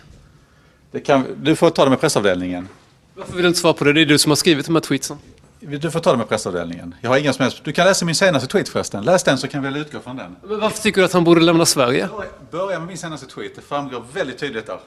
Det 0.90 1.00
kan, 1.00 1.26
du 1.36 1.56
får 1.56 1.70
ta 1.70 1.84
det 1.84 1.90
med 1.90 2.00
pressavdelningen. 2.00 2.68
Varför 3.14 3.32
vill 3.32 3.42
du 3.42 3.48
inte 3.48 3.60
svara 3.60 3.72
på 3.72 3.84
det? 3.84 3.92
Det 3.92 4.00
är 4.00 4.06
du 4.06 4.18
som 4.18 4.30
har 4.30 4.36
skrivit 4.36 4.66
de 4.66 4.74
här 4.74 4.82
tweetsen. 4.82 5.18
Du 5.60 5.90
får 5.90 6.00
ta 6.00 6.12
det 6.12 6.18
med 6.18 6.28
pressavdelningen. 6.28 6.94
Jag 7.00 7.10
har 7.10 7.16
ingen 7.18 7.34
som 7.34 7.42
helst... 7.42 7.60
Du 7.64 7.72
kan 7.72 7.86
läsa 7.86 8.04
min 8.04 8.14
senaste 8.14 8.48
tweet 8.48 8.68
förresten. 8.68 9.04
Läs 9.04 9.22
den 9.22 9.38
så 9.38 9.48
kan 9.48 9.62
vi 9.62 9.68
väl 9.68 9.80
utgå 9.80 10.00
från 10.00 10.16
den. 10.16 10.36
Men 10.42 10.60
varför 10.60 10.82
tycker 10.82 11.00
du 11.00 11.04
att 11.04 11.12
han 11.12 11.24
borde 11.24 11.40
lämna 11.40 11.66
Sverige? 11.66 12.08
Börja 12.50 12.78
med 12.78 12.88
min 12.88 12.98
senaste 12.98 13.26
tweet. 13.26 13.56
Det 13.56 13.62
framgår 13.62 14.04
väldigt 14.12 14.38
tydligt 14.38 14.66
där. 14.66 14.78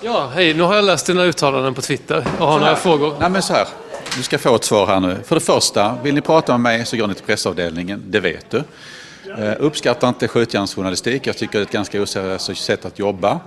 Ja, 0.00 0.30
hej, 0.34 0.54
nu 0.54 0.62
har 0.62 0.74
jag 0.74 0.84
läst 0.84 1.06
dina 1.06 1.24
uttalanden 1.24 1.74
på 1.74 1.82
Twitter 1.82 2.26
och 2.38 2.46
har 2.46 2.60
några 2.60 2.76
frågor. 2.76 3.16
Nej 3.20 3.30
men 3.30 3.42
så 3.42 3.52
här. 3.52 3.68
Du 4.16 4.22
ska 4.22 4.38
få 4.38 4.54
ett 4.54 4.64
svar 4.64 4.86
här 4.86 5.00
nu. 5.00 5.18
För 5.24 5.34
det 5.34 5.40
första, 5.40 5.98
vill 6.02 6.14
ni 6.14 6.20
prata 6.20 6.52
med 6.52 6.60
mig 6.60 6.86
så 6.86 6.96
går 6.96 7.06
ni 7.06 7.14
till 7.14 7.24
pressavdelningen. 7.24 8.02
Det 8.06 8.20
vet 8.20 8.50
du. 8.50 8.62
Eh, 9.38 9.54
uppskattar 9.58 10.08
inte 10.08 10.28
skjutjärnsjournalistik. 10.28 11.26
Jag 11.26 11.36
tycker 11.36 11.52
det 11.52 11.62
är 11.62 11.66
ett 11.66 11.72
ganska 11.72 12.02
oseriöst 12.02 12.56
sätt 12.56 12.84
att 12.84 12.98
jobba. 12.98 13.40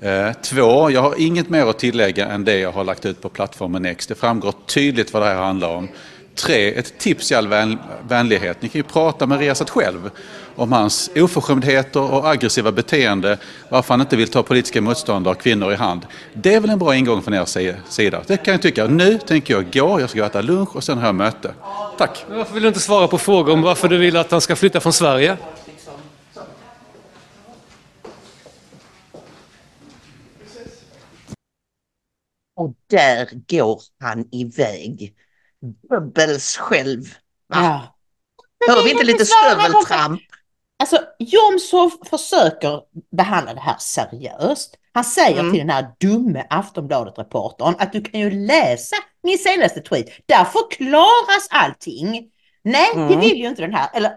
Eh, 0.00 0.32
två, 0.32 0.90
jag 0.90 1.02
har 1.02 1.14
inget 1.20 1.48
mer 1.48 1.66
att 1.66 1.78
tillägga 1.78 2.26
än 2.28 2.44
det 2.44 2.58
jag 2.58 2.72
har 2.72 2.84
lagt 2.84 3.06
ut 3.06 3.22
på 3.22 3.28
plattformen 3.28 3.82
Next. 3.82 4.08
Det 4.08 4.14
framgår 4.14 4.54
tydligt 4.66 5.12
vad 5.12 5.22
det 5.22 5.26
här 5.26 5.42
handlar 5.42 5.68
om. 5.68 5.88
Tre, 6.34 6.74
ett 6.78 6.98
tips 6.98 7.32
i 7.32 7.34
all 7.34 7.48
vän, 7.48 7.78
vänlighet. 8.08 8.62
Ni 8.62 8.68
kan 8.68 8.78
ju 8.78 8.82
prata 8.82 9.26
med 9.26 9.38
Riazat 9.38 9.70
själv 9.70 10.10
om 10.56 10.72
hans 10.72 11.10
oförskämdheter 11.16 12.12
och 12.12 12.28
aggressiva 12.30 12.72
beteende. 12.72 13.38
Varför 13.68 13.94
han 13.94 14.00
inte 14.00 14.16
vill 14.16 14.28
ta 14.28 14.42
politiska 14.42 14.80
motståndare 14.80 15.34
och 15.34 15.40
kvinnor 15.40 15.72
i 15.72 15.74
hand. 15.76 16.06
Det 16.34 16.54
är 16.54 16.60
väl 16.60 16.70
en 16.70 16.78
bra 16.78 16.96
ingång 16.96 17.22
från 17.22 17.34
er 17.34 17.44
si- 17.44 17.74
sida. 17.88 18.22
Det 18.26 18.36
kan 18.36 18.52
jag 18.52 18.62
tycka. 18.62 18.86
Nu 18.86 19.18
tänker 19.18 19.54
jag 19.54 19.72
gå, 19.72 20.00
jag 20.00 20.10
ska 20.10 20.18
gå 20.18 20.24
och 20.24 20.30
äta 20.30 20.40
lunch 20.42 20.76
och 20.76 20.84
sen 20.84 20.98
har 20.98 21.06
jag 21.06 21.14
möte. 21.14 21.54
Tack. 21.98 22.24
Men 22.28 22.38
varför 22.38 22.54
vill 22.54 22.62
du 22.62 22.68
inte 22.68 22.80
svara 22.80 23.08
på 23.08 23.18
frågor 23.18 23.52
om 23.52 23.62
varför 23.62 23.88
du 23.88 23.98
vill 23.98 24.16
att 24.16 24.30
han 24.30 24.40
ska 24.40 24.56
flytta 24.56 24.80
från 24.80 24.92
Sverige? 24.92 25.36
Och 32.56 32.74
där 32.86 33.28
går 33.48 33.82
han 34.00 34.28
iväg. 34.32 35.14
Goebbels 35.62 36.56
själv. 36.56 37.00
Va? 37.48 37.56
Ja. 37.56 37.96
Hör 38.68 38.84
vi 38.84 38.90
inte 38.90 39.04
lite 39.04 39.26
stöveltramp? 39.26 40.20
Alltså 40.78 40.98
Jomshof 41.18 41.92
försöker 42.10 42.80
behandla 43.16 43.54
det 43.54 43.60
här 43.60 43.76
seriöst. 43.78 44.74
Han 44.94 45.04
säger 45.04 45.40
Mm. 45.40 45.52
till 45.52 45.58
den 45.60 45.70
här 45.70 45.86
dumme 46.00 46.46
Aftonbladet-reportern 46.50 47.74
att 47.78 47.92
du 47.92 48.02
kan 48.02 48.20
ju 48.20 48.30
läsa 48.46 48.96
min 49.22 49.38
senaste 49.38 49.80
tweet. 49.80 50.06
Där 50.26 50.44
förklaras 50.44 51.48
allting. 51.50 52.30
Nej, 52.64 52.90
det 52.94 53.00
Mm. 53.00 53.20
vill 53.20 53.36
ju 53.36 53.48
inte 53.48 53.62
den 53.62 53.74
här. 53.74 53.90
Eller 53.94 54.12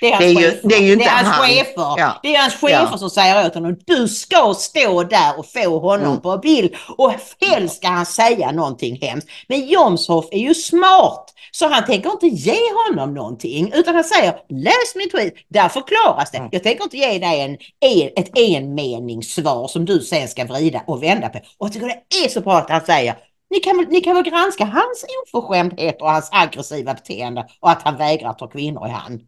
Det 0.00 0.06
är 0.12 0.12
hans 0.12 0.20
Det 0.24 0.26
är 0.26 0.40
ju- 0.40 0.50
chefer. 0.50 0.68
det 0.68 0.74
är 0.74 0.80
ju 0.80 0.92
inte 0.92 1.04
det 1.04 1.10
är 1.10 1.14
hans 1.24 1.28
han. 1.36 1.46
chefer. 1.48 1.94
Ja. 1.96 2.12
Det 2.22 2.34
är 2.34 2.40
hans 2.40 2.54
chefer 2.54 2.88
Ja. 2.92 2.98
som 2.98 3.10
säger 3.10 3.46
åt 3.46 3.54
honom. 3.54 3.76
Du 3.86 4.08
ska 4.08 4.54
stå 4.54 5.02
där 5.02 5.38
och 5.38 5.46
få 5.46 5.78
honom 5.78 6.06
Mm. 6.06 6.20
på 6.20 6.36
bild. 6.38 6.74
Och 6.98 7.12
helst 7.40 7.76
ska 7.76 7.88
han 7.88 8.06
säga 8.06 8.52
någonting 8.52 8.98
hemskt. 9.02 9.28
Men 9.48 9.66
Jomshof 9.66 10.24
är 10.30 10.38
ju 10.38 10.54
smart. 10.54 11.34
Så 11.52 11.68
han 11.68 11.84
tänker 11.84 12.10
inte 12.10 12.26
ge 12.26 12.58
honom 12.88 13.14
någonting. 13.14 13.72
Utan 13.74 13.94
han 13.94 14.04
säger 14.04 14.32
läs 14.48 14.94
min 14.94 15.10
tweet. 15.10 15.34
Där 15.48 15.68
förklaras 15.68 16.30
det. 16.30 16.38
Mm. 16.38 16.48
Jag 16.52 16.62
tänker 16.62 16.84
inte 16.84 16.96
ge 16.96 17.18
dig 17.18 17.40
en, 17.40 17.56
en, 17.80 18.10
ett 18.16 18.38
enmeningssvar 18.38 19.68
som 19.68 19.84
du 19.84 20.00
sen 20.00 20.28
ska 20.28 20.44
vrida 20.44 20.82
och 20.86 21.02
vända 21.02 21.28
på. 21.28 21.38
Och 21.38 21.66
jag 21.66 21.72
tycker 21.72 21.86
det 21.86 22.24
är 22.24 22.28
så 22.28 22.40
bra 22.40 22.56
att 22.58 22.70
han 22.70 22.80
säger 22.80 23.14
ni 23.50 23.60
kan, 23.60 23.86
ni 23.90 24.00
kan 24.00 24.14
väl 24.14 24.24
granska 24.24 24.64
hans 24.64 25.04
oförskämdhet 25.32 26.00
och 26.02 26.10
hans 26.10 26.28
aggressiva 26.32 26.94
beteende 26.94 27.46
och 27.60 27.70
att 27.70 27.82
han 27.82 27.96
vägrar 27.96 28.32
ta 28.32 28.46
kvinnor 28.46 28.86
i 28.86 28.90
hand. 28.90 29.20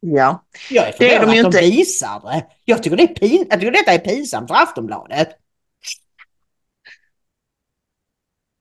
Ja. 0.00 0.44
Jag 0.70 0.88
är 0.88 0.94
Det 0.98 1.14
är 1.14 1.26
de 1.26 1.34
ju 1.34 1.44
att 1.46 1.52
de 1.52 1.58
inte. 1.58 1.70
visar 1.76 2.20
det. 2.32 2.46
Jag 2.64 2.82
tycker, 2.82 2.96
det 2.96 3.02
är 3.02 3.06
pin, 3.14 3.46
jag 3.50 3.60
tycker 3.60 3.72
detta 3.72 3.92
är 3.92 3.98
pinsamt 3.98 4.48
för 4.50 4.54
Aftonbladet. 4.54 5.28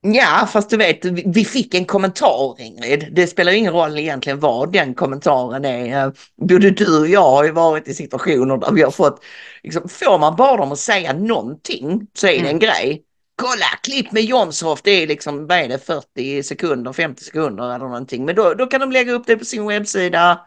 Ja, 0.08 0.48
fast 0.54 0.70
du 0.70 0.78
vet, 0.78 1.06
vi 1.06 1.24
vi 1.26 1.46
fick 1.46 1.74
en 1.76 1.86
kommentar 1.86 2.62
Ingrid. 2.62 3.08
Det 3.12 3.28
spelar 3.28 3.52
ingen 3.52 3.74
roll 3.74 3.98
egentligen 4.00 4.40
vad 4.40 4.72
den 4.74 4.94
kommentaren 4.96 5.66
är. 5.66 6.06
Eh, 6.08 6.12
Både 6.42 6.70
du 6.72 7.00
och 7.00 7.08
jag 7.08 7.22
har 7.32 7.44
ju 7.44 7.52
varit 7.52 7.88
i 7.88 7.94
situationer 7.94 8.58
där 8.58 8.72
vi 8.72 8.82
har 8.82 8.92
fått, 8.92 9.24
liksom, 9.64 9.90
får 9.90 10.20
man 10.20 10.36
bara 10.36 10.58
dem 10.58 10.72
att 10.72 10.80
säga 10.80 11.14
någonting 11.14 12.08
så 12.14 12.28
är 12.28 12.32
det 12.32 12.38
en 12.40 12.46
Mm. 12.46 12.60
grej. 12.60 13.02
Kolla, 13.36 13.66
klipp 13.84 14.12
med 14.12 14.24
Jomshof, 14.24 14.82
det 14.84 14.92
är 14.92 15.08
liksom, 15.08 15.48
vad 15.48 15.58
är 15.58 15.68
det, 15.68 15.80
40 15.80 16.44
sekunder, 16.44 16.94
50 16.94 17.24
sekunder 17.24 17.64
eller 17.64 17.86
någonting. 17.86 18.26
Men 18.26 18.36
då, 18.36 18.54
då 18.54 18.66
kan 18.66 18.80
de 18.82 18.92
lägga 18.92 19.12
upp 19.14 19.28
det 19.28 19.38
på 19.38 19.46
sin 19.46 19.68
webbsida 19.68 20.40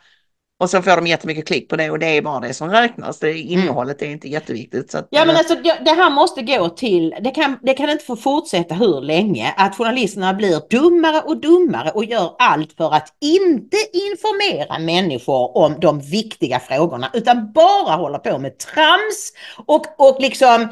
och 0.61 0.70
så 0.70 0.82
får 0.82 0.96
de 0.96 1.06
jättemycket 1.06 1.46
klick 1.46 1.68
på 1.68 1.76
det 1.76 1.90
och 1.90 1.98
det 1.98 2.06
är 2.06 2.22
bara 2.22 2.40
det 2.40 2.54
som 2.54 2.70
räknas. 2.70 3.18
Det, 3.18 3.38
innehållet 3.38 4.02
är 4.02 4.06
inte 4.06 4.28
jätteviktigt. 4.28 4.94
Att, 4.94 5.09
Ja 5.11 5.24
men 5.24 5.34
eh, 5.34 5.38
alltså 5.38 5.54
det 5.54 5.78
det 5.84 5.90
här 5.90 6.11
måste 6.11 6.42
gå 6.42 6.68
till, 6.68 7.14
det 7.20 7.30
kan, 7.30 7.59
det 7.62 7.74
kan 7.74 7.90
inte 7.90 8.04
få 8.04 8.16
fortsätta 8.16 8.74
hur 8.74 9.00
länge 9.00 9.54
att 9.56 9.76
journalisterna 9.76 10.34
blir 10.34 10.62
dummare 10.70 11.20
och 11.20 11.36
dummare 11.36 11.90
och 11.90 12.04
gör 12.04 12.34
allt 12.38 12.72
för 12.72 12.94
att 12.94 13.14
inte 13.20 13.76
informera 13.92 14.78
människor 14.78 15.56
om 15.56 15.80
de 15.80 16.00
viktiga 16.00 16.61
frågorna 16.61 17.11
utan 17.12 17.52
bara 17.52 17.96
håller 17.96 18.18
på 18.18 18.38
med 18.38 18.59
trams 18.59 19.32
och, 19.66 20.11
och 20.11 20.20
liksom 20.20 20.68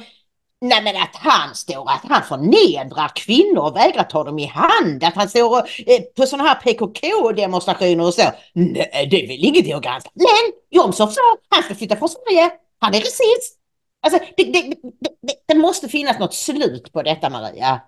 Nej 0.61 0.83
men 0.83 0.97
att 0.97 1.17
han 1.17 1.55
står, 1.55 1.91
att 1.91 2.05
han 2.09 2.23
förnedrar 2.23 3.11
kvinnor 3.17 3.63
och 3.63 3.77
vägrar 3.77 4.03
ta 4.03 4.25
dem 4.25 4.39
i 4.39 4.47
hand, 4.47 5.05
att 5.05 5.15
han 5.15 5.29
står 5.29 5.51
och, 5.51 5.69
eh, 5.87 6.03
på 6.17 6.27
sådana 6.27 6.49
här 6.49 6.55
PKK-demonstrationer 6.55 8.07
och 8.07 8.15
så. 8.15 8.23
Nej, 8.53 9.09
det 9.11 9.25
är 9.25 9.29
väl 9.29 9.45
ingenting 9.45 9.73
att 9.73 9.83
granska. 9.83 10.11
Men 10.15 10.53
Jomshof 10.71 11.15
sa 11.15 11.21
han 11.49 11.63
ska 11.63 11.75
flytta 11.75 11.97
från 11.97 12.09
Sverige, 12.09 12.51
han 12.79 12.95
är 12.95 12.99
rasist. 12.99 13.59
Alltså 14.03 14.19
det, 14.37 14.45
det, 14.45 14.63
det, 14.63 14.77
det, 15.23 15.35
det 15.47 15.55
måste 15.55 15.89
finnas 15.89 16.19
något 16.19 16.35
slut 16.35 16.93
på 16.93 17.03
detta 17.03 17.31
Maria. 17.31 17.81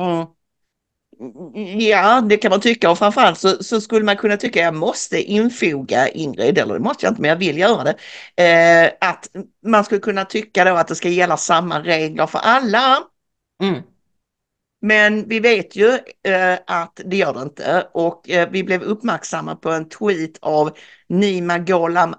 Mm. 0.00 0.26
Ja, 1.78 2.20
det 2.20 2.36
kan 2.36 2.50
man 2.50 2.60
tycka 2.60 2.90
och 2.90 2.98
framförallt 2.98 3.38
så, 3.38 3.62
så 3.64 3.80
skulle 3.80 4.04
man 4.04 4.16
kunna 4.16 4.36
tycka 4.36 4.60
jag 4.60 4.74
måste 4.74 5.22
infoga 5.22 6.08
Ingrid, 6.08 6.58
eller 6.58 6.74
det 6.74 6.80
måste 6.80 7.06
jag 7.06 7.10
inte 7.10 7.20
men 7.22 7.28
jag 7.28 7.36
vill 7.36 7.58
göra 7.58 7.84
det, 7.84 7.96
eh, 8.44 9.08
att 9.08 9.30
man 9.66 9.84
skulle 9.84 10.00
kunna 10.00 10.24
tycka 10.24 10.64
då 10.64 10.74
att 10.74 10.88
det 10.88 10.94
ska 10.94 11.08
gälla 11.08 11.36
samma 11.36 11.80
regler 11.80 12.26
för 12.26 12.38
alla. 12.38 12.98
Mm. 13.62 13.82
Men 14.80 15.28
vi 15.28 15.40
vet 15.40 15.76
ju 15.76 15.88
eh, 16.22 16.58
att 16.66 17.00
det 17.04 17.16
gör 17.16 17.34
det 17.34 17.42
inte 17.42 17.88
och 17.92 18.30
eh, 18.30 18.48
vi 18.50 18.64
blev 18.64 18.82
uppmärksamma 18.82 19.56
på 19.56 19.70
en 19.70 19.88
tweet 19.88 20.38
av 20.40 20.76
Nima 21.08 21.58
Gholam 21.58 22.14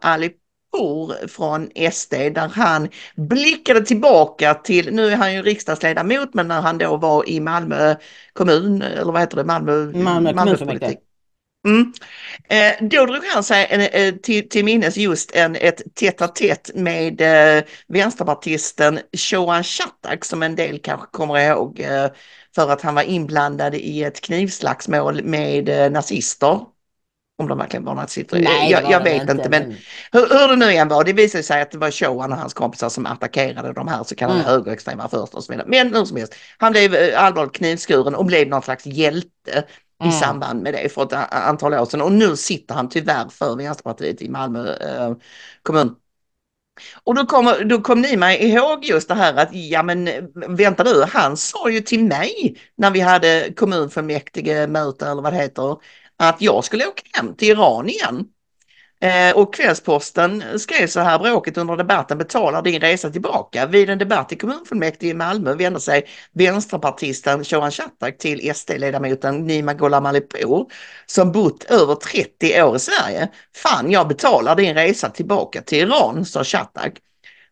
Alipour 0.77 1.27
från 1.27 1.91
SD 1.91 2.13
där 2.13 2.47
han 2.47 2.89
blickade 3.15 3.85
tillbaka 3.85 4.53
till, 4.53 4.93
nu 4.93 5.07
är 5.07 5.15
han 5.15 5.33
ju 5.33 5.41
riksdagsledamot, 5.41 6.33
men 6.33 6.47
när 6.47 6.61
han 6.61 6.77
då 6.77 6.97
var 6.97 7.29
i 7.29 7.39
Malmö 7.39 7.95
kommun, 8.33 8.81
eller 8.81 9.11
vad 9.11 9.21
heter 9.21 9.37
det, 9.37 9.43
Malmö, 9.43 9.85
Malmö 9.85 10.33
kommunfullmäktige. 10.33 10.79
politik. 10.79 11.03
Mm. 11.67 11.93
Eh, 12.49 12.87
då 12.87 13.05
drog 13.05 13.25
han 13.25 13.43
sig 13.43 13.67
en, 13.69 13.81
eh, 13.81 14.15
till, 14.15 14.49
till 14.49 14.65
minnes 14.65 14.97
just 14.97 15.35
en, 15.35 15.55
ett 15.55 15.81
tätt 15.95 16.35
tätt 16.35 16.71
med 16.75 17.21
eh, 17.21 17.63
vänsterpartisten 17.87 18.99
Shoan 19.17 19.63
Shattak 19.63 20.25
som 20.25 20.43
en 20.43 20.55
del 20.55 20.79
kanske 20.79 21.07
kommer 21.11 21.39
ihåg 21.39 21.79
eh, 21.79 22.07
för 22.55 22.69
att 22.69 22.81
han 22.81 22.95
var 22.95 23.03
inblandad 23.03 23.75
i 23.75 24.03
ett 24.03 24.21
knivslagsmål 24.21 25.23
med 25.23 25.69
eh, 25.69 25.91
nazister. 25.91 26.76
Om 27.39 27.47
de 27.47 27.57
verkligen 27.57 27.85
var 27.85 27.95
nazister. 27.95 28.39
Nej, 28.41 28.71
jag 28.71 28.91
jag 28.91 29.03
vet 29.03 29.21
inte, 29.21 29.31
inte, 29.31 29.49
men 29.49 29.63
men- 29.63 29.77
hur, 30.11 30.21
hur 30.21 30.47
det 30.47 30.55
nu 30.55 30.65
än 30.73 30.87
var, 30.87 31.03
det 31.03 31.13
visade 31.13 31.43
sig 31.43 31.61
att 31.61 31.71
det 31.71 31.77
var 31.77 31.91
Shoan 31.91 32.31
och 32.31 32.37
hans 32.37 32.53
kompisar 32.53 32.89
som 32.89 33.05
attackerade 33.05 33.73
de 33.73 33.87
här 33.87 34.03
så 34.03 34.15
kallade 34.15 34.39
Mm. 34.39 34.51
högerextrema 34.51 35.09
först 35.09 35.33
och 35.33 35.43
så 35.43 35.51
vidare. 35.53 35.67
Men 35.69 35.95
hur 35.95 36.05
som 36.05 36.17
helst, 36.17 36.35
han 36.57 36.71
blev 36.71 36.95
eh, 36.95 37.23
allvarligt 37.23 37.53
knivskuren 37.53 38.15
och 38.15 38.25
blev 38.25 38.47
någon 38.47 38.61
slags 38.61 38.85
hjälte 38.85 39.63
i 40.03 40.03
Mm. 40.03 40.11
samband 40.11 40.63
med 40.63 40.73
det 40.73 40.89
för 40.89 41.03
ett 41.03 41.13
a- 41.13 41.27
antal 41.31 41.73
år 41.73 41.85
sedan. 41.85 42.01
Och 42.01 42.11
nu 42.11 42.35
sitter 42.35 42.75
han 42.75 42.89
tyvärr 42.89 43.29
för 43.29 43.55
Vänsterpartiet 43.55 44.21
i 44.21 44.29
Malmö 44.29 44.73
eh, 44.73 45.13
kommun. 45.63 45.95
Och 47.03 47.15
då, 47.15 47.25
kommer, 47.25 47.63
då 47.63 47.81
kom 47.81 48.01
ni 48.01 48.17
mig 48.17 48.43
ihåg 48.49 48.85
just 48.85 49.07
det 49.07 49.13
här 49.15 49.33
att, 49.35 49.49
ja 49.51 49.83
men 49.83 50.07
eh, 50.07 50.23
vänta 50.47 50.83
du, 50.83 51.03
han 51.13 51.37
sa 51.37 51.69
ju 51.69 51.79
till 51.81 52.03
mig 52.03 52.57
när 52.75 52.91
vi 52.91 52.99
hade 52.99 53.53
kommunfullmäktige 53.55 54.67
möte 54.67 55.07
eller 55.07 55.21
vad 55.21 55.33
det 55.33 55.37
heter, 55.37 55.77
att 56.17 56.41
jag 56.41 56.63
skulle 56.63 56.87
åka 56.87 57.03
hem 57.13 57.35
till 57.35 57.49
Iran 57.49 57.89
igen. 57.89 58.25
Eh, 59.01 59.37
och 59.37 59.53
Kvällsposten 59.53 60.59
skrev 60.59 60.87
så 60.87 60.99
här, 60.99 61.19
bråket 61.19 61.57
under 61.57 61.75
debatten 61.75 62.17
betalar 62.17 62.61
din 62.61 62.81
resa 62.81 63.09
tillbaka. 63.09 63.65
Vid 63.65 63.89
en 63.89 63.97
debatt 63.97 64.31
i 64.31 64.35
kommunfullmäktige 64.35 65.11
i 65.11 65.13
Malmö 65.13 65.53
vände 65.53 65.79
sig 65.79 66.07
vänsterpartisten 66.33 67.43
Shohan 67.43 67.71
Shattak 67.71 68.17
till 68.17 68.51
SD-ledamoten 68.55 69.45
Nima 69.47 69.73
Gholam 69.73 70.05
Alipour 70.05 70.65
som 71.05 71.31
bott 71.31 71.63
över 71.63 71.95
30 71.95 72.63
år 72.63 72.75
i 72.75 72.79
Sverige. 72.79 73.27
Fan, 73.55 73.91
jag 73.91 74.07
betalar 74.07 74.55
din 74.55 74.73
resa 74.73 75.09
tillbaka 75.09 75.61
till 75.61 75.77
Iran, 75.77 76.25
sa 76.25 76.43
Shattak. 76.43 76.93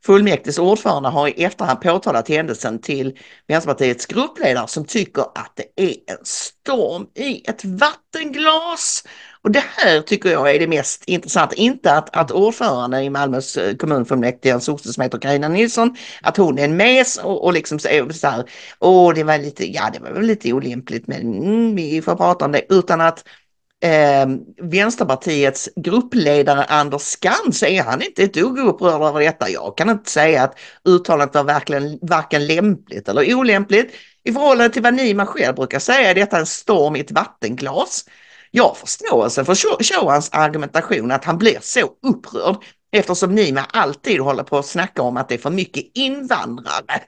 Fullmäktiges 0.06 0.60
ordförande 0.60 1.10
har 1.10 1.28
i 1.28 1.44
efterhand 1.44 1.82
påtalat 1.82 2.30
händelsen 2.30 2.82
till 2.82 3.18
Vänsterpartiets 3.48 4.06
gruppledare 4.06 4.68
som 4.68 4.86
tycker 4.86 5.22
att 5.22 5.54
det 5.56 5.84
är 5.84 6.14
en 6.14 6.26
storm 6.26 7.08
i 7.16 7.50
ett 7.50 7.66
vattenglas. 7.66 9.04
Och 9.42 9.52
det 9.52 9.64
här 9.78 10.02
tycker 10.02 10.30
jag 10.30 10.56
är 10.56 10.60
det 10.60 10.68
mest 10.68 11.04
intressanta. 11.06 11.56
Inte 11.56 11.92
att, 11.92 12.16
att 12.16 12.32
ordföranden 12.32 13.04
i 13.04 13.10
Malmös 13.10 13.58
eh, 13.58 13.76
kommunfullmäktige, 13.76 14.54
en 14.54 14.62
sosse 14.62 14.94
som 14.94 15.04
heter 15.04 15.18
Carina 15.18 15.48
Nilsson, 15.48 15.96
att 16.22 16.38
hon 16.38 16.60
är 16.60 16.66
en 16.66 16.78
mes 16.78 17.18
och, 17.18 17.44
och 17.44 17.54
liksom 17.54 17.80
så, 17.80 17.88
är 17.88 18.10
så 18.10 18.28
här, 18.28 18.44
åh 18.80 19.14
det 19.14 19.24
var 19.24 19.38
lite, 19.38 19.72
ja 19.72 19.90
det 19.94 20.00
var 20.00 20.12
väl 20.12 20.26
lite 20.26 20.54
olämpligt 20.54 21.08
men 21.08 21.22
mm, 21.22 21.76
vi 21.76 22.02
får 22.02 22.16
prata 22.16 22.46
om 22.46 22.52
det. 22.52 22.66
Utan 22.70 23.02
att 23.02 23.24
eh, 23.84 24.28
Vänsterpartiets 24.62 25.70
gruppledare 25.76 26.64
Anders 26.64 27.02
Skans 27.02 27.64
är 27.64 27.84
han 27.84 28.02
inte 28.02 28.24
ett 28.24 28.34
dugg 28.34 28.60
upprörd 28.60 29.02
över 29.02 29.20
detta. 29.20 29.50
Jag 29.50 29.78
kan 29.78 29.90
inte 29.90 30.12
säga 30.12 30.44
att 30.44 30.58
uttalandet 30.88 31.36
var 31.36 31.44
verkligen 31.44 32.00
varken 32.02 32.48
lämpligt 32.48 33.10
eller 33.10 33.36
olämpligt. 33.36 33.94
I 34.24 34.34
förhållande 34.34 34.74
till 34.74 34.82
vad 34.84 34.94
Nima 34.94 35.26
själv 35.26 35.56
brukar 35.56 35.80
säga 35.80 36.10
är 36.10 36.16
detta 36.16 36.38
en 36.40 36.46
storm 36.46 36.96
i 36.96 37.00
ett 37.00 37.12
vattenglas. 37.12 38.06
Jag 38.52 38.64
har 38.64 38.76
förståelse 38.76 39.46
för 39.46 39.54
Sho- 39.54 40.30
argumentation 40.32 41.12
att 41.12 41.26
han 41.26 41.38
blir 41.38 41.58
så 41.62 41.80
upprörd 42.08 42.56
eftersom 42.92 43.36
Nima 43.36 43.62
alltid 43.70 44.20
håller 44.20 44.44
på 44.44 44.58
att 44.58 44.66
snacka 44.66 45.02
om 45.02 45.18
att 45.18 45.30
det 45.30 45.36
är 45.36 45.40
för 45.40 45.50
mycket 45.50 45.84
invandrare. 45.94 47.04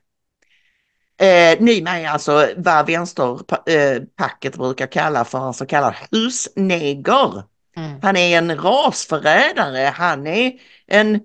Eh, 1.19 1.59
Nima 1.59 1.99
är 1.99 2.07
alltså 2.07 2.49
vad 2.57 2.87
vänsterpacket 2.87 4.57
brukar 4.57 4.87
kalla 4.87 5.25
för 5.25 5.47
en 5.47 5.53
så 5.53 5.65
kallad 5.65 5.93
husneger. 6.11 7.43
Mm. 7.77 7.99
Han 8.01 8.17
är 8.17 8.37
en 8.37 8.55
rasförrädare, 8.61 9.93
han 9.95 10.27
är 10.27 10.53
en 10.87 11.19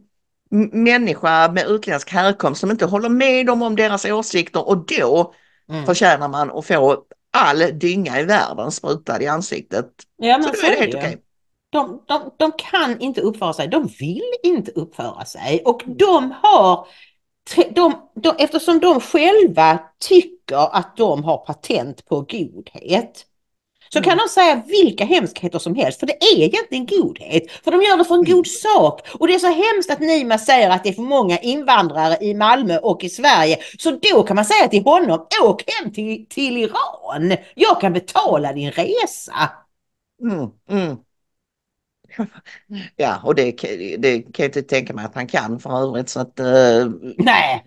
människa 0.73 1.53
med 1.53 1.67
utländsk 1.67 2.11
härkomst 2.11 2.61
som 2.61 2.71
inte 2.71 2.87
håller 2.87 3.09
med 3.09 3.47
dem 3.47 3.63
om 3.63 3.77
deras 3.77 4.05
åsikter 4.05 4.69
och 4.69 4.87
då 4.87 5.35
Mm. 5.69 5.87
förtjänar 5.87 6.29
man 6.29 6.51
att 6.51 6.67
få 6.67 7.05
all 7.31 7.59
dynga 7.59 8.21
i 8.21 8.25
världen 8.25 8.71
sprutad 8.71 9.23
i 9.23 9.27
ansiktet. 9.27 9.87
Ja 10.17 10.39
men 10.39 10.49
Så 10.49 10.55
så 10.55 10.67
är 10.67 10.71
det 10.71 10.77
helt 10.77 10.95
okej. 10.95 11.19
De, 11.71 12.03
de, 12.09 12.31
de 12.39 12.53
kan 12.53 13.01
inte 13.01 13.21
uppföra 13.21 13.53
sig, 13.53 13.69
de 13.69 13.87
vill 13.87 14.33
inte 14.43 14.71
uppföra 14.71 15.25
sig 15.25 15.63
och 15.65 15.83
de 15.87 16.35
har, 16.43 16.87
de, 17.75 17.95
de, 18.15 18.35
eftersom 18.39 18.81
de 18.81 19.01
själva 19.01 19.79
tycker 20.01 20.77
att 20.77 20.97
de 20.97 21.25
har 21.25 21.37
patent 21.37 22.09
på 22.09 22.21
godhet, 22.21 23.27
så 23.93 24.03
kan 24.03 24.19
de 24.19 24.29
säga 24.29 24.63
vilka 24.67 25.05
hemskheter 25.05 25.59
som 25.59 25.75
helst, 25.75 26.01
för 26.01 26.07
det 26.07 26.13
är 26.13 26.41
egentligen 26.41 26.87
godhet. 26.87 27.51
För 27.65 27.71
de 27.71 27.83
gör 27.83 27.97
det 27.97 28.05
för 28.05 28.15
en 28.15 28.25
god 28.25 28.47
sak. 28.47 29.09
Och 29.19 29.29
det 29.29 29.35
är 29.35 29.39
så 29.39 29.47
hemskt 29.47 29.91
att 29.91 30.01
Nima 30.01 30.39
säger 30.39 30.71
att 30.71 30.85
det 30.85 30.89
är 30.89 30.93
för 30.93 31.03
många 31.03 31.39
invandrare 31.39 32.17
i 32.21 32.35
Malmö 32.35 32.79
och 32.79 33.05
i 33.05 33.09
Sverige. 33.09 33.59
Så 33.79 33.91
då 33.91 34.23
kan 34.23 34.37
man 34.37 34.45
säga 34.45 34.69
till 34.69 34.85
honom, 34.85 35.27
åk 35.43 35.63
hem 35.71 35.93
till, 35.93 36.27
till 36.29 36.57
Iran. 36.57 37.37
Jag 37.55 37.81
kan 37.81 37.93
betala 37.93 38.53
din 38.53 38.71
resa. 38.71 39.51
Mm, 40.23 40.51
mm. 40.71 40.97
Ja, 42.97 43.21
och 43.25 43.35
det, 43.35 43.53
det 43.99 44.23
kan 44.23 44.33
jag 44.45 44.49
inte 44.49 44.63
tänka 44.63 44.93
mig 44.95 45.05
att 45.05 45.15
han 45.15 45.27
kan 45.27 45.61
för 45.61 45.83
övrigt. 45.83 46.09
Så 46.09 46.21
att, 46.21 46.41
eh, 46.41 46.47
Nej, 47.19 47.65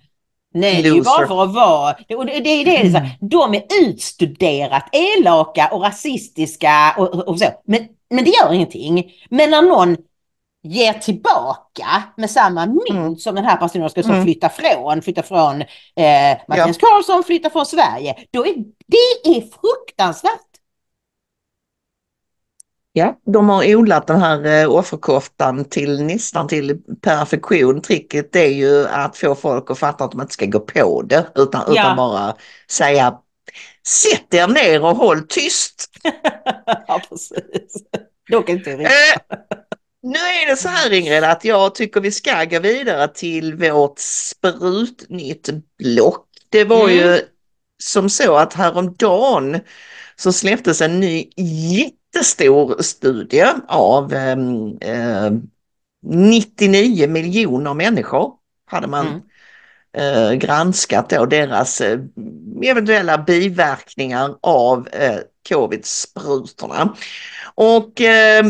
Nej, 0.54 0.84
det 0.84 0.90
är 0.90 0.94
ju 0.94 1.02
bara 1.02 1.28
för 1.28 1.44
att 1.44 1.54
vara... 1.54 1.96
Och 2.18 2.26
det, 2.26 2.40
det 2.40 2.50
är 2.50 2.66
det, 2.66 2.92
så 2.92 2.98
här, 2.98 3.18
de 3.22 3.54
är 3.54 3.64
utstuderat 3.82 4.90
elaka 4.92 5.70
och 5.72 5.82
rasistiska 5.82 6.96
och, 6.98 7.28
och 7.28 7.40
så. 7.40 7.46
Men, 7.66 7.88
men 8.10 8.24
det 8.24 8.30
gör 8.30 8.54
ingenting. 8.54 9.12
Men 9.30 9.50
när 9.50 9.62
någon 9.62 9.98
ger 10.64 10.94
tillbaka 10.94 12.04
med 12.18 12.32
samma 12.32 12.66
mynt 12.66 13.22
som 13.22 13.36
den 13.36 13.46
här 13.46 13.58
personen 13.58 13.90
ska 13.90 14.02
Mm. 14.02 14.24
flytta 14.24 14.50
från, 14.50 15.02
flytta 15.02 15.24
från 15.24 15.62
eh, 15.62 16.38
Mattias 16.48 16.78
Karlsson, 16.78 17.24
flytta 17.24 17.50
från 17.50 17.66
Sverige. 17.66 18.16
Då 18.32 18.46
är, 18.46 18.54
det 18.88 19.30
är 19.30 19.42
fruktansvärt. 19.42 20.55
Ja, 22.98 23.20
de 23.26 23.50
har 23.50 23.76
odlat 23.76 24.08
den 24.08 24.22
här 24.22 24.46
eh, 24.64 24.72
offerkoftan 24.72 25.66
till 25.66 26.04
nästan 26.04 26.48
till 26.48 26.78
perfektion. 27.02 27.82
Tricket 27.82 28.36
är 28.36 28.48
ju 28.48 28.88
att 28.88 29.18
få 29.18 29.36
folk 29.36 29.72
att 29.72 29.80
fatta 29.80 30.04
att 30.04 30.12
de 30.12 30.22
inte 30.22 30.34
ska 30.34 30.46
gå 30.46 30.60
på 30.60 31.02
det 31.02 31.28
utan, 31.36 31.64
Ja. 31.68 31.72
utan 31.74 31.96
bara 31.98 32.36
säga 32.72 33.14
Sätt 33.88 34.34
er 34.34 34.48
ner 34.48 34.84
och 34.86 34.98
håll 34.98 35.22
tyst. 35.30 35.90
ja, 36.88 37.02
precis. 37.10 37.84
Dock 38.32 38.50
inte. 38.50 38.72
Eh, 38.72 39.38
nu 40.04 40.20
är 40.20 40.50
det 40.50 40.56
så 40.56 40.68
här 40.70 40.94
Ingrid 40.94 41.24
att 41.24 41.46
jag 41.46 41.76
tycker 41.76 42.02
vi 42.02 42.12
ska 42.12 42.44
gå 42.44 42.60
vidare 42.60 43.08
till 43.08 43.56
vårt 43.56 44.00
sprutnytt 44.00 45.50
block. 45.80 46.28
Det 46.50 46.64
var 46.64 46.84
Mm. 46.90 46.96
ju 46.98 47.22
som 47.84 48.10
så 48.10 48.36
att 48.36 48.54
häromdagen 48.54 49.60
så 50.16 50.34
släpptes 50.34 50.82
en 50.82 51.00
ny 51.00 51.30
jättestor 51.38 52.82
studie 52.82 53.46
av 53.68 54.14
ehm, 54.14 54.78
eh, 54.82 55.32
99 56.08 57.08
miljoner 57.08 57.74
människor 57.74 58.34
hade 58.68 58.88
man 58.88 59.08
Mm. 59.08 59.22
eh, 60.32 60.34
granskat 60.38 61.10
då 61.10 61.26
deras 61.26 61.82
eh, 61.82 62.00
eventuella 62.64 63.18
biverkningar 63.18 64.36
av 64.42 64.88
eh, 64.88 65.20
covid-sprutorna. 65.50 66.96
Och 67.56 68.02
eh, 68.02 68.46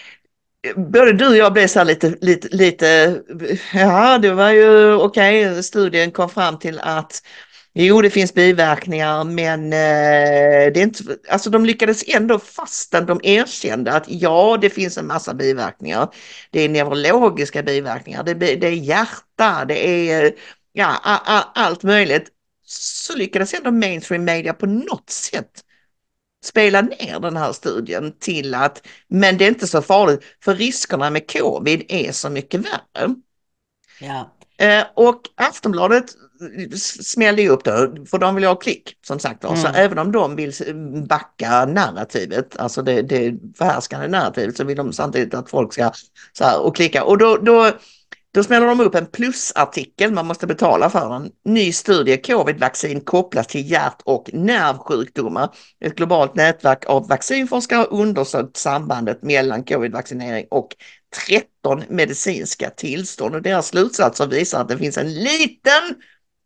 både 0.76 1.12
du 1.12 1.28
och 1.28 1.36
jag 1.36 1.52
blev 1.52 1.66
så 1.66 1.78
här 1.78 1.86
lite, 1.86 2.16
lite, 2.20 2.48
lite, 2.48 3.20
ja 3.74 4.18
det 4.18 4.30
var 4.32 4.50
ju 4.50 4.94
okej, 4.94 5.62
studien 5.62 6.10
kom 6.12 6.28
fram 6.28 6.58
till 6.58 6.78
att 6.78 7.22
Jo, 7.74 8.02
det 8.02 8.10
finns 8.10 8.34
biverkningar, 8.34 9.24
men 9.24 9.64
eh, 9.64 10.72
det 10.72 10.80
är 10.80 10.82
inte, 10.82 11.16
alltså 11.28 11.50
de 11.50 11.64
lyckades 11.64 12.04
ändå 12.08 12.38
fastän 12.38 13.06
de 13.06 13.20
erkände 13.22 13.92
att 13.92 14.04
ja, 14.08 14.58
det 14.60 14.70
finns 14.70 14.98
en 14.98 15.06
massa 15.06 15.34
biverkningar. 15.34 16.14
Det 16.50 16.60
är 16.60 16.68
neurologiska 16.68 17.62
biverkningar, 17.62 18.22
det, 18.22 18.34
det 18.34 18.66
är 18.66 18.70
hjärta, 18.70 19.64
det 19.64 20.10
är 20.10 20.32
ja, 20.72 21.00
a, 21.02 21.20
a, 21.26 21.44
allt 21.54 21.82
möjligt. 21.82 22.28
Så 22.66 23.16
lyckades 23.16 23.54
ändå 23.54 23.70
mainstream 23.70 24.24
media 24.24 24.52
på 24.52 24.66
något 24.66 25.10
sätt 25.10 25.64
spela 26.44 26.80
ner 26.80 27.20
den 27.20 27.36
här 27.36 27.52
studien 27.52 28.12
till 28.18 28.54
att 28.54 28.86
men 29.08 29.38
det 29.38 29.44
är 29.44 29.48
inte 29.48 29.66
så 29.66 29.82
farligt 29.82 30.24
för 30.44 30.54
riskerna 30.54 31.10
med 31.10 31.32
covid 31.32 31.84
är 31.88 32.12
så 32.12 32.30
mycket 32.30 32.60
värre. 32.60 33.14
Ja. 34.00 34.36
Eh, 34.58 34.84
och 34.94 35.20
Aftonbladet 35.34 36.04
smällde 37.02 37.42
ju 37.42 37.48
upp 37.48 37.64
då, 37.64 37.94
för 38.10 38.18
de 38.18 38.34
vill 38.34 38.44
ha 38.44 38.54
klick 38.56 38.96
som 39.06 39.18
sagt 39.18 39.44
var. 39.44 39.56
Så 39.56 39.66
Mm. 39.66 39.80
även 39.80 39.98
om 39.98 40.12
de 40.12 40.36
vill 40.36 40.52
backa 41.08 41.64
narrativet, 41.64 42.56
alltså 42.56 42.82
det, 42.82 43.02
det 43.02 43.34
förhärskande 43.58 44.08
narrativet, 44.08 44.56
så 44.56 44.64
vill 44.64 44.76
de 44.76 44.92
samtidigt 44.92 45.34
att 45.34 45.50
folk 45.50 45.72
ska 45.72 45.92
så 46.32 46.44
här, 46.44 46.60
och 46.60 46.76
klicka. 46.76 47.04
Och 47.04 47.18
då, 47.18 47.36
då, 47.36 47.70
då 48.34 48.44
smäller 48.44 48.66
de 48.66 48.80
upp 48.80 48.94
en 48.94 49.06
plusartikel, 49.06 50.12
man 50.12 50.26
måste 50.26 50.46
betala 50.46 50.90
för 50.90 51.10
den. 51.10 51.30
Ny 51.44 51.72
studie, 51.72 52.16
covid-vaccin 52.16 53.00
kopplas 53.00 53.46
till 53.46 53.70
hjärt 53.70 54.02
och 54.04 54.30
nervsjukdomar. 54.32 55.48
Ett 55.84 55.96
globalt 55.96 56.34
nätverk 56.34 56.84
av 56.86 57.08
vaccinforskare 57.08 57.78
har 57.78 57.92
undersökt 57.92 58.56
sambandet 58.56 59.22
mellan 59.22 59.64
covid-vaccinering 59.64 60.46
och 60.50 60.68
13 61.28 61.82
medicinska 61.88 62.70
tillstånd 62.70 63.34
och 63.34 63.42
deras 63.42 63.66
slutsatser 63.66 64.26
visar 64.26 64.60
att 64.60 64.68
det 64.68 64.78
finns 64.78 64.98
en 64.98 65.14
liten 65.14 65.94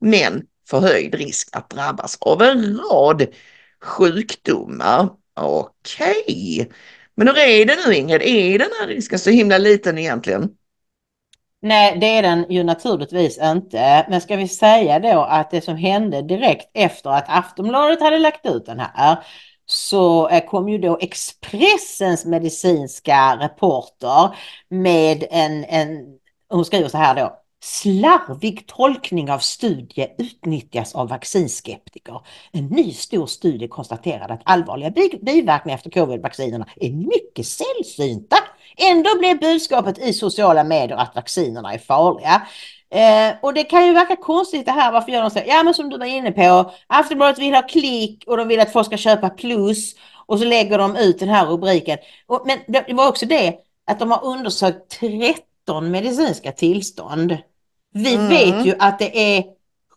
men 0.05 0.43
förhöjd 0.71 1.15
risk 1.15 1.49
att 1.53 1.71
drabbas 1.71 2.19
av 2.21 2.43
en 2.43 2.77
rad 2.77 3.27
sjukdomar. 3.81 5.09
Okej, 5.41 6.71
men 7.15 7.29
hur 7.29 7.39
är 7.39 7.65
det 7.65 7.77
nu 7.87 7.95
Ingrid? 7.95 8.23
Är 8.23 8.59
den 8.59 8.71
här 8.81 8.87
risken 8.87 9.19
så 9.19 9.31
himla 9.31 9.59
liten 9.59 9.99
egentligen? 9.99 10.49
Nej, 11.63 11.99
det 12.01 12.07
är 12.07 12.23
den 12.23 12.47
ju 12.51 12.65
naturligtvis 12.65 13.39
inte. 13.39 14.07
Men 14.09 14.21
ska 14.21 14.37
vi 14.37 14.49
säga 14.49 14.99
då 14.99 15.21
att 15.21 15.51
det 15.51 15.61
som 15.61 15.77
hände 15.77 16.23
direkt 16.23 16.71
efter 16.75 17.11
att 17.11 17.25
Aftonbladet 17.29 18.01
hade 18.01 18.19
lagt 18.19 18.47
ut 18.47 18.67
den 18.67 18.81
här 18.81 19.19
så 19.67 20.29
eh, 20.29 20.45
kom 20.45 20.69
ju 20.69 20.79
då 20.79 20.99
Expressens 21.01 22.25
medicinska 22.25 23.37
reporter 23.41 24.37
med 24.69 25.25
en, 25.31 25.65
en 25.65 26.19
hon 26.49 26.65
skriver 26.65 26.89
så 26.89 26.99
här 26.99 27.15
då. 27.15 27.44
Slarvig 27.65 28.67
tolkning 28.67 29.31
av 29.31 29.39
studie 29.39 30.09
utnyttjas 30.19 30.95
av 30.95 31.09
vaccinskeptiker. 31.09 32.21
En 32.53 32.67
ny 32.67 32.93
stor 32.93 33.27
studie 33.27 33.69
konstaterade 33.69 34.35
att 34.35 34.43
allvarliga 34.45 34.91
biverkningar 35.23 35.77
efter 35.77 35.91
covid-vaccinerna 35.91 36.67
är 36.77 36.91
mycket 36.91 37.47
sällsynta. 37.47 38.37
Ändå 38.77 39.19
blev 39.19 39.41
budskapet 39.41 39.99
i 39.99 40.13
sociala 40.13 40.65
medier 40.65 40.97
att 40.97 41.15
vaccinerna 41.15 41.75
är 41.75 41.79
farliga. 41.79 42.47
Eh, 42.91 43.35
och 43.43 43.55
det 43.55 43.65
kan 43.65 43.87
ju 43.87 43.93
verka 43.93 44.17
konstigt 44.17 44.67
det 44.67 44.73
här, 44.73 44.93
varför 44.93 45.13
gör 45.13 45.23
de 45.23 45.31
så? 45.31 45.41
Ja 45.47 45.63
men 45.63 45.75
som 45.75 45.91
du 45.91 45.99
var 45.99 46.07
inne 46.07 46.33
på, 46.33 46.73
Aftonbladet 46.87 47.39
vill 47.39 47.55
ha 47.55 47.63
klick 47.63 48.25
och 48.27 48.37
de 48.37 48.49
vill 48.49 48.61
att 48.61 48.73
folk 48.73 48.87
ska 48.87 48.97
köpa 48.97 49.31
plus 49.31 49.95
och 50.27 50.39
så 50.39 50.45
lägger 50.45 50.79
de 50.79 50.97
ut 50.97 51.19
den 51.19 51.29
här 51.29 51.47
rubriken. 51.47 51.99
Och, 52.27 52.43
men 52.47 52.59
det 52.67 52.85
det 52.87 52.95
var 52.95 53.09
också 53.09 53.27
det 53.27 53.55
att 53.87 53.99
de 53.99 54.11
har 54.11 54.25
undersökt 54.25 55.01
13 55.01 55.91
medicinska 55.91 56.53
tillstånd. 56.53 57.39
Vi 57.95 58.15
Mm. 58.15 58.29
vet 58.29 58.67
ju 58.67 58.75
att 58.79 58.99
det 58.99 59.37
är 59.37 59.45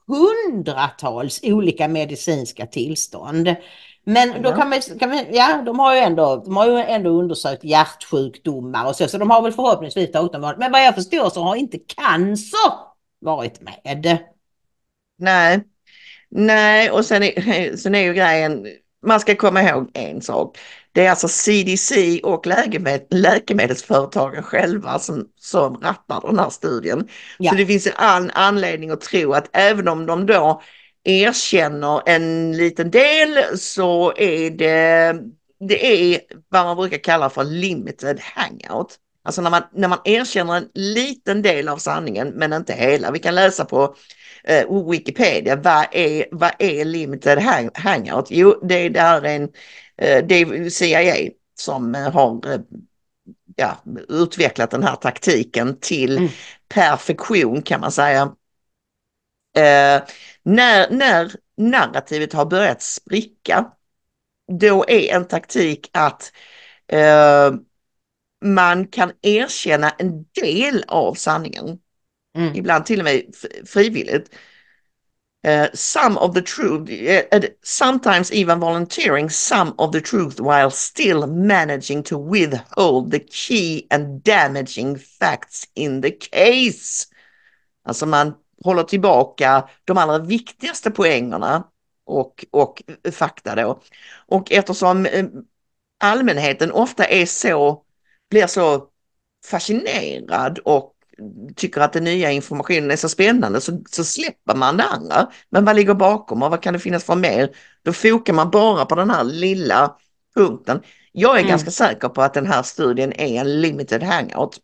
hundratals 0.08 1.40
olika 1.44 1.88
medicinska 1.88 2.66
tillstånd. 2.66 3.56
Men 4.04 4.42
då 4.42 4.52
kan 4.52 4.70
man, 4.70 4.82
kan 5.00 5.10
man, 5.10 5.26
ja 5.32 5.64
de 5.66 5.80
har 5.80 5.96
ju 5.96 6.00
ändå, 6.00 6.44
de 6.46 6.58
har 6.58 6.68
ju 6.68 6.78
ändå 6.78 7.10
undersökt 7.10 7.64
hjärtsjukdomar 7.64 8.88
och 8.88 8.96
så, 8.96 9.08
så 9.08 9.18
de 9.18 9.30
har 9.30 9.42
väl 9.42 9.54
förhoppningsvis 9.54 10.12
tagit 10.12 10.32
dem. 10.34 10.54
Men 10.58 10.72
vad 10.72 10.86
jag 10.86 10.96
förstår 10.96 11.30
så 11.30 11.42
har 11.44 11.56
inte 11.56 11.78
cancer 11.78 12.72
varit 13.20 13.62
med. 13.62 14.18
Nej, 15.18 15.64
nej 16.30 16.92
och 16.92 17.06
sen 17.06 17.24
är, 17.24 17.76
sen 17.78 17.96
är 17.96 18.00
ju 18.02 18.14
grejen, 18.14 18.68
man 19.06 19.20
ska 19.20 19.36
komma 19.36 19.62
ihåg 19.62 19.92
en 19.94 20.22
sak. 20.22 20.58
Det 20.98 21.06
är 21.06 21.10
alltså 21.10 21.28
CDC 21.28 22.22
och 22.24 22.48
läkemed, 22.48 23.08
läkemedelsföretagen 23.10 24.44
själva 24.44 25.00
som, 25.00 25.28
som 25.40 25.76
rattar 25.76 26.22
den 26.28 26.40
här 26.40 26.50
studien. 26.50 27.08
Ja. 27.38 27.52
Så 27.52 27.58
det 27.58 27.66
finns 27.66 27.88
en 27.88 28.32
anledning 28.32 28.90
att 28.90 29.02
tro 29.02 29.34
att 29.34 29.50
även 29.54 29.88
om 29.88 30.06
de 30.06 30.26
då 30.26 30.62
erkänner 31.04 32.02
en 32.06 32.58
liten 32.58 32.92
del 32.92 33.58
så 33.58 34.14
är 34.18 34.50
det, 34.50 35.16
det 35.60 35.86
är 35.86 36.22
vad 36.50 36.66
man 36.66 36.78
brukar 36.78 36.98
kalla 36.98 37.30
för 37.30 37.44
limited 37.44 38.20
hangout. 38.20 38.96
Alltså 39.24 39.42
när 39.42 39.50
man, 39.50 39.64
när 39.74 39.88
man 39.88 40.00
erkänner 40.04 40.54
en 40.58 40.70
liten 40.74 41.42
del 41.42 41.68
av 41.68 41.78
sanningen 41.78 42.28
men 42.28 42.54
inte 42.54 42.74
hela. 42.74 43.12
Vi 43.12 43.20
kan 43.20 43.36
läsa 43.36 43.66
på 43.66 43.96
eh, 44.48 44.90
Wikipedia, 44.90 45.56
vad 45.56 45.86
är, 45.92 46.26
vad 46.32 46.52
är 46.60 46.86
limited 46.86 47.40
hang, 47.40 47.70
hangout? 47.74 48.28
Jo, 48.30 48.60
det 48.64 48.76
är 48.76 48.90
där 48.90 49.24
en, 49.24 49.44
eh, 49.98 50.26
det 50.26 50.36
är 50.36 50.70
CIA 50.70 51.32
som 51.60 51.96
eh, 51.96 52.12
har 52.12 52.54
eh, 52.54 52.60
ja, 53.56 53.78
utvecklat 54.10 54.72
den 54.72 54.84
här 54.84 54.96
taktiken 54.96 55.80
till 55.80 56.18
Mm. 56.18 56.30
perfektion 56.70 57.62
kan 57.62 57.82
man 57.82 57.92
säga. 57.92 58.22
Eh, 59.58 60.02
när, 60.44 60.90
när 60.92 61.32
narrativet 61.58 62.34
har 62.34 62.46
börjat 62.46 62.82
spricka, 62.82 63.72
då 64.60 64.86
är 64.88 65.16
en 65.16 65.28
taktik 65.28 65.90
att 65.94 66.32
eh, 66.88 67.52
man 68.46 68.88
kan 68.88 69.12
erkänna 69.22 69.90
en 69.90 70.26
del 70.42 70.84
av 70.88 71.14
sanningen 71.14 71.80
Mm. 72.38 72.56
ibland 72.56 72.86
till 72.86 73.00
och 73.00 73.06
med 73.06 73.22
frivilligt. 73.66 74.30
Uh, 75.48 75.68
some 75.74 76.18
of 76.18 76.34
the 76.34 76.42
truth, 76.42 76.90
uh, 77.34 77.42
sometimes 77.64 78.32
even 78.32 78.60
volunteering 78.60 79.30
some 79.30 79.74
of 79.78 79.92
the 79.92 80.02
truth 80.02 80.40
while 80.40 80.72
still 80.72 81.28
managing 81.28 82.04
to 82.04 82.18
withhold 82.18 83.12
the 83.12 83.20
key 83.20 83.88
and 83.90 84.24
damaging 84.24 84.98
facts 84.98 85.68
in 85.76 86.02
the 86.02 86.12
case. 86.12 87.08
Alltså 87.84 88.06
man 88.06 88.34
håller 88.64 88.84
tillbaka 88.84 89.70
de 89.86 89.98
allra 89.98 90.20
viktigaste 90.20 90.92
poängerna 90.92 91.64
och, 92.06 92.46
och 92.52 92.84
fakta 93.12 93.56
då. 93.56 93.82
Och 94.28 94.52
eftersom 94.52 95.08
allmänheten 96.00 96.72
ofta 96.72 97.06
är 97.06 97.26
så 97.26 97.84
blir 98.30 98.48
så 98.48 98.88
fascinerad 99.46 100.60
och 100.60 100.97
tycker 101.56 101.82
att 101.82 101.94
den 101.94 102.04
nya 102.04 102.32
informationen 102.32 102.92
är 102.92 102.96
så 102.96 103.10
spännande 103.10 103.62
så, 103.62 103.82
så 103.90 104.04
släpper 104.04 104.56
man 104.56 104.78
det 104.78 104.84
andra. 104.84 105.32
Men 105.50 105.66
vad 105.66 105.76
ligger 105.76 105.94
bakom 105.94 106.44
och 106.44 106.52
vad 106.52 106.62
kan 106.62 106.74
det 106.74 106.80
finnas 106.80 107.04
för 107.04 107.16
mer? 107.16 107.50
Då 107.84 107.94
fokar 107.94 108.34
man 108.34 108.52
bara 108.52 108.86
på 108.86 108.96
den 108.96 109.10
här 109.10 109.24
lilla 109.24 109.96
punkten. 110.36 110.82
Jag 111.12 111.36
är 111.36 111.40
Mm. 111.40 111.50
ganska 111.50 111.72
säker 111.72 112.10
på 112.10 112.22
att 112.22 112.34
den 112.34 112.48
här 112.48 112.64
studien 112.64 113.14
är 113.14 113.42
en 113.42 113.62
limited 113.62 114.04
hangout. 114.04 114.58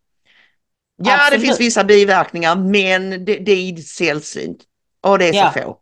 Ja, 0.97 1.11
det 1.11 1.23
Absolut. 1.23 1.41
finns 1.41 1.59
vissa 1.59 1.83
biverkningar, 1.83 2.55
men 2.55 3.25
det, 3.25 3.35
det 3.35 3.51
är 3.51 3.75
sällsynt. 3.75 4.63
Och 5.01 5.19
det 5.19 5.25
är 5.29 5.33
så 5.33 5.37
Ja. 5.39 5.51
få. 5.51 5.77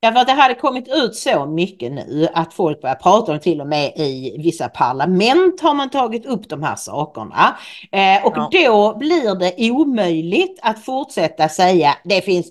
Ja, 0.00 0.12
för 0.12 0.20
att 0.20 0.26
det 0.26 0.32
hade 0.32 0.54
kommit 0.54 0.88
ut 0.88 1.14
så 1.16 1.46
mycket 1.46 1.92
nu 1.92 2.28
att 2.34 2.54
folk 2.54 2.80
börjar 2.82 2.94
prata 2.94 3.32
om 3.32 3.40
till 3.40 3.60
och 3.60 3.66
med 3.66 3.92
i 3.96 4.36
vissa 4.38 4.68
parlament 4.68 5.60
har 5.60 5.74
man 5.74 5.90
tagit 5.90 6.26
upp 6.26 6.48
de 6.48 6.62
här 6.62 6.76
sakerna. 6.76 7.56
Eh, 7.92 8.26
och 8.26 8.32
Ja. 8.36 8.48
då 8.52 8.98
blir 8.98 9.34
det 9.34 9.70
omöjligt 9.70 10.58
att 10.62 10.84
fortsätta 10.84 11.48
säga 11.48 11.96
det 12.04 12.20
finns 12.22 12.46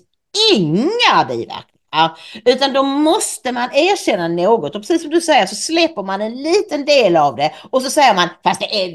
inga 0.54 1.24
biverkningar. 1.28 2.18
Utan 2.44 2.72
då 2.72 2.82
måste 2.82 3.52
man 3.52 3.68
erkänna 3.72 4.28
något 4.28 4.74
och 4.74 4.80
precis 4.82 5.02
som 5.02 5.10
du 5.10 5.20
säger 5.20 5.46
så 5.46 5.54
släpper 5.54 6.02
man 6.02 6.20
en 6.20 6.42
liten 6.42 6.84
del 6.84 7.16
av 7.16 7.36
det 7.36 7.52
och 7.70 7.82
så 7.82 7.90
säger 7.90 8.14
man 8.14 8.28
fast 8.44 8.60
det 8.60 8.82
är 8.84 8.88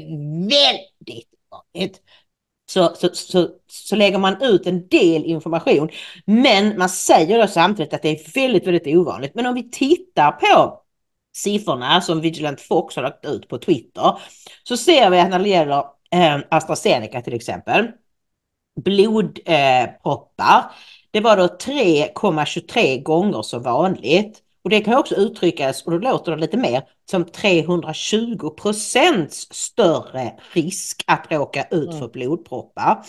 väldigt 0.48 1.28
vanligt. 1.74 2.00
Så, 2.66 2.94
så, 2.94 3.08
så, 3.12 3.48
så 3.66 3.96
lägger 3.96 4.18
man 4.18 4.42
ut 4.42 4.66
en 4.66 4.88
del 4.88 5.24
information. 5.24 5.88
Men 6.26 6.78
man 6.78 6.88
säger 6.88 7.38
då 7.38 7.46
samtidigt 7.46 7.94
att 7.94 8.02
det 8.02 8.08
är 8.08 8.32
väldigt, 8.34 8.66
väldigt 8.66 8.96
ovanligt. 8.96 9.34
Men 9.34 9.46
om 9.46 9.54
vi 9.54 9.70
tittar 9.70 10.32
på 10.32 10.82
siffrorna 11.36 12.00
som 12.00 12.20
Vigilant 12.20 12.60
Fox 12.60 12.96
har 12.96 13.02
lagt 13.02 13.24
ut 13.24 13.48
på 13.48 13.58
Twitter 13.58 14.18
så 14.62 14.76
ser 14.76 15.10
vi 15.10 15.20
att 15.20 15.30
när 15.30 15.38
det 15.38 15.48
gäller 15.48 15.84
eh, 16.10 16.38
AstraZeneca 16.50 17.22
till 17.22 17.34
exempel 17.34 17.88
blodproppar 18.84 20.70
det 21.12 21.20
var 21.20 21.36
då 21.36 21.46
3,23 21.46 23.02
gånger 23.02 23.42
så 23.42 23.58
vanligt. 23.58 24.42
Och 24.64 24.70
det 24.70 24.80
kan 24.80 24.98
också 24.98 25.14
uttryckas, 25.14 25.82
och 25.82 25.92
då 25.92 25.98
låter 25.98 26.32
det 26.32 26.38
lite 26.38 26.56
mer, 26.56 26.82
som 27.10 27.24
320 27.24 28.50
procents 28.50 29.48
större 29.50 30.32
risk 30.52 31.04
att 31.06 31.26
råka 31.30 31.64
ut 31.70 31.94
för 31.98 32.08
blodproppar. 32.08 33.04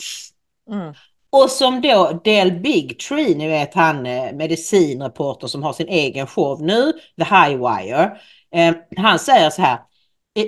Mm. 0.72 0.94
Och 1.30 1.50
som 1.50 1.82
då 1.82 2.22
Del 2.24 2.52
Bigtree, 2.52 3.36
ni 3.36 3.48
vet 3.48 3.74
han 3.74 4.06
eh, 4.06 4.34
medicinreporter 4.34 5.48
som 5.48 5.64
har 5.64 5.74
sin 5.74 5.88
egen 5.88 6.28
show 6.28 6.62
nu, 6.62 6.94
The 7.18 7.24
High 7.24 7.58
Wire. 7.58 8.18
Eh, 8.56 8.76
han 8.98 9.20
säger 9.20 9.50
så 9.50 9.62
här, 9.62 9.80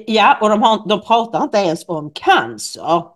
ja 0.07 0.37
och 0.41 0.49
de, 0.49 0.61
har, 0.61 0.87
de 0.87 1.01
pratar 1.01 1.43
inte 1.43 1.57
ens 1.57 1.85
om 1.87 2.11
cancer. 2.11 3.14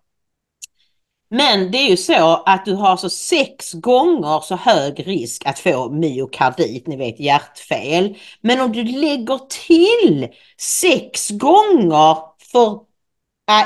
Men 1.29 1.71
det 1.71 1.77
är 1.77 1.89
ju 1.89 1.97
så 1.97 2.43
att 2.45 2.65
du 2.65 2.73
har 2.73 2.97
så 2.97 3.09
sex 3.09 3.73
gånger 3.73 4.39
så 4.39 4.55
hög 4.55 5.07
risk 5.07 5.45
att 5.45 5.59
få 5.59 5.89
myokardit, 5.89 6.87
ni 6.87 6.97
vet 6.97 7.19
hjärtfel. 7.19 8.17
Men 8.41 8.59
om 8.61 8.71
du 8.71 8.83
lägger 8.83 9.39
till 9.67 10.27
sex 10.57 11.29
gånger 11.29 12.17
för 12.51 12.79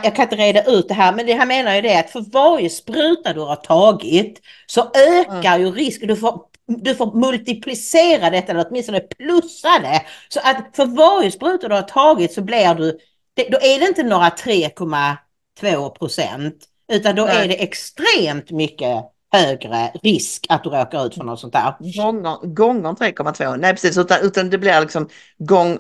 jag 0.04 0.16
kan 0.16 0.24
inte 0.24 0.36
reda 0.36 0.64
ut 0.64 0.88
det 0.88 0.94
här, 0.94 1.14
men 1.14 1.26
det 1.26 1.34
här 1.34 1.46
menar 1.46 1.76
ju 1.76 1.82
det 1.82 2.00
att 2.00 2.10
för 2.10 2.22
varje 2.22 2.70
spruta 2.70 3.34
du 3.34 3.40
har 3.40 3.56
tagit 3.56 4.42
så 4.68 4.92
ökar 4.94 5.60
ju 5.60 5.72
risken. 5.72 6.08
Du 6.08 6.16
får, 6.16 6.42
du 6.68 6.96
får 6.96 7.20
multiplicera 7.20 8.30
detta 8.30 8.52
eller 8.52 8.66
åtminstone 8.70 9.00
plussa 9.00 9.80
det. 9.82 10.06
Så 10.30 10.40
att 10.40 10.76
för 10.76 10.86
varje 10.86 11.32
spruta 11.32 11.68
du 11.68 11.76
har 11.76 11.82
tagit 11.82 12.34
så 12.34 12.42
blir 12.42 12.76
du, 12.76 13.00
då 13.36 13.58
är 13.62 13.80
det 13.80 13.88
inte 13.88 14.04
några 14.04 14.30
3,2 14.30 15.90
procent 15.90 16.56
utan 16.92 17.16
då 17.16 17.26
Nej. 17.26 17.44
är 17.44 17.48
det 17.48 17.64
extremt 17.64 18.52
mycket 18.52 19.06
högre 19.32 19.92
risk 20.04 20.46
att 20.50 20.64
du 20.64 20.70
råkar 20.70 21.06
ut 21.06 21.16
för 21.16 21.24
något 21.24 21.40
sånt 21.40 21.54
där. 21.54 21.76
Gånger, 22.02 22.54
gånger 22.54 22.90
3,2. 22.90 23.58
Nej 23.58 23.74
precis, 23.74 23.98
utan, 23.98 24.18
utan 24.22 24.50
det 24.50 24.58
blir 24.58 24.82
liksom 24.82 25.10
gång, 25.38 25.80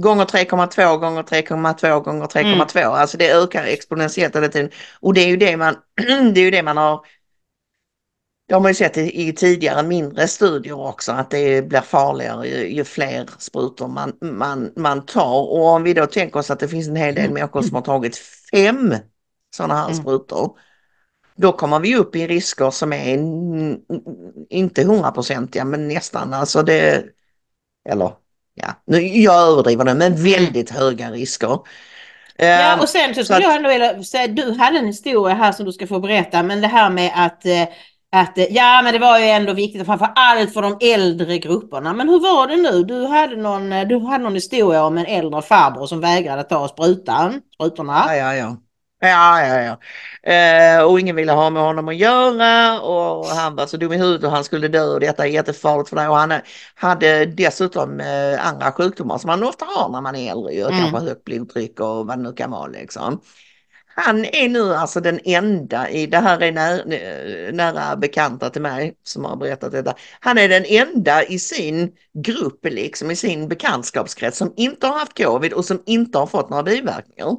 gånger 0.00 0.24
3,2 0.24 0.96
gånger 0.96 1.22
3,2 1.22 2.00
gånger 2.00 2.26
3,2. 2.26 2.84
Alltså 2.84 3.18
det 3.18 3.32
ökar 3.32 3.64
exponentiellt 3.64 4.36
hela 4.36 4.48
tiden. 4.48 4.70
Och 5.00 5.14
det 5.14 5.20
är 5.20 5.28
ju 5.28 5.36
det 5.36 5.56
man, 5.56 5.76
det 6.34 6.40
är 6.40 6.44
ju 6.44 6.50
det 6.50 6.62
man 6.62 6.76
har 6.76 7.00
det 8.48 8.54
har 8.54 8.60
man 8.60 8.70
ju 8.70 8.74
sett 8.74 8.96
i, 8.96 9.28
i 9.28 9.32
tidigare 9.32 9.82
mindre 9.82 10.28
studier 10.28 10.80
också 10.80 11.12
att 11.12 11.30
det 11.30 11.68
blir 11.68 11.80
farligare 11.80 12.48
ju, 12.48 12.74
ju 12.74 12.84
fler 12.84 13.30
sprutor 13.38 13.88
man, 13.88 14.12
man, 14.20 14.72
man 14.76 15.06
tar. 15.06 15.50
Och 15.50 15.66
om 15.66 15.82
vi 15.82 15.94
då 15.94 16.06
tänker 16.06 16.38
oss 16.38 16.50
att 16.50 16.60
det 16.60 16.68
finns 16.68 16.88
en 16.88 16.96
hel 16.96 17.14
del 17.14 17.30
människor 17.30 17.62
som 17.62 17.74
har 17.74 17.82
tagit 17.82 18.16
fem 18.52 18.94
sådana 19.54 19.74
här 19.74 19.84
Mm. 19.84 19.96
sprutor. 19.96 20.58
Då 21.36 21.52
kommer 21.52 21.80
vi 21.80 21.96
upp 21.96 22.16
i 22.16 22.26
risker 22.26 22.70
som 22.70 22.92
är 22.92 23.18
inte 24.50 24.84
hundraprocentiga 24.84 25.64
men 25.64 25.88
nästan 25.88 26.34
alltså 26.34 26.62
det 26.62 27.04
eller 27.88 28.12
ja, 28.54 28.74
nu 28.84 29.00
jag 29.00 29.48
överdriver 29.48 29.84
det 29.84 29.94
men 29.94 30.24
väldigt 30.24 30.70
höga 30.70 31.10
risker. 31.10 31.58
Ja, 32.36 32.74
Ehm, 32.74 32.80
och 32.80 32.88
sen 32.88 33.14
så 33.14 33.20
så 33.20 33.24
skulle 33.24 33.42
jag 33.42 33.56
ändå 33.56 33.68
vilja 33.68 34.02
säga, 34.02 34.28
du 34.28 34.52
hade 34.52 34.78
en 34.78 34.86
historia 34.86 35.34
här 35.34 35.52
som 35.52 35.66
du 35.66 35.72
ska 35.72 35.86
få 35.86 36.00
berätta, 36.00 36.42
men 36.42 36.60
det 36.60 36.68
här 36.68 36.90
med 36.90 37.12
att, 37.14 37.46
eh, 37.46 37.62
att 38.12 38.38
eh, 38.38 38.44
ja 38.50 38.80
men 38.84 38.92
det 38.92 38.98
var 38.98 39.18
ju 39.18 39.24
ändå 39.24 39.52
viktigt, 39.52 39.86
framför 39.86 40.08
allt 40.14 40.52
för 40.52 40.62
de 40.62 40.78
äldre 40.80 41.38
grupperna. 41.38 41.92
Men 41.92 42.08
hur 42.08 42.20
var 42.20 42.46
det 42.46 42.56
nu? 42.56 42.84
Du 42.84 43.06
hade 43.06 43.36
någon, 43.36 43.72
eh, 43.72 43.88
du 43.88 43.98
hade 43.98 44.24
någon 44.24 44.34
historia 44.34 44.84
om 44.84 44.98
en 44.98 45.06
äldre 45.06 45.42
farbror 45.42 45.86
som 45.86 46.00
vägrade 46.00 46.42
ta 46.42 46.68
sprutan, 46.68 47.40
sprutorna. 47.54 48.04
Ja, 48.06 48.14
ja, 48.16 48.34
ja. 48.34 48.56
Ja, 49.04 49.46
ja, 49.46 49.60
ja. 49.62 49.78
Eh, 50.32 50.82
och 50.84 51.00
ingen 51.00 51.16
ville 51.16 51.32
ha 51.32 51.50
med 51.50 51.62
honom 51.62 51.88
att 51.88 51.96
göra 51.96 52.80
och 52.80 53.26
han 53.26 53.56
var 53.56 53.66
så 53.66 53.76
dum 53.76 53.92
i 53.92 53.96
huvudet 53.98 54.24
och 54.24 54.30
han 54.30 54.44
skulle 54.44 54.68
dö 54.68 54.82
och 54.84 55.00
detta 55.00 55.24
är 55.26 55.30
jättefarligt 55.30 55.88
för 55.88 55.96
dig. 55.96 56.08
Och 56.08 56.16
han 56.16 56.34
hade 56.74 57.26
dessutom 57.26 58.00
eh, 58.00 58.46
andra 58.46 58.72
sjukdomar 58.72 59.18
som 59.18 59.28
man 59.28 59.42
ofta 59.44 59.64
har 59.64 59.88
när 59.88 60.00
man 60.00 60.16
är 60.16 60.30
äldre, 60.32 60.52
ju, 60.52 60.60
Mm. 60.68 60.78
kanske 60.80 61.08
högt 61.08 61.24
blodtryck 61.24 61.80
och 61.80 62.06
vad 62.06 62.18
det 62.18 62.22
nu 62.22 62.32
kan 62.32 62.50
vara 62.50 62.66
liksom. 62.66 63.20
Han 63.96 64.24
är 64.24 64.48
nu 64.48 64.74
alltså 64.74 65.00
den 65.00 65.20
enda 65.24 65.90
i, 65.90 66.06
det 66.06 66.18
här 66.18 66.42
är 66.42 66.52
när, 66.52 67.52
nära 67.52 67.96
bekanta 67.96 68.50
till 68.50 68.62
mig 68.62 68.94
som 69.02 69.24
har 69.24 69.36
berättat 69.36 69.72
detta. 69.72 69.94
Han 70.20 70.38
är 70.38 70.48
den 70.48 70.64
enda 70.66 71.24
i 71.24 71.38
sin 71.38 71.92
grupp, 72.14 72.64
liksom 72.66 73.10
i 73.10 73.16
sin 73.16 73.48
bekantskapskrets 73.48 74.38
som 74.38 74.52
inte 74.56 74.86
har 74.86 74.98
haft 74.98 75.22
covid 75.24 75.52
och 75.52 75.64
som 75.64 75.82
inte 75.86 76.18
har 76.18 76.26
fått 76.26 76.50
några 76.50 76.62
biverkningar. 76.62 77.36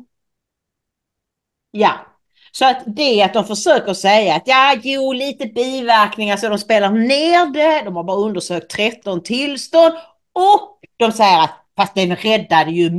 Ja. 1.75 2.07
Så 2.51 2.65
att 2.65 2.83
det 2.85 3.21
att 3.21 3.33
de 3.33 3.45
försöker 3.45 3.93
säga 3.93 4.35
att 4.35 4.43
ja, 4.45 4.75
jo, 4.83 5.13
lite 5.13 5.45
biverkningar 5.45 6.37
så 6.37 6.49
de 6.49 6.57
spelar 6.57 6.89
ner 6.89 7.53
det. 7.53 7.85
De 7.85 7.95
har 7.95 8.03
bara 8.03 8.17
undersökt 8.17 8.71
13 8.71 9.23
tillstånd 9.23 9.93
och 10.33 10.79
de 10.97 11.11
säger 11.11 11.43
att 11.43 11.59
fast 11.77 11.95
den 11.95 12.15
räddade 12.15 12.71
ju 12.71 12.91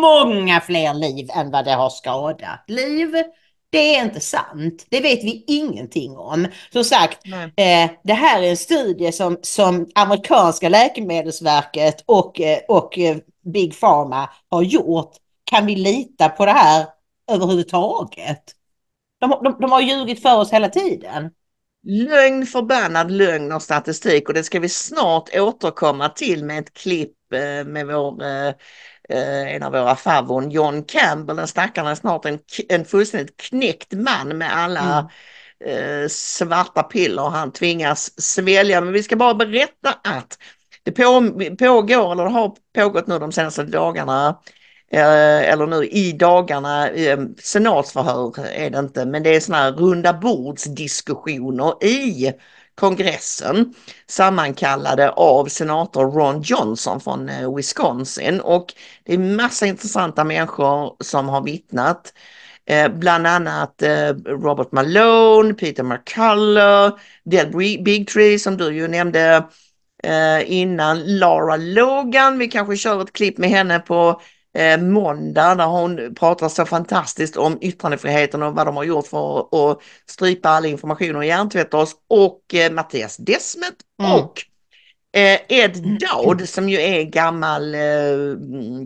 många 0.00 0.60
fler 0.60 0.94
liv 0.94 1.28
än 1.34 1.50
vad 1.50 1.64
det 1.64 1.72
har 1.72 1.90
skadat 1.90 2.64
liv. 2.66 3.14
Det 3.70 3.96
är 3.96 4.04
inte 4.04 4.20
sant. 4.20 4.86
Det 4.88 5.00
vet 5.00 5.24
vi 5.24 5.44
ingenting 5.46 6.16
om. 6.16 6.46
Som 6.72 6.84
sagt, 6.84 7.26
eh, 7.56 7.90
det 8.04 8.14
här 8.14 8.42
är 8.42 8.50
en 8.50 8.56
studie 8.56 9.12
som, 9.12 9.38
som 9.42 9.86
amerikanska 9.94 10.68
läkemedelsverket 10.68 12.04
och, 12.06 12.40
eh, 12.40 12.58
och 12.68 12.98
eh, 12.98 13.16
Big 13.44 13.80
Pharma 13.80 14.30
har 14.50 14.62
gjort. 14.62 15.12
Kan 15.44 15.66
vi 15.66 15.76
lita 15.76 16.28
på 16.28 16.46
det 16.46 16.52
här 16.52 16.86
överhuvudtaget? 17.32 18.42
De, 19.20 19.30
de, 19.30 19.56
de 19.60 19.72
har 19.72 19.80
ljugit 19.80 20.22
för 20.22 20.36
oss 20.36 20.52
hela 20.52 20.68
tiden. 20.68 21.30
Lögn, 21.86 22.46
förbannad 22.46 23.10
lögn 23.10 23.52
och 23.52 23.62
statistik 23.62 24.28
och 24.28 24.34
det 24.34 24.44
ska 24.44 24.60
vi 24.60 24.68
snart 24.68 25.36
återkomma 25.36 26.08
till 26.08 26.44
med 26.44 26.58
ett 26.58 26.72
klipp 26.72 27.32
eh, 27.32 27.64
med 27.64 27.86
vår, 27.86 28.22
eh, 28.22 28.48
eh, 29.08 29.54
en 29.54 29.62
av 29.62 29.72
våra 29.72 29.96
favon 29.96 30.50
John 30.50 30.84
Campbell. 30.84 31.36
Den 31.36 31.48
stackaren 31.48 31.88
är 31.88 31.94
snart 31.94 32.24
en, 32.24 32.38
en 32.68 32.84
fullständigt 32.84 33.36
knäckt 33.36 33.92
man 33.92 34.38
med 34.38 34.56
alla 34.56 35.10
eh, 35.64 36.08
svarta 36.08 36.82
piller 36.82 37.28
han 37.28 37.52
tvingas 37.52 38.22
svälja. 38.22 38.80
Men 38.80 38.92
vi 38.92 39.02
ska 39.02 39.16
bara 39.16 39.34
berätta 39.34 39.92
att 40.04 40.38
det 40.82 40.92
på, 40.92 41.02
pågår, 41.58 42.12
eller 42.12 42.24
det 42.24 42.30
har 42.30 42.56
pågått 42.74 43.06
nu 43.06 43.18
de 43.18 43.32
senaste 43.32 43.62
dagarna, 43.62 44.40
Eh, 44.94 45.52
eller 45.52 45.66
nu 45.66 45.84
i 45.84 46.12
dagarna, 46.12 46.88
eh, 46.90 47.18
senatsförhör 47.38 48.46
är 48.46 48.70
det 48.70 48.78
inte, 48.78 49.06
men 49.06 49.22
det 49.22 49.36
är 49.36 49.40
sådana 49.40 49.62
här 49.62 49.72
runda 49.72 50.12
bordsdiskussioner 50.12 51.84
i 51.84 52.32
kongressen 52.74 53.74
sammankallade 54.06 55.10
av 55.10 55.46
senator 55.46 56.10
Ron 56.10 56.42
Johnson 56.42 57.00
från 57.00 57.28
eh, 57.28 57.54
Wisconsin 57.54 58.40
och 58.40 58.74
det 59.04 59.14
är 59.14 59.18
massa 59.18 59.66
intressanta 59.66 60.24
människor 60.24 60.96
som 61.00 61.28
har 61.28 61.42
vittnat. 61.42 62.12
Bland 62.94 63.26
annat 63.26 63.82
Robert 64.26 64.72
Malone, 64.72 65.54
Peter 65.54 65.82
McCullough, 65.82 66.98
Del 67.24 67.50
Bigtree 67.82 68.38
som 68.38 68.56
du 68.56 68.74
ju 68.74 68.88
nämnde 68.88 69.44
innan, 70.44 71.18
Lara 71.18 71.56
Logan. 71.56 72.38
Vi 72.38 72.48
kanske 72.48 72.76
kör 72.76 73.02
ett 73.02 73.12
klipp 73.12 73.38
med 73.38 73.50
henne 73.50 73.78
på 73.78 74.20
eh, 74.54 74.80
måndag 74.80 75.54
där 75.54 75.66
hon 75.66 76.14
pratar 76.14 76.48
så 76.48 76.64
fantastiskt 76.66 77.36
om 77.36 77.58
yttrandefriheten 77.60 78.42
och 78.42 78.54
vad 78.54 78.66
de 78.66 78.76
har 78.76 78.84
gjort 78.84 79.06
för 79.06 79.38
att, 79.72 79.78
strypa 80.06 80.48
all 80.48 80.64
information 80.66 81.16
och 81.16 81.24
hjärntvätta 81.24 81.76
oss 81.76 81.96
och 82.08 82.54
eh, 82.54 82.72
Mattias 82.72 83.16
Desmet 83.16 83.74
Mm. 84.02 84.12
och 84.12 84.42
eh, 85.16 85.40
Ed 85.48 85.98
Dowd 86.00 86.48
som 86.48 86.68
ju 86.68 86.80
är 86.80 87.02
gammal, 87.02 87.74
eh, 87.74 87.80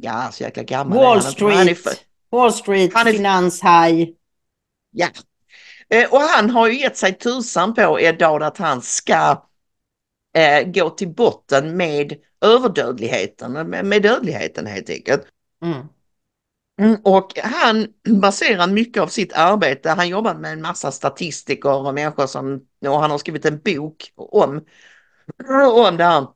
ja 0.02 0.28
så 0.32 0.42
jäkla 0.42 0.62
gammal. 0.62 0.98
Wall 0.98 1.22
Street, 1.22 1.78
för- 1.82 1.92
Wall 2.30 2.52
Street, 2.52 2.90
Han 2.94 3.06
är- 3.08 3.12
finanshaj. 3.12 4.14
Ja. 4.90 5.06
Eh, 5.88 6.12
Och 6.12 6.20
han 6.20 6.50
har 6.50 6.68
ju 6.68 6.80
gett 6.80 6.96
sig 6.96 7.12
tusan 7.18 7.74
på 7.74 8.00
Ed 8.00 8.18
Dowd 8.18 8.42
att 8.42 8.58
han 8.58 8.82
ska 8.82 9.42
eh, 10.36 10.62
gå 10.66 10.90
till 10.90 11.08
botten 11.08 11.76
med 11.76 12.14
överdödligheten, 12.40 13.52
med, 13.52 13.84
med 13.84 14.02
dödligheten 14.02 14.66
helt 14.66 14.90
enkelt. 14.90 15.22
Mm. 15.62 15.88
Mm, 16.80 16.96
och 17.04 17.32
han 17.44 17.86
baserar 18.22 18.66
mycket 18.68 19.02
av 19.02 19.08
sitt 19.08 19.32
arbete, 19.32 19.90
han 19.90 20.08
jobbar 20.08 20.34
med 20.34 20.52
en 20.52 20.62
massa 20.62 20.92
statistiker 20.92 21.72
och 21.86 21.94
människor 21.94 22.26
som, 22.26 22.66
och 22.88 23.00
han 23.00 23.10
har 23.10 23.18
skrivit 23.18 23.44
en 23.44 23.60
bok 23.60 24.12
om, 24.16 24.64
om 25.88 25.96
det 25.96 26.04
här. 26.04 26.26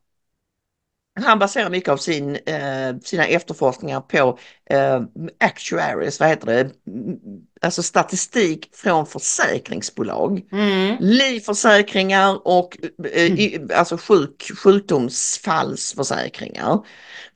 Han 1.20 1.38
baserar 1.38 1.70
mycket 1.70 1.88
av 1.88 1.96
sin, 1.96 2.36
eh, 2.36 2.98
sina 3.02 3.26
efterforskningar 3.26 4.00
på 4.00 4.38
eh, 4.70 5.00
actuaries, 5.40 6.20
vad 6.20 6.28
heter 6.28 6.46
det, 6.46 6.70
Mm, 6.86 7.16
alltså 7.62 7.82
statistik 7.82 8.68
från 8.72 9.06
försäkringsbolag. 9.06 10.42
Mm. 10.52 10.96
Livförsäkringar 11.00 12.46
och 12.48 12.76
eh, 13.14 13.24
i, 13.24 13.66
alltså 13.74 13.96
sjuk, 13.96 14.50
sjukdomsfallsförsäkringar. 14.64 16.78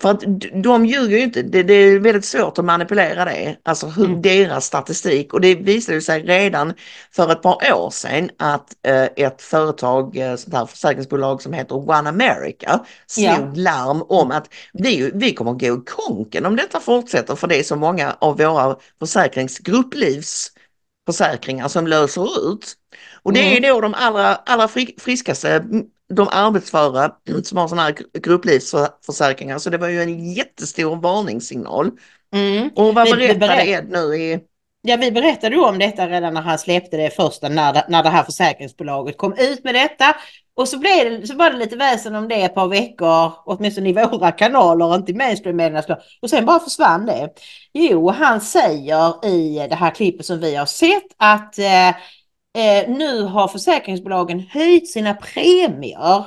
För 0.01 0.11
att 0.11 0.21
de 0.63 0.87
ljuger 0.87 1.17
ju 1.17 1.23
inte, 1.23 1.43
det, 1.43 1.63
det 1.63 1.75
är 1.75 1.99
väldigt 1.99 2.25
svårt 2.25 2.59
att 2.59 2.65
manipulera 2.65 3.25
det, 3.25 3.57
alltså 3.63 3.87
hur, 3.87 4.05
Mm. 4.05 4.23
deras 4.23 4.65
statistik. 4.67 5.35
Och 5.35 5.41
det 5.41 5.55
visade 5.55 6.01
sig 6.01 6.23
redan 6.23 6.73
för 7.11 7.33
ett 7.33 7.43
par 7.43 7.73
år 7.75 7.91
sedan 7.91 8.31
att 8.39 8.73
eh, 8.87 9.05
ett 9.17 9.43
företag, 9.43 10.17
eh, 10.17 10.37
sånt 10.37 10.55
här 10.55 10.67
försäkringsbolag 10.67 11.43
som 11.43 11.53
heter 11.53 11.77
One 11.91 12.09
America, 12.09 12.81
slog 13.07 13.27
Ja. 13.27 13.53
larm 13.55 14.03
om 14.09 14.31
att 14.31 14.49
vi, 14.73 15.11
vi 15.15 15.35
kommer 15.35 15.53
gå 15.53 15.67
i 15.67 15.81
konken 15.87 16.47
om 16.47 16.57
detta 16.57 16.81
fortsätter 16.81 17.24
för 17.27 17.47
det 17.47 17.59
är 17.59 17.63
så 17.63 17.77
många 17.77 18.17
av 18.21 18.39
våra 18.39 18.77
försäkringsgrupplivsförsäkringar 18.99 21.69
som 21.69 21.87
löser 21.87 22.51
ut. 22.53 22.75
Och 23.23 23.33
det 23.33 23.57
är 23.57 23.61
då 23.61 23.81
de 23.81 23.95
allra, 23.95 24.35
allra 24.35 24.69
fri- 24.69 24.95
friskaste, 24.99 25.51
mm, 25.51 25.85
de 26.15 26.29
arbetsföra 26.31 27.13
som 27.45 27.59
har 27.59 27.69
sådana 27.69 27.83
här 27.83 27.93
gru- 27.93 28.21
grupplivsförsäkringar. 28.21 29.59
Så 29.59 29.71
det 29.71 29.79
var 29.79 29.89
ju 29.89 30.03
en 30.03 30.33
jättestor 30.33 30.97
varningssignal. 30.97 31.91
Mm. 32.35 32.69
Och 32.77 32.95
vad 32.95 33.09
berättade 33.17 33.39
berätt- 33.39 33.67
Ed 33.67 33.89
nu 33.91 34.17
i... 34.17 34.41
Ja, 34.87 34.97
vi 34.97 35.11
berättade 35.13 35.55
ju 35.57 35.63
om 35.63 35.79
detta 35.79 36.09
redan 36.09 36.35
när 36.35 36.41
han 36.43 36.59
släppte 36.59 36.97
det 36.97 37.11
första, 37.11 37.49
när, 37.49 37.73
det- 37.73 37.87
när 37.89 38.03
det 38.03 38.09
här 38.09 38.23
försäkringsbolaget 38.25 39.19
kom 39.19 39.33
ut 39.39 39.65
med 39.65 39.75
detta. 39.75 40.17
Och 40.57 40.69
så, 40.69 40.79
blev 40.79 41.21
det, 41.21 41.27
så 41.27 41.37
var 41.37 41.51
det 41.51 41.57
lite 41.59 41.77
väsen 41.77 42.15
om 42.15 42.29
det 42.29 42.35
ett 42.43 42.55
par 42.55 42.69
veckor, 42.69 43.33
åtminstone 43.45 43.89
i 43.89 43.93
våra 43.93 44.33
kanaler, 44.33 44.95
inte 44.95 45.13
i 45.13 45.15
mainstream-medierna. 45.15 45.97
Och 46.23 46.31
sen 46.31 46.45
bara 46.47 46.61
försvann 46.61 47.07
det. 47.07 47.29
Jo, 47.73 48.11
han 48.11 48.41
säger 48.41 49.27
i 49.27 49.67
det 49.71 49.75
här 49.75 49.91
klippet 49.91 50.27
som 50.27 50.41
vi 50.41 50.55
har 50.55 50.67
sett 50.67 51.07
att 51.17 51.59
eh, 51.59 51.89
eh, 51.89 52.89
nu 52.89 53.23
har 53.23 53.49
försäkringsbolagen 53.49 54.41
höjt 54.41 54.91
sina 54.91 55.15
premier 55.15 56.25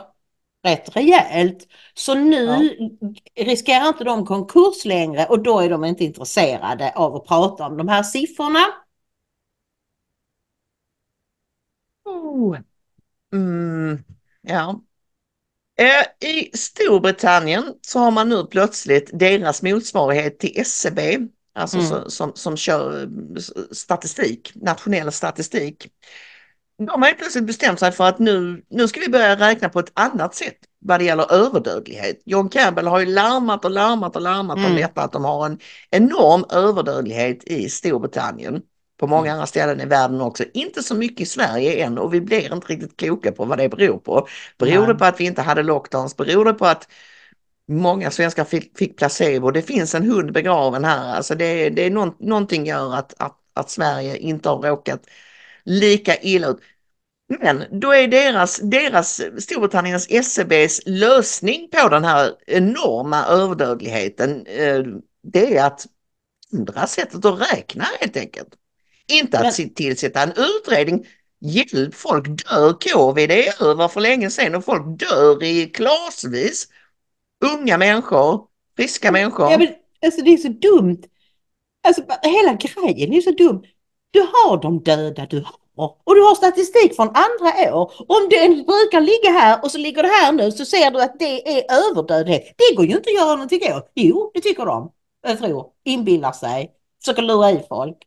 rätt 0.63 0.95
rejält. 0.95 1.67
Så 1.93 2.13
nu 2.13 2.69
riskerar 3.35 3.87
inte 3.87 4.03
de 4.03 4.25
konkurs 4.25 4.85
längre 4.85 5.25
och 5.25 5.43
då 5.43 5.59
är 5.59 5.69
de 5.69 5.85
inte 5.85 6.03
intresserade 6.03 6.91
av 6.95 7.15
att 7.15 7.25
prata 7.25 7.65
om 7.65 7.77
de 7.77 7.87
här 7.87 8.03
siffrorna. 8.03 8.65
Oh. 12.05 12.57
Mm, 13.33 14.03
ja. 14.41 14.81
Eh, 15.79 16.29
I 16.29 16.57
Storbritannien 16.57 17.73
så 17.81 17.99
har 17.99 18.11
man 18.11 18.29
nu 18.29 18.45
plötsligt 18.45 19.09
deras 19.13 19.61
motsvarighet 19.61 20.39
till 20.39 20.51
SCB, 20.55 21.19
alltså 21.53 21.77
Mm. 21.77 21.89
så, 21.89 22.09
som, 22.09 22.31
som 22.35 22.57
kör 22.57 23.09
statistik, 23.71 24.51
nationell 24.55 25.11
statistik. 25.11 25.87
De 26.77 27.01
har 27.01 27.09
ju 27.09 27.15
plötsligt 27.15 27.45
bestämt 27.45 27.79
sig 27.79 27.91
för 27.91 28.03
att 28.03 28.19
nu, 28.19 28.63
nu 28.69 28.87
ska 28.87 28.99
vi 28.99 29.09
börja 29.09 29.35
räkna 29.35 29.69
på 29.69 29.79
ett 29.79 29.91
annat 29.93 30.35
sätt 30.35 30.57
vad 30.79 30.99
det 30.99 31.05
gäller 31.05 31.33
överdödlighet. 31.33 32.21
John 32.25 32.49
Campbell 32.49 32.87
har 32.87 32.99
ju 32.99 33.05
larmat 33.05 33.65
och 33.65 33.71
larmat 33.71 34.15
och 34.15 34.21
larmat 34.21 34.57
om 34.57 34.65
Mm. 34.65 34.75
detta 34.75 35.01
att 35.01 35.11
de 35.11 35.25
har 35.25 35.45
en 35.45 35.59
enorm 35.91 36.45
överdödlighet 36.49 37.43
i 37.43 37.69
Storbritannien. 37.69 38.61
På 38.99 39.07
många 39.07 39.31
andra 39.33 39.45
ställen 39.45 39.81
i 39.81 39.85
världen 39.85 40.21
också. 40.21 40.43
Inte 40.53 40.83
så 40.83 40.95
mycket 40.95 41.21
i 41.21 41.25
Sverige 41.25 41.85
än 41.85 41.97
och 41.97 42.13
vi 42.13 42.21
blir 42.21 42.53
inte 42.53 42.67
riktigt 42.67 42.97
kloka 42.97 43.31
på 43.31 43.45
vad 43.45 43.57
det 43.57 43.69
beror 43.69 43.97
på. 43.97 44.27
Beror 44.57 44.87
det 44.87 44.87
Nej. 44.87 44.97
på 44.97 45.05
att 45.05 45.19
vi 45.19 45.25
inte 45.25 45.41
hade 45.41 45.63
lockdowns? 45.63 46.17
Beror 46.17 46.45
det 46.45 46.53
på 46.53 46.65
att 46.65 46.87
många 47.67 48.11
svenskar 48.11 48.43
fick, 48.45 48.77
fick 48.77 48.97
placebo? 48.97 49.51
Det 49.51 49.61
finns 49.61 49.95
en 49.95 50.11
hund 50.11 50.31
begraven 50.33 50.85
här. 50.85 51.15
Alltså 51.15 51.35
det, 51.35 51.69
det 51.69 51.85
är 51.85 51.89
någon, 51.91 52.15
någonting 52.19 52.65
gör 52.65 52.95
att, 52.95 53.13
att, 53.17 53.37
att 53.53 53.69
Sverige 53.69 54.17
inte 54.17 54.49
har 54.49 54.61
råkat 54.61 55.01
lika 55.67 56.17
illa 56.21 56.47
ut. 56.47 56.57
Men 57.39 57.63
då 57.79 57.91
är 57.91 58.07
deras, 58.07 58.59
deras 58.63 59.21
Storbritanniens 59.37 60.07
SCBs 60.09 60.81
lösning 60.85 61.69
på 61.71 61.89
den 61.89 62.03
här 62.03 62.31
enorma 62.47 63.25
överdödligheten, 63.25 64.45
eh, 64.45 64.83
det 65.23 65.57
är 65.57 65.65
att 65.65 65.85
ändra 66.53 66.87
sättet 66.87 67.25
att 67.25 67.51
räkna 67.53 67.83
helt 67.99 68.17
enkelt. 68.17 68.49
Inte 69.07 69.39
att 69.39 69.57
Men- 69.59 69.73
tillsätta 69.73 70.21
en 70.23 70.33
utredning. 70.37 71.07
Hjälp, 71.39 71.95
folk 71.95 72.27
dör, 72.27 72.73
covid 72.93 73.29
det 73.29 73.47
är 73.47 73.63
över 73.63 73.87
för 73.87 74.01
länge 74.01 74.29
sedan 74.29 74.55
och 74.55 74.65
folk 74.65 74.99
dör 74.99 75.43
i 75.43 75.65
klasvis. 75.65 76.67
Unga 77.53 77.77
människor, 77.77 78.47
friska 78.77 79.11
människor. 79.11 79.51
Ja, 79.51 79.57
men, 79.57 79.67
alltså, 80.05 80.21
det 80.21 80.33
är 80.33 80.37
så 80.37 80.47
dumt. 80.47 81.03
Alltså, 81.87 82.01
hela 82.23 82.53
grejen 82.53 83.13
är 83.13 83.21
så 83.21 83.31
dum. 83.31 83.63
Du 84.11 84.19
har 84.19 84.61
de 84.61 84.83
döda 84.83 85.25
du 85.25 85.41
har 85.41 85.55
och 85.77 86.15
du 86.15 86.21
har 86.21 86.35
statistik 86.35 86.95
från 86.95 87.07
andra 87.07 87.73
år. 87.75 87.91
Om 88.07 88.29
den 88.29 88.51
brukar 88.53 89.01
ligga 89.01 89.39
här 89.39 89.63
och 89.63 89.71
så 89.71 89.77
ligger 89.77 90.03
det 90.03 90.09
här 90.09 90.31
nu 90.31 90.51
så 90.51 90.65
ser 90.65 90.91
du 90.91 91.01
att 91.01 91.19
det 91.19 91.59
är 91.59 91.89
överdödlighet. 91.89 92.53
Det 92.57 92.75
går 92.75 92.85
ju 92.85 92.95
inte 92.95 93.09
att 93.09 93.15
göra 93.15 93.35
någonting 93.35 93.73
åt. 93.73 93.91
Jo, 93.95 94.31
det 94.33 94.41
tycker 94.41 94.65
de. 94.65 94.91
Jag 95.27 95.39
tror. 95.39 95.65
Inbillar 95.85 96.31
sig. 96.31 96.71
Försöker 97.03 97.21
lura 97.21 97.51
i 97.51 97.63
folk. 97.69 97.97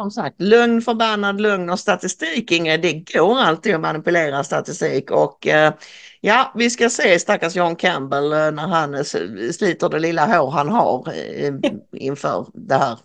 Som 0.00 0.10
sagt, 0.10 0.40
lögn, 0.40 0.82
förbannad 0.82 1.40
lögn 1.40 1.70
och 1.70 1.80
statistik, 1.80 2.52
Ingrid, 2.52 2.82
det 2.82 2.92
går 2.92 3.38
alltid 3.38 3.74
att 3.74 3.80
manipulera 3.80 4.44
statistik 4.44 5.10
och 5.10 5.46
eh, 5.46 5.74
ja, 6.20 6.52
vi 6.54 6.70
ska 6.70 6.90
se 6.90 7.18
stackars 7.18 7.56
John 7.56 7.76
Campbell 7.76 8.32
eh, 8.32 8.50
när 8.50 8.66
han 8.66 9.04
sliter 9.52 9.88
det 9.88 9.98
lilla 9.98 10.26
hår 10.26 10.50
han 10.50 10.68
har 10.68 11.08
eh, 11.08 11.54
inför 11.96 12.46
det 12.54 12.74
här. 12.74 12.98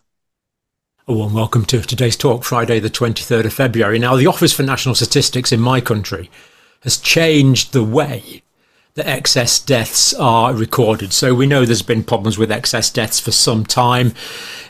A 1.10 1.14
warm 1.14 1.34
welcome 1.34 1.64
to 1.68 1.82
today's 1.84 2.18
talk, 2.18 2.44
Friday, 2.44 2.82
the 2.82 2.90
23rd 2.90 3.46
of 3.46 3.54
February. 3.54 3.98
Now, 3.98 4.18
the 4.18 4.28
Office 4.28 4.52
for 4.52 4.64
National 4.64 4.94
Statistics 4.94 5.54
in 5.54 5.62
my 5.62 5.80
country 5.80 6.30
has 6.82 6.98
changed 6.98 7.72
the 7.72 7.82
way 7.82 8.44
that 8.96 9.08
excess 9.08 9.58
deaths 9.58 10.14
are 10.16 10.54
recorded. 10.54 11.14
So 11.14 11.34
we 11.34 11.48
know 11.48 11.64
there's 11.64 11.82
been 11.82 12.04
problems 12.04 12.38
with 12.38 12.52
excess 12.52 12.90
deaths 12.90 13.22
for 13.22 13.32
some 13.32 13.66
time 13.66 14.16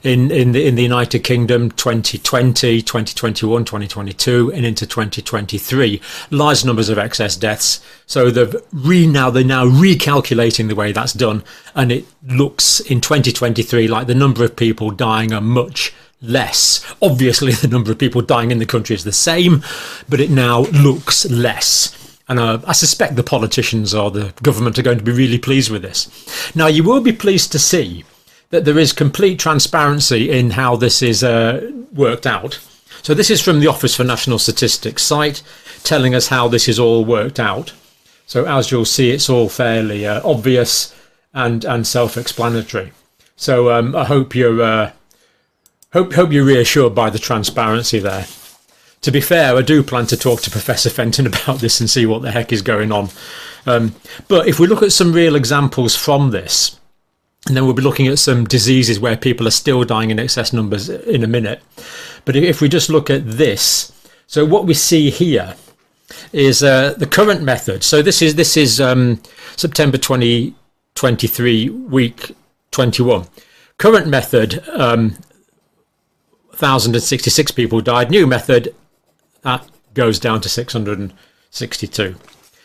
in, 0.03 0.29
in, 0.29 0.51
the, 0.51 0.67
in 0.67 0.75
the 0.75 0.83
United 0.83 1.23
Kingdom 1.23 1.71
2020, 1.71 2.83
2021, 2.83 3.65
2022, 3.65 4.51
and 4.53 4.63
into 4.63 4.85
2023. 4.85 5.99
Large 6.29 6.65
numbers 6.65 6.89
of 6.89 6.99
excess 6.99 7.35
deaths. 7.35 7.83
So 8.05 8.29
they've 8.29 8.55
re 8.71 9.07
now 9.07 9.31
they're 9.31 9.43
now 9.43 9.65
recalculating 9.65 10.67
the 10.67 10.75
way 10.75 10.91
that's 10.91 11.13
done, 11.13 11.43
and 11.73 11.91
it 11.91 12.05
looks 12.23 12.79
in 12.79 13.01
2023 13.01 13.87
like 13.87 14.05
the 14.05 14.13
number 14.13 14.43
of 14.43 14.55
people 14.55 14.91
dying 14.91 15.33
are 15.33 15.41
much 15.41 15.93
less. 16.21 16.85
Obviously, 17.01 17.51
the 17.53 17.67
number 17.67 17.91
of 17.91 17.97
people 17.97 18.21
dying 18.21 18.51
in 18.51 18.59
the 18.59 18.65
country 18.65 18.95
is 18.95 19.03
the 19.03 19.11
same, 19.11 19.63
but 20.09 20.19
it 20.19 20.29
now 20.29 20.61
looks 20.61 21.29
less. 21.29 21.93
And 22.29 22.39
uh, 22.39 22.59
I 22.65 22.73
suspect 22.73 23.15
the 23.15 23.23
politicians 23.23 23.93
or 23.93 24.11
the 24.11 24.33
government 24.43 24.77
are 24.77 24.83
going 24.83 24.97
to 24.97 25.03
be 25.03 25.11
really 25.11 25.37
pleased 25.37 25.71
with 25.71 25.81
this. 25.81 26.55
Now, 26.55 26.67
you 26.67 26.83
will 26.83 27.01
be 27.01 27.13
pleased 27.13 27.51
to 27.53 27.59
see 27.59 28.03
that 28.49 28.65
there 28.65 28.77
is 28.77 28.93
complete 28.93 29.39
transparency 29.39 30.29
in 30.29 30.51
how 30.51 30.75
this 30.75 31.01
is 31.01 31.23
uh, 31.23 31.71
worked 31.93 32.27
out. 32.27 32.59
So, 33.01 33.13
this 33.13 33.29
is 33.29 33.41
from 33.41 33.61
the 33.61 33.67
Office 33.67 33.95
for 33.95 34.03
National 34.03 34.39
Statistics 34.39 35.03
site 35.03 35.41
telling 35.83 36.13
us 36.13 36.27
how 36.27 36.49
this 36.49 36.67
is 36.67 36.79
all 36.79 37.05
worked 37.05 37.39
out. 37.39 37.71
So, 38.25 38.43
as 38.45 38.71
you'll 38.71 38.83
see, 38.83 39.11
it's 39.11 39.29
all 39.29 39.47
fairly 39.47 40.05
uh, 40.05 40.21
obvious 40.27 40.93
and, 41.33 41.63
and 41.63 41.87
self 41.87 42.17
explanatory. 42.17 42.91
So, 43.37 43.71
um, 43.71 43.95
I 43.95 44.03
hope 44.03 44.35
you're. 44.35 44.91
Hope, 45.97 46.13
hope 46.13 46.31
you're 46.31 46.45
reassured 46.45 46.93
by 46.93 47.09
the 47.09 47.17
transparency 47.17 47.97
there. 47.97 48.27
To 49.01 49.11
be 49.11 49.19
fair, 49.19 49.55
I 49.55 49.63
do 49.63 49.81
plan 49.81 50.05
to 50.05 50.15
talk 50.15 50.41
to 50.41 50.51
Professor 50.51 50.91
Fenton 50.91 51.25
about 51.33 51.57
this 51.57 51.79
and 51.79 51.89
see 51.89 52.05
what 52.05 52.21
the 52.21 52.29
heck 52.29 52.53
is 52.53 52.61
going 52.61 52.91
on. 52.91 53.09
Um, 53.65 53.95
but 54.27 54.47
if 54.47 54.59
we 54.59 54.67
look 54.67 54.83
at 54.83 54.91
some 54.91 55.11
real 55.11 55.35
examples 55.35 55.95
from 55.95 56.29
this, 56.29 56.79
And 57.47 57.57
then 57.57 57.65
we'll 57.65 57.73
be 57.73 57.81
looking 57.81 58.05
at 58.05 58.19
some 58.19 58.45
diseases 58.45 58.99
where 58.99 59.17
people 59.17 59.47
are 59.47 59.57
still 59.63 59.83
dying 59.85 60.11
in 60.11 60.19
excess 60.19 60.53
numbers 60.53 60.87
in 60.87 61.23
a 61.23 61.27
minute. 61.27 61.63
But 62.25 62.35
if 62.35 62.61
we 62.61 62.69
just 62.69 62.91
look 62.91 63.09
at 63.09 63.25
this, 63.25 63.91
so 64.27 64.45
what 64.45 64.67
we 64.67 64.75
see 64.75 65.09
here 65.09 65.55
is 66.31 66.61
uh, 66.61 66.93
the 66.95 67.07
current 67.07 67.41
method. 67.41 67.83
So 67.83 68.03
this 68.03 68.21
is 68.21 68.35
this 68.35 68.55
is 68.55 68.79
um, 68.79 69.19
September 69.55 69.97
2023, 69.97 71.69
week 71.69 72.35
21. 72.69 73.25
Current 73.79 74.07
method, 74.07 74.63
um, 74.69 75.17
1,066 76.59 77.51
people 77.51 77.81
died. 77.81 78.09
New 78.09 78.25
method, 78.25 78.73
that 79.41 79.69
goes 79.93 80.17
down 80.17 80.41
to 80.41 80.49
662. 80.49 82.15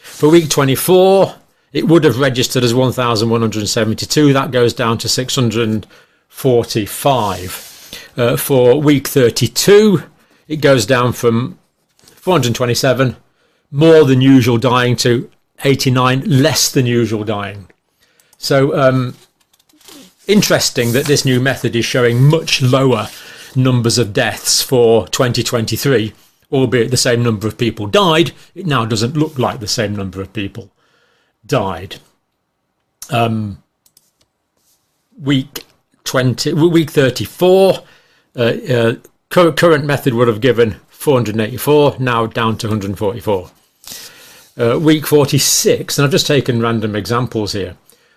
For 0.03 0.30
week 0.30 0.49
24, 0.49 1.34
it 1.74 1.86
would 1.86 2.05
have 2.05 2.18
registered 2.18 2.64
as 2.64 2.74
1,172. 2.74 4.32
That 4.32 4.51
goes 4.51 4.72
down 4.72 4.97
to 4.99 5.11
645. 5.11 8.09
Uh, 8.16 8.36
for 8.38 8.80
week 8.80 9.09
32, 9.09 10.05
it 10.49 10.62
goes 10.62 10.86
down 10.86 11.12
from 11.12 11.59
427, 11.99 13.16
more 13.70 14.05
than 14.05 14.22
usual 14.22 14.57
dying, 14.57 14.97
to 14.97 15.30
89, 15.64 16.22
less 16.22 16.72
than 16.72 16.86
usual 16.86 17.24
dying. 17.24 17.68
So, 18.38 18.74
um, 18.74 19.16
interesting 20.26 20.93
that 20.93 21.05
this 21.05 21.26
new 21.26 21.40
method 21.40 21.76
is 21.76 21.84
showing 21.84 22.22
much 22.22 22.62
lower 22.62 23.11
numbers 23.57 23.99
of 23.99 24.13
deaths 24.13 24.63
for 24.63 25.07
2023, 25.09 26.13
albeit 26.51 26.91
the 26.91 26.97
same 26.97 27.23
number 27.23 27.47
of 27.47 27.59
people 27.59 27.87
died. 27.87 28.33
It 28.55 28.67
now 28.67 28.85
doesn't 28.85 29.17
look 29.17 29.39
like 29.39 29.61
the 29.61 29.69
same 29.69 29.95
number 29.97 30.21
of 30.21 30.33
people 30.33 30.71
died. 31.45 31.97
Um, 33.11 33.63
week 35.19 35.65
20, 36.05 36.53
week 36.55 36.91
34, 36.91 37.83
uh, 38.35 38.41
uh, 38.41 38.95
cur- 39.29 39.53
current 39.53 39.85
method 39.85 40.15
would 40.15 40.29
have 40.29 40.41
given 40.41 40.77
484, 40.89 41.97
now 41.99 42.27
down 42.27 42.57
to 42.59 42.69
144. 42.69 43.51
Uh, 44.59 44.79
week 44.79 45.07
46, 45.07 45.99
and 45.99 46.05
I've 46.05 46.11
just 46.11 46.27
taken 46.27 46.61
random 46.61 46.95
examples 46.95 47.53
here. 47.53 47.77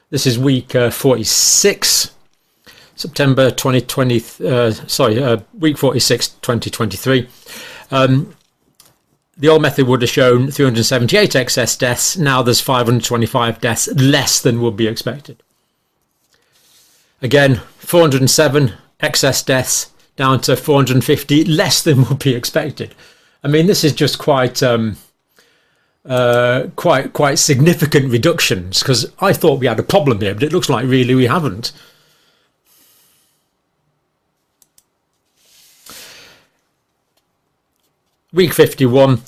This 0.10 0.28
is 0.28 0.38
week 0.38 0.76
uh, 0.76 0.90
46, 0.92 2.15
September 2.96 3.52
2020, 3.52 4.24
uh, 4.48 4.72
sorry, 4.72 5.22
uh, 5.22 5.38
week 5.60 5.78
46, 5.78 6.30
2023. 6.30 7.28
Um, 7.92 8.36
the 9.38 9.50
old 9.50 9.62
method 9.62 9.88
would 9.88 10.02
have 10.02 10.10
shown 10.10 10.50
378 10.50 11.36
excess 11.36 11.76
deaths. 11.76 12.18
Now 12.18 12.42
there's 12.42 12.62
525 12.62 13.60
deaths 13.60 13.88
less 13.90 14.42
than 14.42 14.62
would 14.62 14.78
be 14.78 14.88
expected. 14.88 15.44
Again, 17.22 17.58
407 17.80 18.74
excess 19.02 19.44
deaths 19.44 19.92
down 20.16 20.40
to 20.42 20.56
450 20.56 21.44
less 21.46 21.82
than 21.82 22.06
would 22.06 22.20
be 22.20 22.34
expected. 22.34 22.96
I 23.44 23.48
mean, 23.48 23.68
this 23.68 23.84
is 23.84 23.94
just 23.94 24.18
quite 24.18 24.64
um, 24.64 24.98
uh, 26.06 26.68
quite 26.76 27.14
quite 27.14 27.36
significant 27.40 28.12
reductions 28.12 28.80
because 28.80 29.12
I 29.20 29.34
thought 29.34 29.60
we 29.60 29.68
had 29.68 29.80
a 29.80 29.84
problem 29.84 30.22
here, 30.22 30.34
but 30.34 30.44
it 30.44 30.54
looks 30.54 30.70
like 30.70 30.86
really 30.88 31.14
we 31.14 31.26
haven't. 31.26 31.72
Week 38.36 38.52
51, 38.52 39.22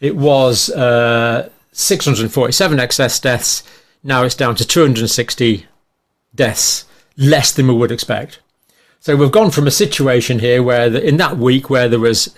it 0.00 0.16
was 0.16 0.68
uh, 0.70 1.48
647 1.70 2.80
excess 2.80 3.20
deaths. 3.20 3.62
Now 4.02 4.24
it's 4.24 4.34
down 4.34 4.56
to 4.56 4.66
260 4.66 5.66
deaths, 6.34 6.84
less 7.16 7.52
than 7.52 7.68
we 7.68 7.74
would 7.74 7.92
expect. 7.92 8.40
So 8.98 9.14
we've 9.14 9.30
gone 9.30 9.52
from 9.52 9.68
a 9.68 9.70
situation 9.70 10.40
here 10.40 10.60
where 10.60 10.90
the, 10.90 11.00
in 11.06 11.18
that 11.18 11.36
week 11.36 11.70
where 11.70 11.88
there 11.88 12.00
was 12.00 12.36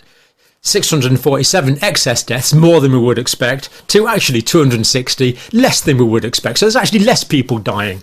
647 0.60 1.82
excess 1.82 2.22
deaths, 2.22 2.52
more 2.52 2.82
than 2.82 2.92
we 2.92 2.98
would 2.98 3.18
expect, 3.18 3.70
to 3.88 4.06
actually 4.06 4.42
260, 4.42 5.38
less 5.54 5.80
than 5.80 5.96
we 5.96 6.04
would 6.04 6.26
expect. 6.26 6.58
So 6.58 6.66
there's 6.66 6.76
actually 6.76 6.98
less 6.98 7.24
people 7.24 7.56
dying 7.56 8.02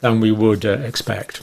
than 0.00 0.20
we 0.20 0.32
would 0.32 0.66
uh, 0.66 0.80
expect. 0.80 1.40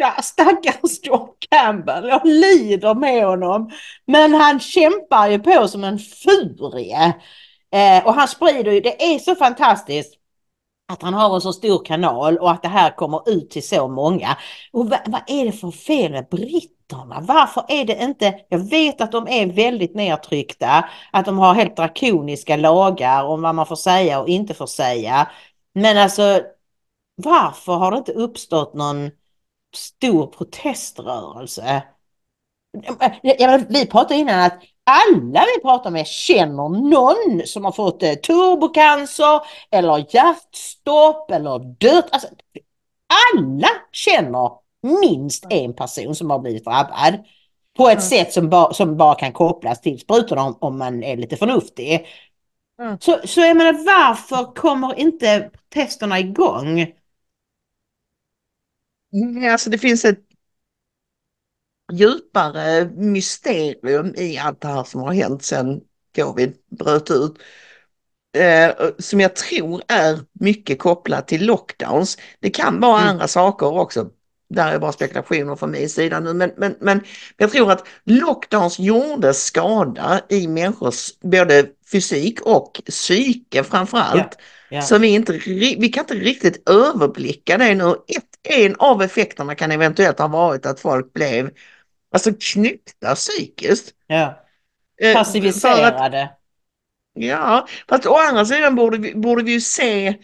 Ja, 0.00 0.22
stackars 0.22 1.00
John 1.02 1.28
Campbell. 1.50 2.08
Jag 2.08 2.26
lider 2.26 2.94
med 2.94 3.26
honom. 3.26 3.70
Men 4.06 4.34
han 4.34 4.60
kämpar 4.60 5.28
ju 5.28 5.38
på 5.38 5.68
som 5.68 5.84
en 5.84 5.98
furie. 5.98 7.14
Eh, 7.72 8.06
och 8.06 8.14
han 8.14 8.28
sprider 8.28 8.72
ju, 8.72 8.80
det 8.80 9.14
är 9.14 9.18
så 9.18 9.34
fantastiskt 9.34 10.14
att 10.92 11.02
han 11.02 11.14
har 11.14 11.34
en 11.34 11.40
så 11.40 11.52
stor 11.52 11.84
kanal 11.84 12.38
och 12.38 12.50
att 12.50 12.62
det 12.62 12.68
här 12.68 12.96
kommer 12.96 13.30
ut 13.30 13.50
till 13.50 13.68
så 13.68 13.88
många. 13.88 14.36
Och 14.72 14.90
vad, 14.90 14.98
vad 15.06 15.22
är 15.26 15.44
det 15.44 15.52
för 15.52 15.70
fel 15.70 16.12
med 16.12 16.28
britterna? 16.30 17.20
Varför 17.20 17.64
är 17.68 17.84
det 17.84 18.02
inte, 18.02 18.34
jag 18.48 18.70
vet 18.70 19.00
att 19.00 19.12
de 19.12 19.28
är 19.28 19.46
väldigt 19.46 19.94
nedtryckta, 19.94 20.88
att 21.12 21.24
de 21.24 21.38
har 21.38 21.54
helt 21.54 21.76
drakoniska 21.76 22.56
lagar 22.56 23.24
om 23.24 23.42
vad 23.42 23.54
man 23.54 23.66
får 23.66 23.76
säga 23.76 24.20
och 24.20 24.28
inte 24.28 24.54
får 24.54 24.66
säga. 24.66 25.30
Men 25.74 25.98
alltså, 25.98 26.40
varför 27.16 27.72
har 27.72 27.90
det 27.90 27.98
inte 27.98 28.12
uppstått 28.12 28.74
någon 28.74 29.10
stor 29.78 30.26
proteströrelse? 30.26 31.82
Vi 33.68 33.86
pratade 33.86 34.20
innan 34.20 34.40
att 34.40 34.62
alla 34.84 35.44
vi 35.56 35.62
pratar 35.62 35.90
med 35.90 36.06
känner 36.06 36.68
någon 36.90 37.46
som 37.46 37.64
har 37.64 37.72
fått 37.72 38.02
eh, 38.02 38.14
turbocancer 38.14 39.40
eller 39.70 40.06
hjärtstopp 40.14 41.30
eller 41.30 41.58
dött. 41.58 42.08
Alltså, 42.10 42.28
alla 43.34 43.68
känner 43.92 44.50
minst 45.00 45.46
en 45.50 45.74
person 45.74 46.14
som 46.14 46.30
har 46.30 46.38
blivit 46.38 46.64
drabbad. 46.64 47.24
På 47.76 47.88
ett 47.88 47.98
Mm. 47.98 48.00
sätt 48.00 48.32
som, 48.32 48.48
ba, 48.50 48.72
som 48.72 48.96
bara 48.96 49.14
kan 49.14 49.32
kopplas 49.32 49.80
till 49.80 50.00
sprutorna 50.00 50.42
om, 50.42 50.58
om 50.60 50.78
man 50.78 51.02
är 51.02 51.16
lite 51.16 51.36
förnuftig. 51.36 52.06
Mm. 52.82 52.96
Så, 53.00 53.18
så 53.24 53.40
jag 53.40 53.56
menar 53.56 53.72
varför 53.72 54.54
kommer 54.54 54.98
inte 54.98 55.50
testerna 55.74 56.18
igång? 56.18 56.92
Ja, 59.10 59.52
Alltså 59.52 59.70
det 59.70 59.78
finns 59.78 60.04
ett 60.04 60.18
djupare 61.92 62.90
mysterium 62.96 64.14
i 64.16 64.38
allt 64.38 64.60
det 64.60 64.68
här 64.68 64.84
som 64.84 65.00
har 65.00 65.12
hänt 65.12 65.42
sedan 65.42 65.80
covid 66.16 66.54
bröt 66.78 67.10
ut. 67.10 67.34
Eh, 68.36 68.70
som 68.98 69.20
jag 69.20 69.36
tror 69.36 69.82
är 69.88 70.18
mycket 70.32 70.78
kopplat 70.78 71.28
till 71.28 71.46
lockdowns. 71.46 72.18
Det 72.40 72.50
kan 72.50 72.80
vara 72.80 73.00
Mm. 73.00 73.10
andra 73.10 73.28
saker 73.28 73.66
också. 73.78 74.10
Där 74.50 74.72
är 74.72 74.78
bara 74.78 74.92
spekulationer 74.92 75.56
från 75.56 75.70
min 75.70 75.88
sida 75.88 76.20
nu. 76.20 76.34
Men, 76.34 76.50
men, 76.56 76.76
men 76.80 77.00
jag 77.36 77.52
tror 77.52 77.72
att 77.72 77.86
lockdowns 78.04 78.78
gjorde 78.78 79.34
skada 79.34 80.20
i 80.28 80.48
människors 80.48 81.18
både 81.20 81.66
fysik 81.92 82.40
och 82.40 82.80
psyke 82.86 83.64
framförallt. 83.64 84.38
Ja. 84.70 84.82
Så 84.82 84.98
vi, 84.98 85.08
inte, 85.08 85.32
vi 85.78 85.88
kan 85.88 86.04
inte 86.04 86.14
riktigt 86.14 86.68
överblicka 86.68 87.58
det 87.58 87.74
nu. 87.74 87.94
En 88.42 88.76
av 88.78 89.02
effekterna 89.02 89.54
kan 89.54 89.72
eventuellt 89.72 90.18
ha 90.18 90.28
varit 90.28 90.66
att 90.66 90.80
folk 90.80 91.12
blev 91.12 91.50
alltså 92.12 92.30
knyckta 92.40 93.14
psykiskt. 93.14 93.94
Ja. 94.06 94.44
Eh, 95.00 95.10
att- 95.10 95.14
Passiviserade. 95.16 96.30
Ja, 97.12 97.66
fast 97.88 98.06
å 98.06 98.16
andra 98.16 98.44
sidan 98.44 98.74
borde 98.74 98.98
vi, 98.98 99.14
borde 99.14 99.42
vi 99.42 99.52
ju 99.52 99.60
se, 99.60 100.14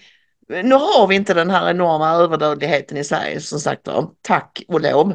nu 0.48 0.74
har 0.74 1.06
vi 1.06 1.14
inte 1.14 1.34
den 1.34 1.50
här 1.50 1.70
enorma 1.70 2.10
överdödligheten 2.10 2.96
i 2.96 3.04
Sverige 3.04 3.40
som 3.40 3.60
sagt 3.60 3.86
var, 3.86 4.10
tack 4.22 4.62
och 4.68 4.80
lov. 4.80 5.14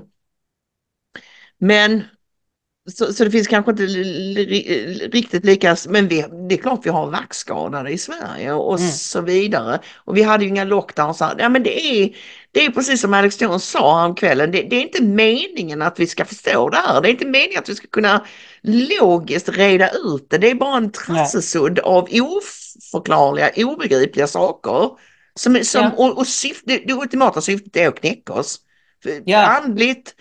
Men 1.58 2.04
så, 2.92 3.14
så 3.14 3.24
det 3.24 3.32
finns 3.32 3.48
kanske 3.48 3.72
inte 3.72 3.84
riktigt 5.18 5.46
lika, 5.46 5.76
men 5.90 6.08
vi, 6.08 6.26
det 6.50 6.56
är 6.56 6.62
klart 6.62 6.80
vi 6.86 6.90
har 6.90 7.12
vaxskadade 7.12 7.90
i 7.92 7.98
Sverige 7.98 8.54
och 8.54 8.80
Mm. 8.80 8.92
så 8.92 9.22
vidare. 9.22 9.80
Och 10.06 10.18
vi 10.18 10.24
hade 10.24 10.44
ju 10.44 10.50
inga 10.50 10.64
lockdowns. 10.64 11.22
Ja 11.38 11.50
men 11.50 11.64
det 11.64 11.86
är, 11.86 12.16
det 12.52 12.66
är 12.66 12.72
precis 12.72 13.02
som 13.02 13.14
Alex 13.14 13.42
Jones 13.42 13.70
sa 13.70 14.00
häromkvällen, 14.00 14.52
det, 14.52 14.62
det 14.62 14.76
är 14.76 14.82
inte 14.82 15.04
meningen 15.04 15.82
att 15.82 16.00
vi 16.00 16.08
ska 16.08 16.26
förstå 16.26 16.70
det 16.70 16.78
här. 16.78 17.02
Det 17.02 17.10
är 17.10 17.12
inte 17.12 17.26
meningen 17.26 17.60
att 17.60 17.70
vi 17.70 17.76
ska 17.76 17.88
kunna 17.88 18.26
logiskt 18.64 19.50
reda 19.50 19.90
ut 19.92 20.30
det. 20.30 20.38
Det 20.38 20.50
är 20.50 20.56
bara 20.56 20.78
en 20.78 20.92
trassesudd 20.92 21.80
av 21.80 22.08
oförklarliga, 22.12 23.52
obegripliga 23.58 24.28
saker. 24.28 24.90
Som, 25.36 25.64
som, 25.64 25.82
Ja. 25.82 25.92
och, 25.98 26.18
och 26.18 26.28
syft, 26.28 26.64
det, 26.66 26.78
det 26.88 26.94
ultimata 26.94 27.42
syftet 27.42 27.76
är 27.76 27.88
att 27.88 28.00
knäcka 28.00 28.34
oss. 28.34 28.60
Ja. 29.26 29.46
Andligt, 29.46 30.16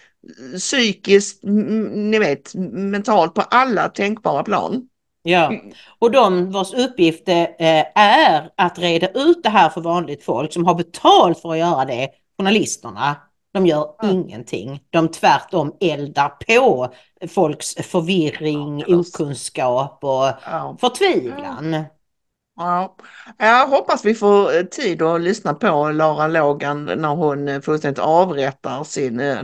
psykiskt, 0.59 1.45
ni 1.45 2.19
vet, 2.19 2.55
mentalt 2.73 3.35
på 3.35 3.41
alla 3.41 3.89
tänkbara 3.89 4.43
plan. 4.43 4.89
Ja, 5.23 5.53
och 5.99 6.11
de 6.11 6.51
vars 6.51 6.75
uppgift 6.75 7.29
eh, 7.29 7.47
är 7.95 8.51
att 8.57 8.79
reda 8.79 9.09
ut 9.09 9.43
det 9.43 9.49
här 9.49 9.69
för 9.69 9.81
vanligt 9.81 10.25
folk 10.25 10.53
som 10.53 10.67
har 10.67 10.75
betalt 10.75 11.41
för 11.41 11.53
att 11.53 11.59
göra 11.59 11.85
det, 11.85 12.09
journalisterna, 12.39 13.17
de 13.53 13.67
gör 13.67 13.95
ingenting. 14.05 14.81
De 14.91 15.09
tvärtom 15.09 15.77
eldar 15.81 16.29
på 16.29 16.93
folks 17.29 17.75
förvirring, 17.75 18.85
okunskap 18.87 19.99
och 20.05 20.31
förtvivlan. 20.81 21.85
Ja, 22.61 22.97
jag 23.39 23.67
hoppas 23.69 24.05
vi 24.05 24.15
får 24.15 24.57
eh, 24.57 24.63
tid 24.63 25.03
att 25.03 25.21
lyssna 25.21 25.55
på 25.55 25.91
Lara 25.91 26.27
Logan 26.27 26.85
när 26.85 27.09
hon 27.15 27.49
eh, 27.49 27.61
fullständigt 27.61 27.99
avrättar 27.99 28.85
sin, 28.85 29.21
eh, 29.21 29.39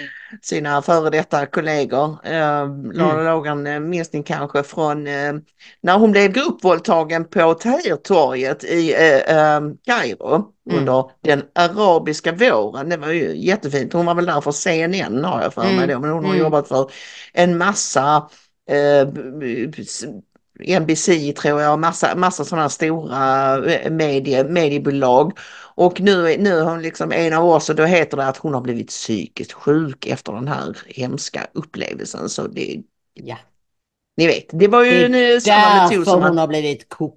sina 0.42 0.82
före 0.82 1.10
detta 1.10 1.46
kollegor. 1.46 2.18
Eh, 2.26 2.68
Lara 2.92 3.12
Mm. 3.12 3.24
Logan 3.24 3.88
minns 3.90 4.12
ni 4.12 4.22
kanske 4.22 4.62
från 4.62 5.04
när 5.82 5.98
hon 5.98 6.12
blev 6.12 6.32
gruppvåldtagen 6.32 7.24
på 7.24 7.54
Tahrirtorget 7.54 8.64
i 8.64 8.94
eh, 8.94 9.36
eh, 9.36 9.60
Kairo 9.86 10.44
Mm. 10.70 10.78
under 10.78 11.04
den 11.24 11.42
arabiska 11.54 12.32
våren. 12.32 12.88
Det 12.88 12.96
var 12.96 13.08
ju 13.08 13.36
jättefint. 13.36 13.92
Hon 13.92 14.06
var 14.06 14.14
väl 14.14 14.26
där 14.26 14.40
för 14.40 14.52
CNN 14.52 15.24
har 15.24 15.42
jag 15.42 15.54
för 15.54 15.62
mig 15.62 15.72
Mm. 15.74 15.88
då, 15.88 15.98
men 16.00 16.10
hon 16.10 16.24
har 16.24 16.32
Mm. 16.34 16.44
jobbat 16.44 16.68
för 16.68 16.90
en 17.32 17.58
massa 17.58 18.28
eh, 18.70 19.08
NBC 20.66 21.32
tror 21.36 21.60
jag, 21.60 21.78
massa, 21.78 22.14
massa 22.16 22.44
sådana 22.44 22.68
stora 22.68 23.56
eh, 23.72 23.90
medie, 23.92 24.44
mediebolag. 24.44 25.38
Och 25.74 26.00
nu, 26.00 26.36
nu 26.38 26.50
är 26.58 26.62
hon 26.64 26.82
liksom 26.82 27.12
en 27.12 27.32
av 27.32 27.44
oss 27.48 27.70
och 27.70 27.76
då 27.76 27.84
heter 27.84 28.16
det 28.16 28.26
att 28.26 28.36
hon 28.36 28.54
har 28.54 28.60
blivit 28.60 28.88
psykiskt 28.88 29.52
sjuk 29.52 30.06
efter 30.06 30.32
den 30.32 30.48
här 30.48 30.76
hemska 30.86 31.46
upplevelsen. 31.52 32.28
Så 32.28 32.46
det, 32.46 32.82
Ja. 33.14 33.36
ni 34.16 34.26
vet, 34.26 34.46
det 34.52 34.68
var 34.68 34.84
ju 34.84 35.04
en, 35.04 35.14
eh, 35.14 35.40
samma 35.40 35.88
metod 35.90 36.04
som 36.06 36.22
hon 36.22 36.38
har 36.38 36.46
blivit 36.46 36.88
koko. 36.88 37.16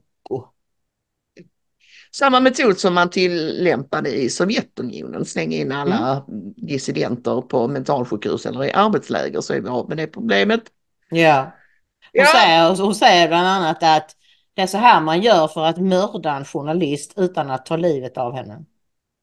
samma 2.12 2.39
metod 2.39 2.78
som 2.80 2.94
man 2.94 3.10
tillämpade 3.10 4.10
i 4.10 4.30
Sovjetunionen. 4.30 5.26
Släng 5.26 5.54
in 5.54 5.72
alla 5.72 6.26
dissidenter 6.56 7.41
på 7.41 7.68
mentalsjukhus 7.68 8.46
eller 8.46 8.64
i 8.66 8.72
arbetsläger 8.72 9.41
så 9.41 9.54
är 9.54 9.62
vi 9.62 9.70
av 9.70 9.89
med 9.89 9.98
det 9.98 10.08
problemet. 10.08 10.62
Ja. 11.10 11.52
Hon, 12.14 12.26
Ja. 12.26 12.32
säger, 12.32 12.84
hon 12.86 12.95
säger 12.95 13.28
bland 13.28 13.47
annat 13.47 13.84
att 13.84 14.16
det 14.55 14.61
är 14.61 14.68
så 14.68 14.78
här 14.78 15.01
man 15.01 15.22
gör 15.22 15.47
för 15.47 15.66
att 15.66 15.78
mörda 15.78 16.32
en 16.36 16.45
journalist 16.45 17.14
utan 17.16 17.51
att 17.51 17.66
ta 17.66 17.76
livet 17.78 18.18
av 18.18 18.36
henne. 18.36 18.66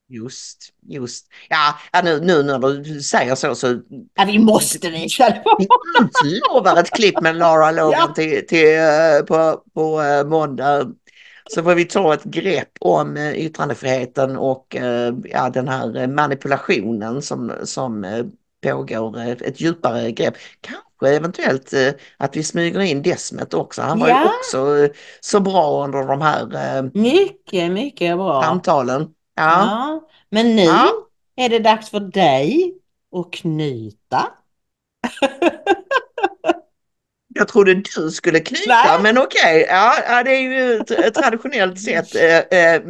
Just, 0.09 0.59
just. 0.89 1.27
Ja, 1.49 1.75
nu, 2.05 2.21
nu 2.21 2.43
när 2.43 2.59
du 2.85 3.01
säger 3.01 3.35
så 3.35 3.55
så 3.55 3.81
Ja, 4.15 4.25
vi 4.25 4.39
måste 4.39 4.91
visa 4.91 5.29
det. 5.31 5.43
Vi 6.23 6.37
utlovar 6.37 6.77
ett 6.81 6.91
klipp 6.91 7.21
med 7.21 7.37
Lara 7.37 7.71
Logan 7.71 8.01
Ja. 8.09 8.13
till, 8.15 8.47
till, 8.47 8.79
eh, 8.79 9.21
på, 9.27 9.63
på 9.75 10.03
eh, 10.03 10.25
måndag. 10.27 10.87
Så 11.55 11.63
får 11.63 11.75
vi 11.75 11.85
ta 11.85 12.15
ett 12.15 12.25
grepp 12.25 12.69
om 12.81 13.17
eh, 13.17 13.33
yttrandefriheten 13.33 14.37
och 14.37 14.77
ja, 15.25 15.51
den 15.51 15.69
här 15.69 16.07
manipulationen 16.07 17.23
som, 17.23 17.53
som 17.65 18.07
pågår. 18.63 19.19
Ett 19.21 19.61
djupare 19.61 20.13
grepp. 20.13 20.35
Kanske 20.61 20.90
eventuellt 21.07 21.73
eh, 21.73 21.89
att 22.17 22.37
vi 22.37 22.43
smyger 22.43 22.81
in 22.81 23.03
Desmet 23.03 23.55
också. 23.55 23.83
Han 23.83 23.99
var 24.01 24.07
ju 24.09 24.13
Ja. 24.15 24.25
också 24.39 24.77
eh, 24.79 24.91
så 25.21 25.41
bra 25.41 25.85
under 25.85 26.07
de 26.07 26.21
här 26.21 26.77
eh, 26.77 26.83
Mycket, 26.95 27.73
mycket 27.73 28.17
bra. 28.17 28.43
samtalen. 28.43 29.03
Ja. 29.35 29.43
Ja. 29.61 30.09
Men 30.31 30.57
nu 30.57 30.63
Ja. 30.63 30.89
är 31.37 31.49
det 31.49 31.59
dags 31.59 31.91
för 31.91 32.01
dig 32.01 32.75
att 33.17 33.33
knyta. 33.33 34.27
Jag 37.35 37.49
trodde 37.49 37.75
du 37.75 38.11
skulle 38.11 38.41
knyta, 38.41 38.85
Nej. 38.85 39.03
men 39.03 39.19
okej. 39.19 39.67
Ja, 39.69 39.95
ja, 40.09 40.23
det 40.23 40.31
är 40.31 40.41
ju 40.41 40.85
traditionellt 41.11 41.81
sett 41.85 42.15
eh, 42.15 42.39
eh, 42.39 42.81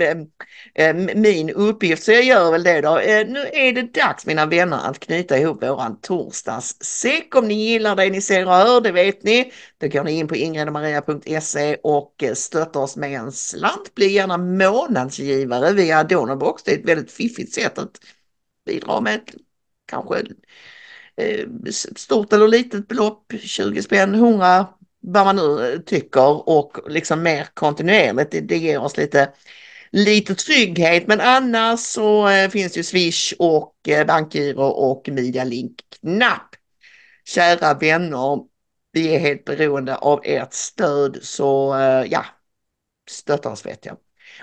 eh, 0.74 0.95
min 1.14 1.51
uppgift, 1.51 2.03
så 2.03 2.12
jag 2.12 2.24
gör 2.24 2.51
väl 2.51 2.62
det 2.62 2.80
då. 2.80 2.95
Nu 3.26 3.47
är 3.53 3.72
det 3.72 3.95
dags 3.95 4.26
mina 4.26 4.47
vänner 4.47 4.88
att 4.88 5.01
knyta 5.01 5.38
ihop 5.38 5.62
våran 5.62 6.01
torsdagssäck. 6.01 7.34
Om 7.34 7.49
ni 7.49 7.55
gillar 7.55 7.97
det 7.97 8.11
ni 8.11 8.20
ser 8.20 8.47
och 8.47 8.53
hör, 8.53 8.80
det 8.80 8.93
vet 8.93 9.22
ni. 9.22 9.53
Då 9.78 9.88
går 9.88 10.05
ni 10.05 10.12
in 10.12 10.28
på 10.28 10.36
ingredomaria.se 10.36 11.76
och 11.82 12.24
stöttar 12.34 12.80
oss 12.80 12.97
med 12.97 13.12
en 13.12 13.32
slant. 13.32 13.95
Bli 13.95 14.12
gärna 14.12 14.38
månadsgivare 14.38 15.72
via 15.72 16.05
Donorbox. 16.05 16.62
Det 16.62 16.72
är 16.72 16.78
ett 16.78 16.88
väldigt 16.88 17.12
fiffigt 17.12 17.55
sätt 17.55 17.78
att 17.78 18.01
bidra 18.66 19.01
med 19.01 19.20
kanske 19.86 20.22
Eh, 21.16 21.46
stort 21.96 22.32
eller 22.32 22.48
litet 22.48 22.88
belopp, 22.88 23.32
20 23.40 23.82
spänn, 23.82 24.14
100, 24.14 24.66
vad 25.00 25.24
man 25.24 25.36
nu 25.36 25.72
eh, 25.72 25.80
tycker 25.80 26.48
och 26.48 26.78
liksom 26.88 27.22
mer 27.22 27.48
kontinuerligt. 27.54 28.30
Det, 28.30 28.40
det 28.40 28.58
ger 28.58 28.78
oss 28.78 28.96
lite, 28.96 29.32
lite 29.90 30.34
trygghet 30.34 31.06
men 31.06 31.20
annars 31.20 31.80
så 31.80 32.28
eh, 32.28 32.50
finns 32.50 32.72
det 32.72 32.76
ju 32.76 32.84
Swish 32.84 33.32
och 33.38 33.74
bankgiro 34.06 34.62
och 34.62 35.08
Medialink-knapp. 35.08 36.56
Kära 37.24 37.74
vänner, 37.74 38.38
vi 38.92 39.14
är 39.14 39.18
helt 39.18 39.44
beroende 39.44 39.96
av 39.96 40.20
ert 40.24 40.52
stöd 40.52 41.18
så 41.22 41.74
ja, 42.08 42.24
stötta 43.11 43.50
oss 43.50 43.66
vet 43.66 43.86
jag. 43.86 43.96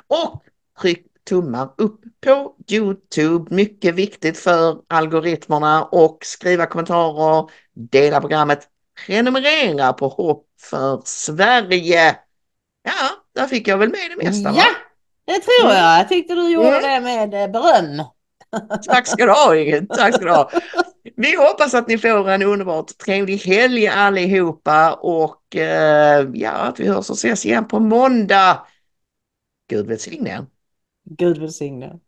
Och 0.07 0.43
tryck 0.81 1.05
tummar 1.27 1.69
upp 1.77 2.01
på 2.25 2.55
Youtube. 2.71 3.55
Mycket 3.55 3.95
viktigt 3.95 4.37
för 4.37 4.81
algoritmerna 4.87 5.83
och 5.83 6.17
skriva 6.21 6.65
kommentarer, 6.65 7.49
dela 7.73 8.21
programmet, 8.21 8.67
prenumerera 9.05 9.93
på 9.93 10.07
Hopp 10.07 10.45
för 10.61 11.01
Sverige. 11.05 12.15
Ja, 12.83 13.09
där 13.35 13.47
fick 13.47 13.67
jag 13.67 13.77
väl 13.77 13.89
med 13.89 13.99
det 14.17 14.25
mesta. 14.25 14.51
va? 14.51 14.57
Ja, 14.57 14.65
det 15.33 15.39
tror 15.39 15.65
Mm. 15.71 15.77
jag. 15.77 15.99
Jag 15.99 16.09
tyckte 16.09 16.33
du 16.35 16.49
gjorde 16.49 16.67
Mm. 16.77 16.81
det 16.81 16.99
med 17.01 17.43
eh, 17.43 17.51
beröm. 17.51 18.03
Tack 18.87 19.07
ska 19.07 19.25
du 19.25 19.31
ha 19.31 19.55
Ingrid, 19.55 19.89
tack 19.89 20.15
ska 20.15 20.25
du 20.25 20.31
ha. 20.31 20.51
Vi 21.15 21.35
hoppas 21.35 21.73
att 21.73 21.87
ni 21.87 21.97
får 21.97 22.29
en 22.29 22.43
underbart 22.43 22.97
trevlig 22.97 23.37
helg 23.37 23.87
allihopa 23.87 24.93
och 24.93 25.55
eh, 25.55 26.27
ja, 26.33 26.51
att 26.51 26.79
vi 26.79 26.87
hörs 26.87 27.09
och 27.09 27.15
ses 27.15 27.45
igen 27.45 27.67
på 27.67 27.79
måndag. 27.79 28.65
Gud 29.69 29.87
välsigne 29.87 30.29
er. 30.29 30.45
Gud 31.09 31.37
välsigne. 31.37 31.99